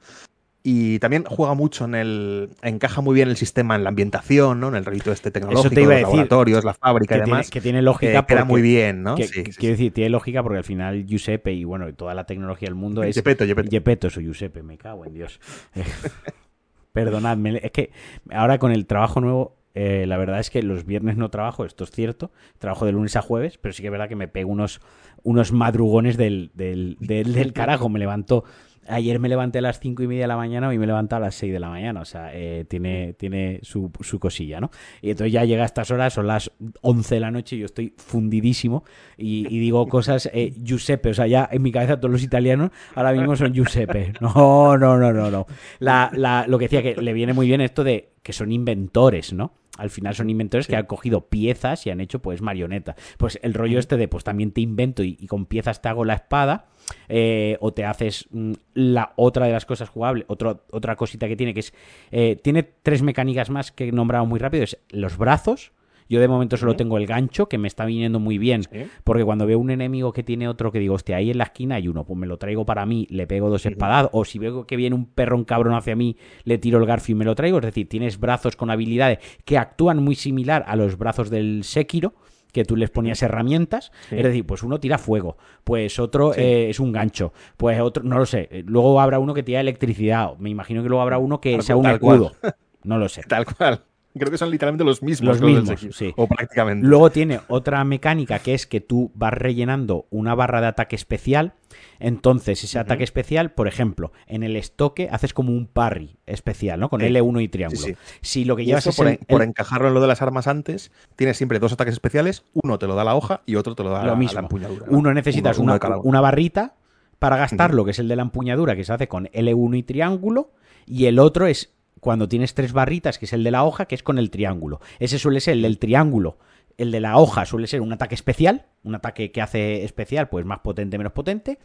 [0.67, 2.49] Y también juega mucho en el.
[2.63, 4.69] encaja muy bien el sistema en la ambientación, ¿no?
[4.69, 7.51] En el rito este tecnológico, los laboratorios, la fábrica y demás.
[7.51, 8.23] que tiene lógica.
[8.23, 9.15] Que queda muy bien, ¿no?
[9.15, 13.03] quiero decir, tiene lógica porque al final Giuseppe y bueno, toda la tecnología del mundo
[13.05, 13.15] es.
[13.15, 14.07] Gepetto, Gepetto.
[14.07, 15.39] eso Giuseppe, me cago en Dios.
[16.93, 17.91] Perdonadme, es que
[18.31, 21.85] ahora con el trabajo nuevo eh, la verdad es que los viernes no trabajo, esto
[21.85, 22.31] es cierto.
[22.59, 24.81] Trabajo de lunes a jueves, pero sí que es verdad que me pego unos,
[25.25, 27.89] unos madrugones del, del, del, del carajo.
[27.89, 28.45] Me levanto
[28.89, 31.21] Ayer me levanté a las cinco y media de la mañana, hoy me levanto a
[31.21, 32.01] las 6 de la mañana.
[32.01, 34.71] O sea, eh, tiene, tiene su, cosilla, ¿no?
[35.01, 36.51] Y entonces ya llega a estas horas, son las
[36.83, 38.85] 11 de la noche y yo estoy fundidísimo
[39.17, 41.11] y, digo cosas eh, Giuseppe.
[41.11, 44.13] O sea, ya en mi cabeza todos los italianos ahora mismo son Giuseppe.
[44.21, 45.47] No, no, no, no, no.
[45.79, 49.53] La, lo que decía que le viene muy bien esto de que son inventores, ¿no?
[49.79, 52.95] Al final son inventores que han cogido piezas y han hecho pues marioneta.
[53.19, 56.15] Pues el rollo este de pues también te invento y con piezas te hago la
[56.15, 56.67] espada
[57.09, 61.55] eh, o te haces mm, la otra de las cosas jugables, otra cosita que tiene,
[61.55, 61.75] que es,
[62.11, 65.73] eh, tiene tres mecánicas más que he nombrado muy rápido, es los brazos,
[66.09, 68.63] yo de momento solo tengo el gancho, que me está viniendo muy bien,
[69.05, 71.77] porque cuando veo un enemigo que tiene otro que digo, hostia, ahí en la esquina
[71.77, 74.67] hay uno, pues me lo traigo para mí, le pego dos espadadas, o si veo
[74.67, 77.59] que viene un perrón cabrón hacia mí, le tiro el garfio y me lo traigo,
[77.59, 82.15] es decir, tienes brazos con habilidades que actúan muy similar a los brazos del Sekiro,
[82.55, 83.91] que tú les ponías herramientas.
[84.11, 88.17] Es decir, pues uno tira fuego, pues otro eh, es un gancho, pues otro, no
[88.17, 88.65] lo sé.
[88.67, 90.37] Luego habrá uno que tira electricidad.
[90.39, 92.33] Me imagino que luego habrá uno que sea un escudo.
[92.85, 93.23] No lo sé.
[93.23, 93.83] Tal cual.
[94.17, 95.41] Creo que son literalmente los mismos.
[95.41, 96.13] Los mismos, sí.
[96.17, 96.87] O prácticamente.
[96.87, 101.55] Luego tiene otra mecánica que es que tú vas rellenando una barra de ataque especial.
[101.99, 106.89] Entonces, ese ataque especial, por ejemplo, en el estoque haces como un parry especial, ¿no?
[106.89, 107.97] Con L1 y triángulo.
[108.21, 111.37] si lo que llevas es por, por, encajarlo en lo de las armas antes, tienes
[111.37, 112.45] siempre dos ataques especiales.
[112.53, 114.35] Uno te lo da la hoja y otro te lo da lo mismo.
[114.35, 114.87] la empuñadura.
[114.91, 116.75] Uno necesitas una, una, barrita
[117.19, 120.53] para gastarlo, que es el de la empuñadura, que se hace con L1 y triángulo.
[120.87, 121.74] Y el otro es
[122.05, 124.83] cuando tienes tres barritas, que es el de la hoja, que es con el triángulo.
[124.99, 126.37] Ese suele ser el del triángulo.
[126.77, 130.45] El de la hoja suele ser un ataque especial, un ataque que hace especial, pues
[130.45, 131.59] más potente, menos potente.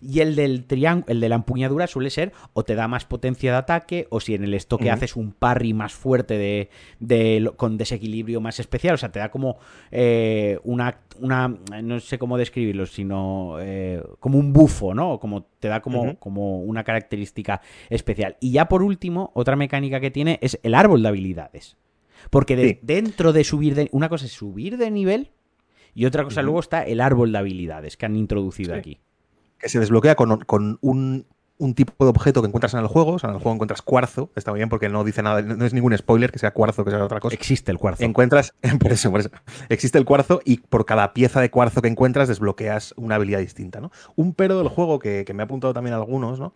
[0.00, 3.52] Y el del triángulo, el de la empuñadura suele ser o te da más potencia
[3.52, 7.78] de ataque, o si en el estoque haces un parry más fuerte de, de, con
[7.78, 8.94] desequilibrio más especial.
[8.94, 9.58] O sea, te da como
[9.90, 11.48] eh, una, una,
[11.82, 15.18] no sé cómo describirlo, sino eh, como un bufo, ¿no?
[15.20, 18.36] Como te da como, como una característica especial.
[18.40, 21.76] Y ya por último, otra mecánica que tiene es el árbol de habilidades.
[22.30, 23.88] Porque dentro de subir de.
[23.92, 25.30] Una cosa es subir de nivel
[25.94, 28.98] y otra cosa luego está el árbol de habilidades que han introducido aquí.
[29.58, 31.26] Que se desbloquea con, un
[31.58, 33.12] un tipo de objeto que encuentras en el juego.
[33.12, 34.30] O sea, en el juego encuentras cuarzo.
[34.36, 36.90] Está muy bien porque no dice nada, no es ningún spoiler que sea cuarzo, que
[36.90, 37.34] sea otra cosa.
[37.34, 38.04] Existe el cuarzo.
[38.04, 39.30] Encuentras, por eso, por eso.
[39.68, 43.80] Existe el cuarzo y por cada pieza de cuarzo que encuentras desbloqueas una habilidad distinta,
[43.80, 43.90] ¿no?
[44.16, 46.54] Un pero del juego que, que me ha apuntado también algunos, ¿no?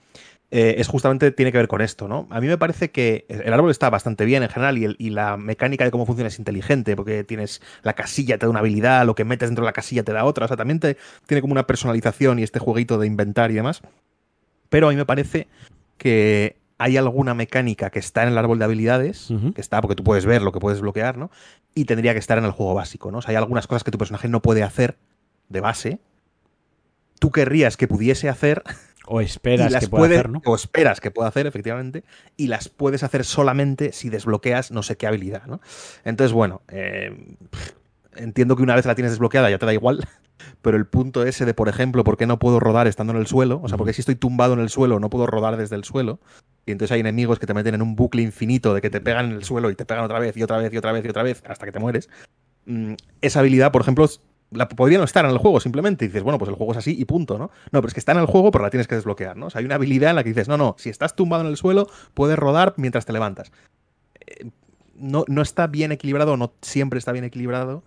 [0.51, 2.27] Eh, es justamente, tiene que ver con esto, ¿no?
[2.31, 5.11] A mí me parece que el árbol está bastante bien en general y, el, y,
[5.11, 9.05] la mecánica de cómo funciona es inteligente, porque tienes la casilla, te da una habilidad,
[9.05, 10.97] lo que metes dentro de la casilla te da otra, o sea, también te,
[11.27, 13.83] tiene como una personalización y este jueguito de inventar y demás.
[14.69, 15.49] Pero a mí me parece
[15.97, 19.55] que hay alguna mecánica que está en el árbol de habilidades, uh -huh.
[19.55, 21.31] que está porque tú puedes ver lo que puedes bloquear, ¿no?
[21.75, 23.19] Y tendría que estar en el juego básico, ¿no?
[23.19, 24.97] O sea, hay algunas cosas que tu personaje no puede hacer
[25.49, 25.99] de base.
[27.19, 28.63] Tú querrías que pudiese hacer
[29.07, 30.43] o esperas que pueda puede, hacer, ¿no?
[30.45, 32.05] O esperas que pueda hacer, efectivamente,
[32.37, 35.61] y las puedes hacer solamente si desbloqueas no sé qué habilidad, ¿no?
[36.05, 37.37] Entonces, bueno, eh,
[38.15, 40.07] entiendo que una vez la tienes desbloqueada ya te da igual,
[40.63, 43.27] pero el punto ese de, por ejemplo, ¿por qué no puedo rodar estando en el
[43.27, 43.61] suelo?
[43.63, 46.21] O sea, porque si estoy tumbado en el suelo no puedo rodar desde el suelo,
[46.67, 49.27] y entonces hay enemigos que te meten en un bucle infinito de que te pegan
[49.27, 51.09] en el suelo y te pegan otra vez y otra vez y otra vez y
[51.09, 52.11] otra vez hasta que te mueres.
[52.67, 54.07] Mm, esa habilidad, por ejemplo,
[54.51, 56.05] la podría no estar en el juego simplemente.
[56.05, 57.51] Y dices, bueno, pues el juego es así y punto, ¿no?
[57.71, 59.47] No, pero es que está en el juego, pero la tienes que desbloquear, ¿no?
[59.47, 61.49] O sea, hay una habilidad en la que dices, no, no, si estás tumbado en
[61.49, 63.53] el suelo, puedes rodar mientras te levantas.
[64.27, 64.51] Eh,
[64.95, 67.83] no, no, está bien equilibrado, no siempre está bien equilibrado.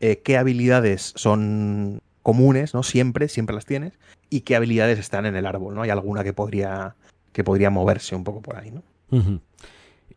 [0.00, 2.82] Eh, qué habilidades son comunes, ¿no?
[2.82, 3.98] Siempre, siempre las tienes.
[4.30, 5.82] Y qué habilidades están en el árbol, ¿no?
[5.82, 6.96] Hay alguna que podría,
[7.32, 8.82] que podría moverse un poco por ahí, ¿no?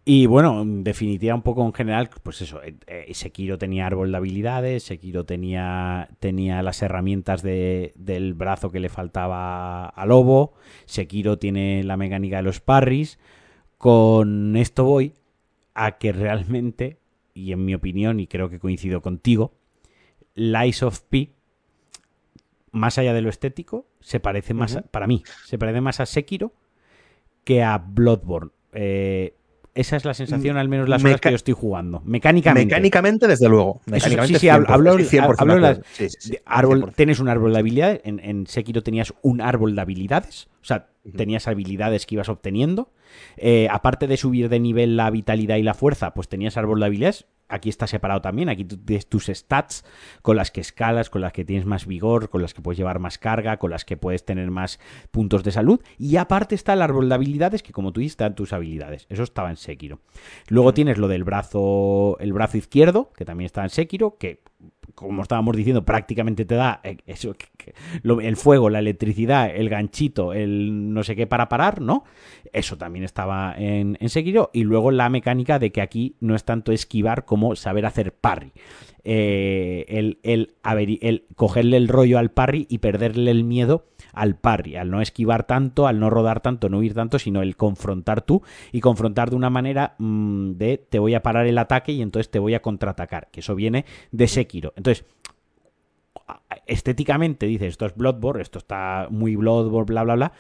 [0.06, 4.18] Y bueno, en definitiva, un poco en general, pues eso, eh, Sekiro tenía árbol de
[4.18, 10.54] habilidades, Sekiro tenía, tenía las herramientas de, del brazo que le faltaba a Lobo,
[10.86, 13.20] Sekiro tiene la mecánica de los parries.
[13.78, 15.14] Con esto voy
[15.76, 16.98] a que realmente,
[17.36, 19.54] y en mi opinión, y creo que coincido contigo,
[20.36, 21.34] Lies of P,
[22.72, 24.86] más allá de lo estético, se parece más, uh -huh.
[24.86, 26.54] a, para mí, se parece más a Sekiro
[27.44, 28.52] que a Bloodborne.
[28.74, 29.34] Eh,
[29.76, 32.02] esa es la sensación, al menos las Meca horas que yo estoy jugando.
[32.04, 32.66] Mecánicamente.
[32.66, 33.82] Mecánicamente, desde luego.
[33.86, 34.98] Mecánicamente, sí, sí, hablo, hablo,
[35.38, 38.02] hablo las, sí, sí, árbol, tienes un árbol de habilidades.
[38.04, 40.50] En, en, Sekiro tenías un árbol de habilidades.
[40.62, 40.90] O sea.
[41.10, 42.92] Tenías habilidades que ibas obteniendo.
[43.38, 46.86] Eh, aparte de subir de nivel la vitalidad y la fuerza, pues tenías árbol de
[46.86, 47.26] habilidades.
[47.52, 48.48] Aquí está separado también.
[48.48, 49.84] Aquí tú tienes tus stats
[50.22, 53.00] con las que escalas, con las que tienes más vigor, con las que puedes llevar
[53.00, 54.80] más carga, con las que puedes tener más
[55.10, 55.82] puntos de salud.
[55.98, 59.08] Y aparte está el árbol de habilidades, que como tú dices, están tus habilidades.
[59.10, 60.00] Eso estaba en Sekiro.
[60.48, 64.44] Luego tienes lo del brazo, el brazo izquierdo, que también está en Sekiro, que
[64.96, 67.34] como estábamos diciendo, prácticamente te da eh, eso,
[68.04, 72.04] el fuego, la electricidad, el ganchito, el no sé qué para parar, ¿no?
[72.52, 74.10] Eso también estaba en, en.
[74.54, 78.52] Y luego la mecánica de que aquí no es tanto esquivar como saber hacer parry.
[79.06, 80.56] Eh, el, el,
[81.02, 85.46] el, cogerle el rollo al parry y perderle el miedo al parry, al no esquivar
[85.46, 88.42] tanto, al no rodar tanto, no huir tanto, sino el confrontar tú
[88.72, 92.30] y confrontar de una manera mmm, de te voy a parar el ataque y entonces
[92.30, 94.74] te voy a contraatacar, que eso viene de Sekiro.
[94.76, 95.06] Entonces,
[96.66, 100.34] estéticamente dices, esto es Bloodborne, esto está muy Bloodborne, bla, bla, bla.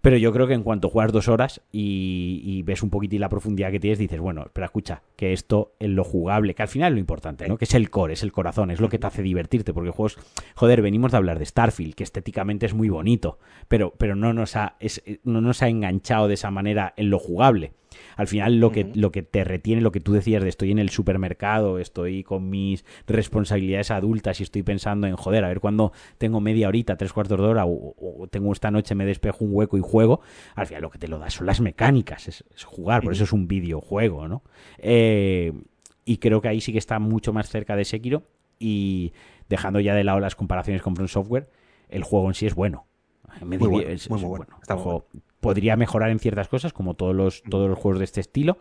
[0.00, 3.28] Pero yo creo que en cuanto juegas dos horas y, y, ves un poquitín la
[3.28, 6.92] profundidad que tienes, dices, bueno, pero escucha, que esto en lo jugable, que al final
[6.92, 7.58] es lo importante, ¿no?
[7.58, 10.18] Que es el core, es el corazón, es lo que te hace divertirte, porque juegos,
[10.54, 14.56] joder, venimos de hablar de Starfield, que estéticamente es muy bonito, pero, pero no, nos
[14.56, 17.72] ha, es, no nos ha enganchado de esa manera en lo jugable.
[18.18, 18.94] Al final lo que, uh -huh.
[18.96, 22.50] lo que te retiene, lo que tú decías de estoy en el supermercado, estoy con
[22.50, 27.12] mis responsabilidades adultas y estoy pensando en, joder, a ver cuándo tengo media horita, tres
[27.12, 30.20] cuartos de hora o, o, tengo esta noche, me despejo un hueco y juego,
[30.56, 33.22] al final lo que te lo da son las mecánicas, es, es jugar, por eso
[33.22, 34.42] es un videojuego, ¿no?
[34.78, 35.52] Eh,
[36.04, 38.24] y creo que ahí sí que está mucho más cerca de Sekiro
[38.58, 39.12] y
[39.48, 41.48] dejando ya de lado las comparaciones con From Software,
[41.88, 42.86] el juego en sí es bueno.
[43.42, 44.46] Me muy, bueno, es, muy, muy bueno.
[44.48, 44.60] bueno.
[44.60, 45.06] Está juego,
[45.40, 48.58] podría mejorar en ciertas cosas, como todos los, todos los juegos de este estilo.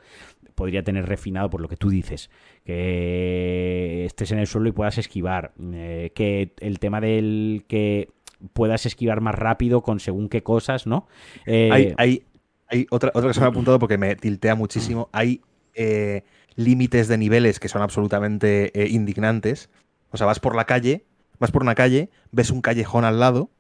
[0.56, 2.30] Podría tener refinado por lo que tú dices,
[2.64, 8.10] que estés en el suelo y puedas esquivar, eh, que el tema del que
[8.54, 11.08] puedas esquivar más rápido con según qué cosas, ¿no?
[11.46, 12.24] Eh, hay, hay,
[12.68, 15.10] hay, otra, otra que se me ha apuntado porque me tiltea muchísimo.
[15.12, 15.42] Hay
[15.76, 16.24] eh,
[16.56, 19.70] límites de niveles que son absolutamente indignantes.
[20.10, 21.06] O sea, vas por la calle,
[21.40, 23.52] vas por una calle, ves un callejón al lado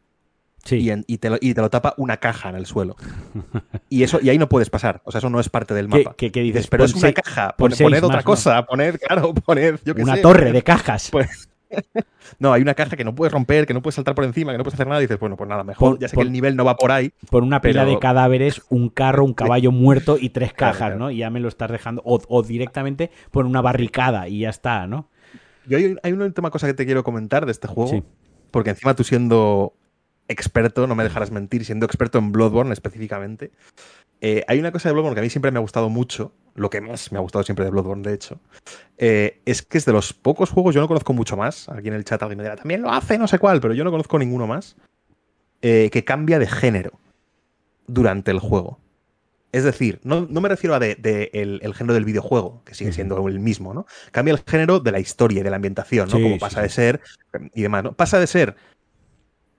[0.63, 0.77] Sí.
[0.77, 2.95] Y, en, y, te lo, y, te lo, tapa una caja en el suelo.
[3.89, 5.01] Y eso y ahí no puedes pasar.
[5.05, 6.13] O sea, eso no es parte del mapa.
[6.17, 6.67] ¿Qué, qué, qué dices?
[6.67, 7.55] Pero es una caja.
[7.57, 8.65] Pon, poned otra más, cosa.
[8.65, 9.79] Poned, claro, poned.
[9.85, 11.11] Yo una sé, torre poned, de cajas.
[11.69, 11.84] Pues,
[12.39, 14.57] no, hay una caja que no puedes romper, que no puedes saltar por encima, que
[14.57, 15.01] no puedes hacer nada.
[15.01, 15.91] Y dices, bueno, pues nada, mejor.
[15.91, 17.11] Por, ya sé por, que el nivel no va por ahí.
[17.29, 17.93] Por una pila pero...
[17.93, 21.05] de cadáveres, un carro, un caballo muerto y tres cajas, claro, claro.
[21.05, 21.11] ¿no?
[21.11, 22.01] Y ya me lo estás dejando.
[22.05, 25.09] O, o, directamente por una barricada y ya está, ¿no?
[25.65, 27.91] Yo hay, hay una última cosa que te quiero comentar de este juego.
[27.91, 28.03] Sí.
[28.51, 29.73] Porque encima tú siendo
[30.27, 33.51] experto, no me dejarás mentir, siendo experto en Bloodborne específicamente,
[34.21, 36.69] eh, hay una cosa de Bloodborne que a mí siempre me ha gustado mucho, lo
[36.69, 38.39] que más me ha gustado siempre de Bloodborne, de hecho,
[38.97, 41.93] eh, es que es de los pocos juegos, yo no conozco mucho más, aquí en
[41.93, 44.17] el chat alguien me dirá, también lo hace, no sé cuál, pero yo no conozco
[44.17, 44.75] ninguno más,
[45.61, 46.99] eh, que cambia de género
[47.87, 48.79] durante el juego.
[49.53, 53.39] Es decir, no, me refiero a de, el, género del videojuego, que sigue siendo el
[53.39, 53.87] mismo, ¿no?
[54.11, 56.21] Cambia el género de la historia y de la ambientación, ¿no?
[56.21, 57.01] Como pasa de ser
[57.53, 57.93] y demás, ¿no?
[57.93, 58.55] Pasa de ser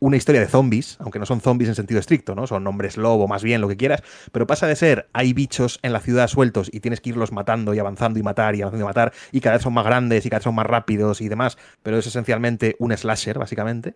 [0.00, 2.46] una historia de zombies, aunque no son zombies en sentido estricto, ¿no?
[2.46, 4.02] Son hombres lobo, más bien, lo que quieras,
[4.32, 7.74] pero pasa de ser, hay bichos en la ciudad sueltos y tienes que irlos matando
[7.74, 10.30] y avanzando y matar y avanzando y matar, y cada vez son más grandes y
[10.30, 13.94] cada vez son más rápidos y demás, pero es esencialmente un slasher, básicamente,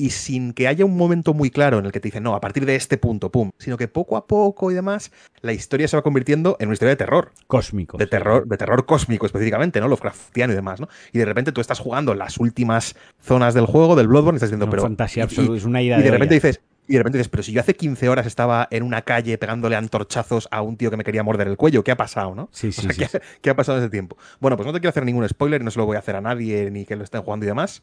[0.00, 2.40] y sin que haya un momento muy claro en el que te dicen, no, a
[2.40, 5.12] partir de este punto, pum, sino que poco a poco y demás,
[5.42, 7.32] la historia se va convirtiendo en una historia de terror.
[7.46, 7.98] Cósmico.
[7.98, 9.88] De terror, de terror cósmico específicamente, ¿no?
[9.88, 10.88] Lovecraftiano y demás, ¿no?
[11.12, 14.48] Y de repente tú estás jugando las últimas zonas del juego, del Bloodborne, y estás
[14.48, 14.82] diciendo, pero...
[14.84, 17.52] Fantasía absoluta, es una idea Y de, repente dices, y de repente dices, pero si
[17.52, 21.04] yo hace 15 horas estaba en una calle pegándole antorchazos a un tío que me
[21.04, 22.48] quería morder el cuello, ¿qué ha pasado, no?
[22.52, 22.88] Sí, sí,
[23.42, 24.16] ¿qué, ha pasado en ese tiempo?
[24.40, 26.22] Bueno, pues no te quiero hacer ningún spoiler, no se lo voy a hacer a
[26.22, 27.82] nadie ni que lo estén jugando y demás.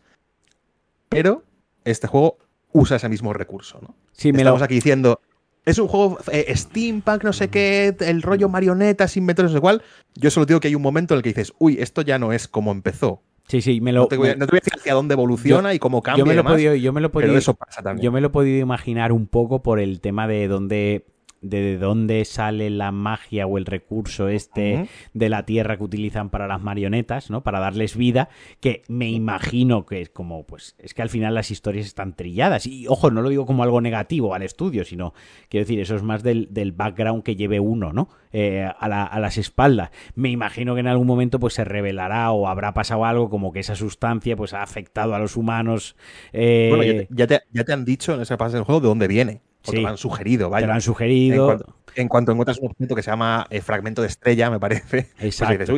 [1.09, 1.43] Pero
[1.91, 2.37] este juego
[2.71, 3.95] usa ese mismo recurso, ¿no?
[4.11, 5.21] Sí, me Estamos aquí diciendo,
[5.65, 9.81] es un juego eh, steampunk, no sé qué, el rollo marionetas, inventos, no sé cuál.
[10.15, 12.33] Yo solo digo que hay un momento en el que dices, uy, esto ya no
[12.33, 13.21] es como empezó.
[13.47, 14.01] Sí, sí, me lo.
[14.01, 16.23] No te voy, a, decir hacia dónde evoluciona y cómo cambia.
[16.23, 18.03] Yo me lo he podido, yo me lo pero eso pasa también.
[18.03, 21.05] Yo me lo he podido imaginar un poco por el tema de dónde
[21.49, 26.47] de dónde sale la magia o el recurso este de la tierra que utilizan para
[26.47, 27.43] las marionetas, ¿no?
[27.43, 28.29] Para darles vida,
[28.59, 32.67] que me imagino que es como, pues, es que al final las historias están trilladas.
[32.67, 35.13] Y ojo, no lo digo como algo negativo al estudio, sino,
[35.49, 38.09] quiero decir, eso es más del, background que lleve uno, ¿no?
[38.33, 39.91] Eh, a, las espaldas.
[40.15, 43.59] Me imagino que en algún momento, pues, se revelará o habrá pasado algo como que
[43.59, 45.95] esa sustancia, pues, ha afectado a los humanos.
[46.33, 49.07] Eh, bueno, ya te, ya te, han dicho en esa fase del juego de dónde
[49.07, 50.65] viene te lo han sugerido, vaya.
[50.65, 51.57] Te lo han sugerido.
[51.95, 55.07] En cuanto, encuentras un objeto que se llama eh, fragmento de estrella, me parece.
[55.17, 55.75] Pues Exacto.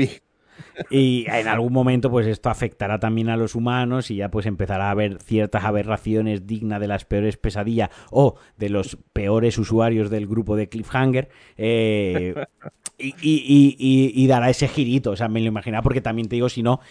[0.89, 4.87] Y en algún momento, pues esto afectará también a los humanos y ya pues empezará
[4.87, 10.27] a haber ciertas aberraciones dignas de las peores pesadillas o de los peores usuarios del
[10.27, 11.29] grupo de Cliffhanger.
[11.57, 12.35] Eh,
[12.97, 13.75] y,
[14.13, 16.81] y, dará ese girito, o sea, me lo imaginaba porque también te digo, si no,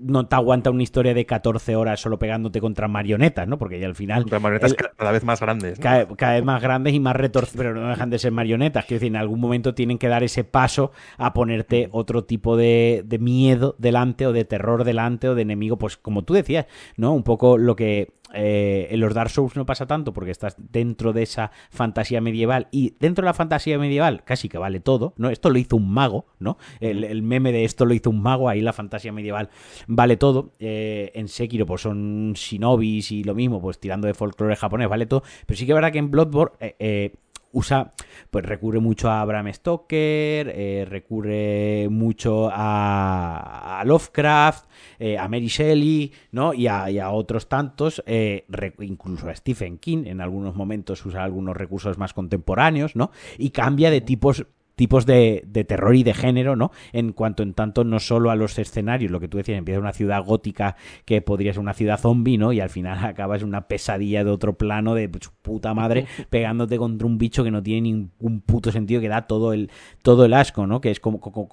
[0.00, 3.58] no te aguanta una historia de 14 horas solo pegándote contra marionetas, ¿no?
[3.58, 4.22] Porque ya al final...
[4.22, 5.78] Contra marionetas cada vez más grandes.
[5.78, 8.84] Cada, vez más grandes y más retorcidas, pero no dejan de ser marionetas.
[8.84, 13.02] Quiero decir, en algún momento tienen que dar ese paso a ponerte otro tipo de,
[13.04, 16.66] de miedo delante o de terror delante o de enemigo, pues como tú decías,
[16.96, 17.12] ¿no?
[17.12, 21.12] Un poco lo que eh, en los Dark Souls no pasa tanto porque estás dentro
[21.12, 25.30] de esa fantasía medieval y dentro de la fantasía medieval casi que vale todo, ¿no?
[25.30, 26.58] Esto lo hizo un mago, ¿no?
[26.80, 29.50] El, meme de esto lo hizo un mago, ahí la fantasía medieval
[29.86, 30.52] vale todo.
[30.58, 35.06] Eh, en Sekiro pues son shinobis y lo mismo, pues tirando de folclore japonés, vale
[35.06, 35.22] todo.
[35.46, 36.74] Pero sí que es verdad que en Bloodborne...
[36.78, 37.12] Eh,
[37.52, 37.94] usa,
[38.30, 44.68] pues recurre mucho a Bram Stoker, eh, recurre mucho a, Lovecraft,
[44.98, 46.54] eh, a Mary Shelley, ¿no?
[46.54, 48.46] Y a, otros tantos, eh,
[48.80, 53.10] incluso a Stephen King, en algunos momentos usa algunos recursos más contemporáneos, ¿no?
[53.38, 54.46] Y cambia de tipos
[54.78, 56.70] tipos de, terror y de género, ¿no?
[56.92, 59.92] En cuanto en tanto no solo a los escenarios, lo que tú decías, empieza una
[59.92, 62.52] ciudad gótica que podría ser una ciudad zombie, ¿no?
[62.52, 65.08] Y al final acabas una pesadilla de otro plano de
[65.42, 69.52] puta madre pegándote contra un bicho que no tiene ningún puto sentido, que da todo
[69.52, 69.68] el,
[70.02, 70.80] todo el asco, ¿no?
[70.80, 71.48] Que es como, como,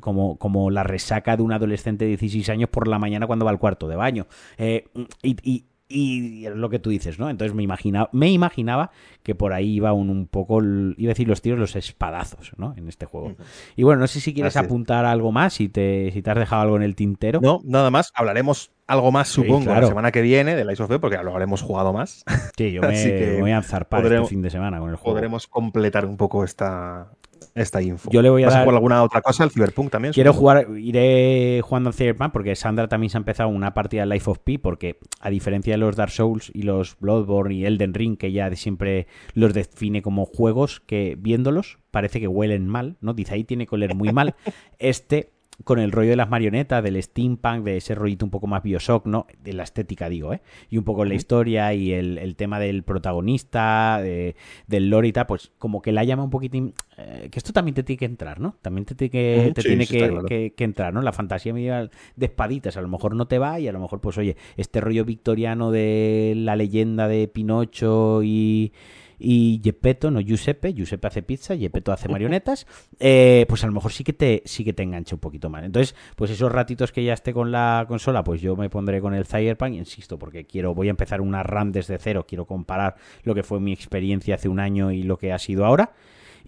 [0.00, 3.52] como, como, la resaca de un adolescente de 16 años por la mañana cuando va
[3.52, 4.26] al cuarto de baño.
[4.58, 4.86] Eh,
[5.22, 7.30] y y lo que tú dices, ¿no?
[7.30, 8.90] Entonces me, imagina, me imaginaba
[9.22, 12.74] que por ahí iba un, poco, iba a decir los tiros, los espadazos, ¿no?
[12.76, 13.36] En este juego.
[13.76, 16.62] Y bueno, no sé si quieres apuntar algo más, si te, si te has dejado
[16.62, 17.40] algo en el tintero.
[17.42, 18.12] No, nada más.
[18.14, 21.92] Hablaremos algo más, supongo, la semana que viene de la of porque lo habremos jugado
[21.92, 22.24] más.
[22.56, 25.14] Sí, yo me voy a zarpar este fin de semana con el juego.
[25.14, 27.10] Podremos completar un poco esta,
[27.54, 28.10] esta info.
[28.10, 28.62] Yo le voy a ¿Vas dar...
[28.62, 29.44] a jugar alguna otra cosa?
[29.44, 30.12] ¿El Cyberpunk también?
[30.12, 34.14] Quiero jugar, iré jugando al Cyberpunk porque Sandra también se ha empezado una partida de
[34.14, 37.94] Life of Pi porque a diferencia de los Dark Souls y los Bloodborne y Elden
[37.94, 43.14] Ring que ya siempre los define como juegos que viéndolos parece que huelen mal, ¿no?
[43.14, 44.34] Dice ahí tiene que oler muy mal.
[44.80, 48.62] Este con el rollo de las marionetas, del steampunk, de ese rollito un poco más
[48.62, 49.26] Bioshock, ¿no?
[49.42, 50.40] De la estética, digo, ¿eh?
[50.68, 55.92] Y un poco la historia y el, tema del protagonista, del Lorita, pues como que
[55.92, 56.74] la llama un poquitín...
[56.96, 58.56] Eh, que esto también te tiene que entrar, ¿no?
[58.62, 61.02] También te, tiene que, te tiene que, entrar, ¿no?
[61.02, 64.00] La fantasía medieval de espaditas a lo mejor no te va y a lo mejor,
[64.00, 68.72] pues oye, este rollo victoriano de la leyenda de Pinocho y
[69.18, 72.66] y Gepetto, no Giuseppe, Giuseppe hace pizza, Gepetto hace marionetas,
[72.98, 75.64] eh, pues a lo mejor sí que te sí que te engancha un poquito más.
[75.64, 79.14] Entonces, pues esos ratitos que ya esté con la consola, pues yo me pondré con
[79.14, 83.34] el Cyberpunk, insisto, porque quiero voy a empezar una RAM desde cero, quiero comparar lo
[83.34, 85.92] que fue mi experiencia hace un año y lo que ha sido ahora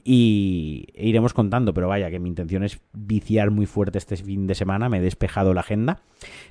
[0.09, 4.55] y iremos contando, pero vaya, que mi intención es viciar muy fuerte este fin de
[4.55, 6.01] semana, me he despejado la agenda.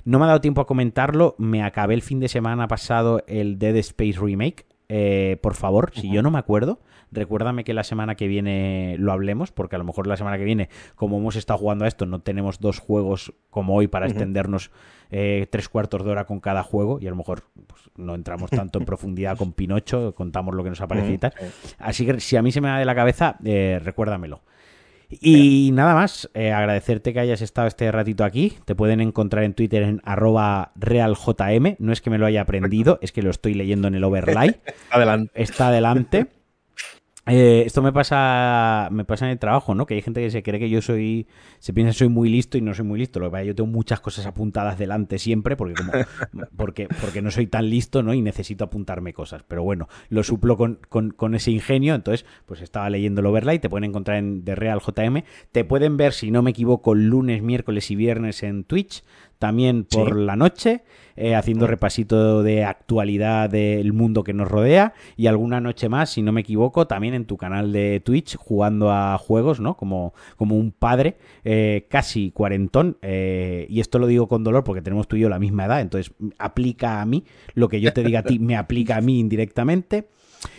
[0.04, 3.58] No me ha dado tiempo a comentarlo, me acabé el fin de semana pasado el
[3.58, 6.80] Dead Space Remake, eh, por favor, si yo no me acuerdo,
[7.10, 10.44] recuérdame que la semana que viene lo hablemos, porque a lo mejor la semana que
[10.44, 14.70] viene, como hemos estado jugando a esto, no tenemos dos juegos como hoy para extendernos
[15.10, 18.50] eh, tres cuartos de hora con cada juego y a lo mejor pues, no entramos
[18.50, 21.32] tanto en profundidad con Pinocho, contamos lo que nos aparece y tal.
[21.78, 24.42] Así que si a mí se me da de la cabeza, eh, recuérdamelo.
[25.08, 28.54] Y nada más, eh, agradecerte que hayas estado este ratito aquí.
[28.64, 31.76] Te pueden encontrar en Twitter en arroba realjm.
[31.78, 34.56] No es que me lo haya aprendido, es que lo estoy leyendo en el overlay.
[34.90, 35.30] Adelante.
[35.34, 36.26] Está adelante.
[37.28, 39.84] Eh, esto me pasa, me pasa en el trabajo, ¿no?
[39.84, 41.26] Que hay gente que se cree que yo soy,
[41.58, 43.18] se piensa que soy muy listo y no soy muy listo.
[43.18, 45.92] Lo que pasa yo tengo muchas cosas apuntadas delante siempre, porque como,
[46.56, 48.14] porque, porque no soy tan listo, ¿no?
[48.14, 49.42] Y necesito apuntarme cosas.
[49.42, 51.96] Pero bueno, lo suplo con, con, ese ingenio.
[51.96, 55.24] Entonces, pues estaba leyendo el overlay, te pueden encontrar en The Real JM.
[55.50, 59.02] Te pueden ver, si no me equivoco, lunes, miércoles y viernes en Twitch
[59.38, 60.82] también por la noche,
[61.16, 66.22] eh, haciendo repasito de actualidad del mundo que nos rodea y alguna noche más, si
[66.22, 69.76] no me equivoco, también en tu canal de Twitch jugando a juegos, ¿no?
[69.76, 72.98] Como, como un padre eh, casi cuarentón.
[73.02, 75.80] Eh, y esto lo digo con dolor porque tenemos tú y yo la misma edad,
[75.80, 79.18] entonces aplica a mí, lo que yo te diga a ti me aplica a mí
[79.18, 80.08] indirectamente.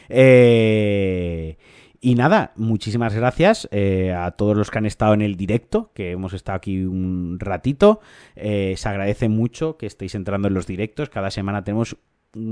[0.10, 1.58] Eh,
[2.02, 6.11] y nada, muchísimas gracias eh, a todos los que han estado en el directo, que
[6.11, 7.99] hemos estado aquí un ratito.
[8.36, 11.10] Eh, se agradece mucho que estéis entrando en los directos.
[11.10, 11.98] Cada semana tenemos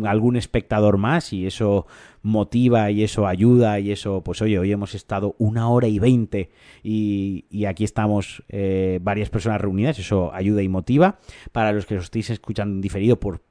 [0.05, 1.85] algún espectador más y eso
[2.21, 6.49] motiva y eso ayuda y eso, pues oye, hoy hemos estado una hora y veinte
[6.81, 11.19] y, aquí estamos eh, varias personas reunidas, eso ayuda y motiva.
[11.51, 13.41] Para los que os estéis escuchando en diferido por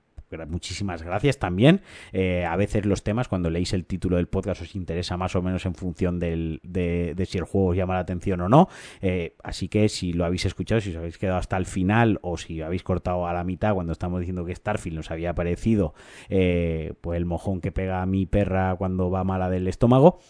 [0.46, 1.80] muchísimas gracias también.
[2.12, 5.42] Eh, a veces los temas, cuando leéis el título del podcast, os interesa más o
[5.42, 6.60] menos en función de,
[7.28, 8.68] si el juego os llama la atención o no.
[9.00, 12.36] Eh, así que si lo habéis escuchado, si os habéis quedado hasta el final o
[12.36, 15.94] si habéis cortado a la mitad cuando estamos diciendo que Starfield nos había parecido
[16.28, 20.20] eh, pues el mojón que pega a mi perra cuando va mala del estómago,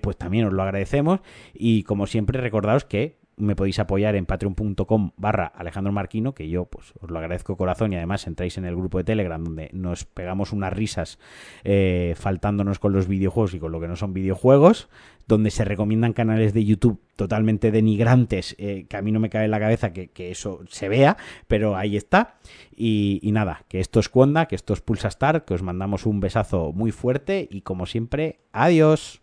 [0.00, 1.20] pues también os lo agradecemos.
[1.52, 6.66] Y como siempre, recordaos que me podéis apoyar en patreon.com barra Alejandro Marquino, que yo
[6.66, 10.04] pues os lo agradezco corazón y además entráis en el grupo de Telegram donde nos
[10.04, 11.18] pegamos unas risas
[11.64, 14.88] eh, faltándonos con los videojuegos y con lo que no son videojuegos,
[15.26, 19.44] donde se recomiendan canales de YouTube totalmente denigrantes, eh, que a mí no me cae
[19.44, 21.16] en la cabeza que, eso se vea,
[21.46, 22.36] pero ahí está.
[22.74, 26.06] Y, y, nada, que esto es Cuonda, que esto es Pulsa Star, que os mandamos
[26.06, 29.22] un besazo muy fuerte y como siempre, adiós.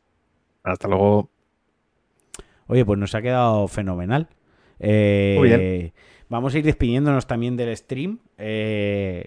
[0.63, 1.29] Hasta luego.
[2.71, 4.29] Oye, pues nos ha quedado fenomenal.
[4.79, 5.93] Eh, Muy bien.
[6.29, 8.19] Vamos a ir despidiéndonos también del stream.
[8.37, 9.25] Eh,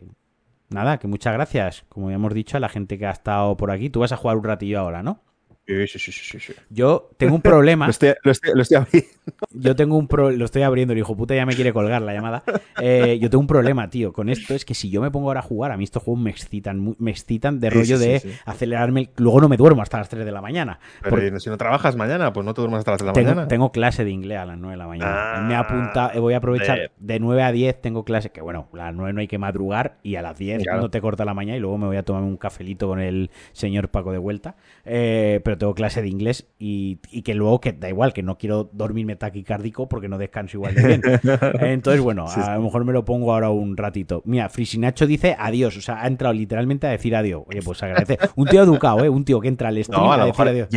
[0.70, 3.70] nada, que muchas gracias, como ya hemos dicho, a la gente que ha estado por
[3.70, 3.90] aquí.
[3.90, 5.20] Tú vas a jugar un ratillo ahora, ¿no?
[5.66, 7.86] Sí, sí, sí, sí, Yo tengo un problema.
[8.22, 9.08] lo, estoy, abriendo.
[9.50, 10.30] Yo tengo un pro...
[10.30, 12.42] Lo estoy abriendo, el hijo puta ya me quiere colgar la llamada.
[12.80, 14.54] Eh, yo tengo un problema, tío, con esto.
[14.54, 16.94] Es que si yo me pongo ahora a jugar, a mí estos juegos me excitan,
[16.98, 19.10] me excitan de rollo de acelerarme.
[19.16, 20.80] Luego no me duermo hasta las 3 de la mañana.
[21.02, 23.28] Pero si no trabajas mañana, pues no te duermas hasta las 3 de la tengo,
[23.30, 23.48] mañana.
[23.48, 25.46] Tengo clase de inglés a las 9 de la mañana.
[25.48, 26.90] me apunta, voy a aprovechar.
[26.98, 29.96] De 9 a 10 tengo clase, que bueno, a las 9 no hay que madrugar
[30.02, 32.22] y a las 10 no te corta la mañana y luego me voy a tomar
[32.22, 34.56] un cafelito con el señor Paco de vuelta.
[34.84, 38.70] Eh, pero tengo clase de inglés y, que luego que da igual, que no quiero
[38.72, 41.02] dormirme taquicárdico porque no descanso igual de bien.
[41.60, 44.22] Entonces, bueno, a lo mejor me lo pongo ahora un ratito.
[44.24, 47.42] Mira, Frisinacho dice adiós, o sea, ha entrado literalmente a decir adiós.
[47.46, 48.18] Oye, pues agradece.
[48.36, 49.08] Un tío educado, ¿eh?
[49.08, 50.68] Un tío que entra al stream a, decir adiós.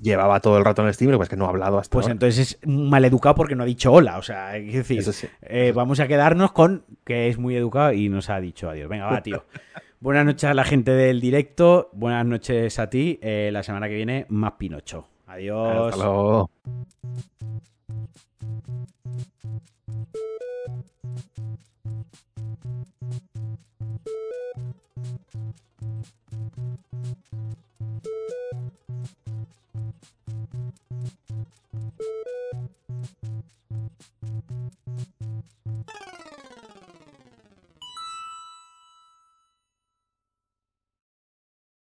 [0.00, 2.38] Llevaba todo el rato en el stream, pues que no ha hablado hasta Pues entonces
[2.38, 4.18] es mal educado porque no ha dicho hola.
[4.18, 5.04] O sea, es decir,
[5.42, 8.88] eh, vamos a quedarnos con que es muy educado y nos ha dicho adiós.
[8.88, 9.44] Venga, va, tío.
[10.02, 13.20] Buenas noches a la gente del directo, buenas noches a ti.
[13.22, 15.06] Eh, la semana que viene, más Pinocho.
[15.28, 15.92] Adiós.
[15.92, 16.50] Hasta luego.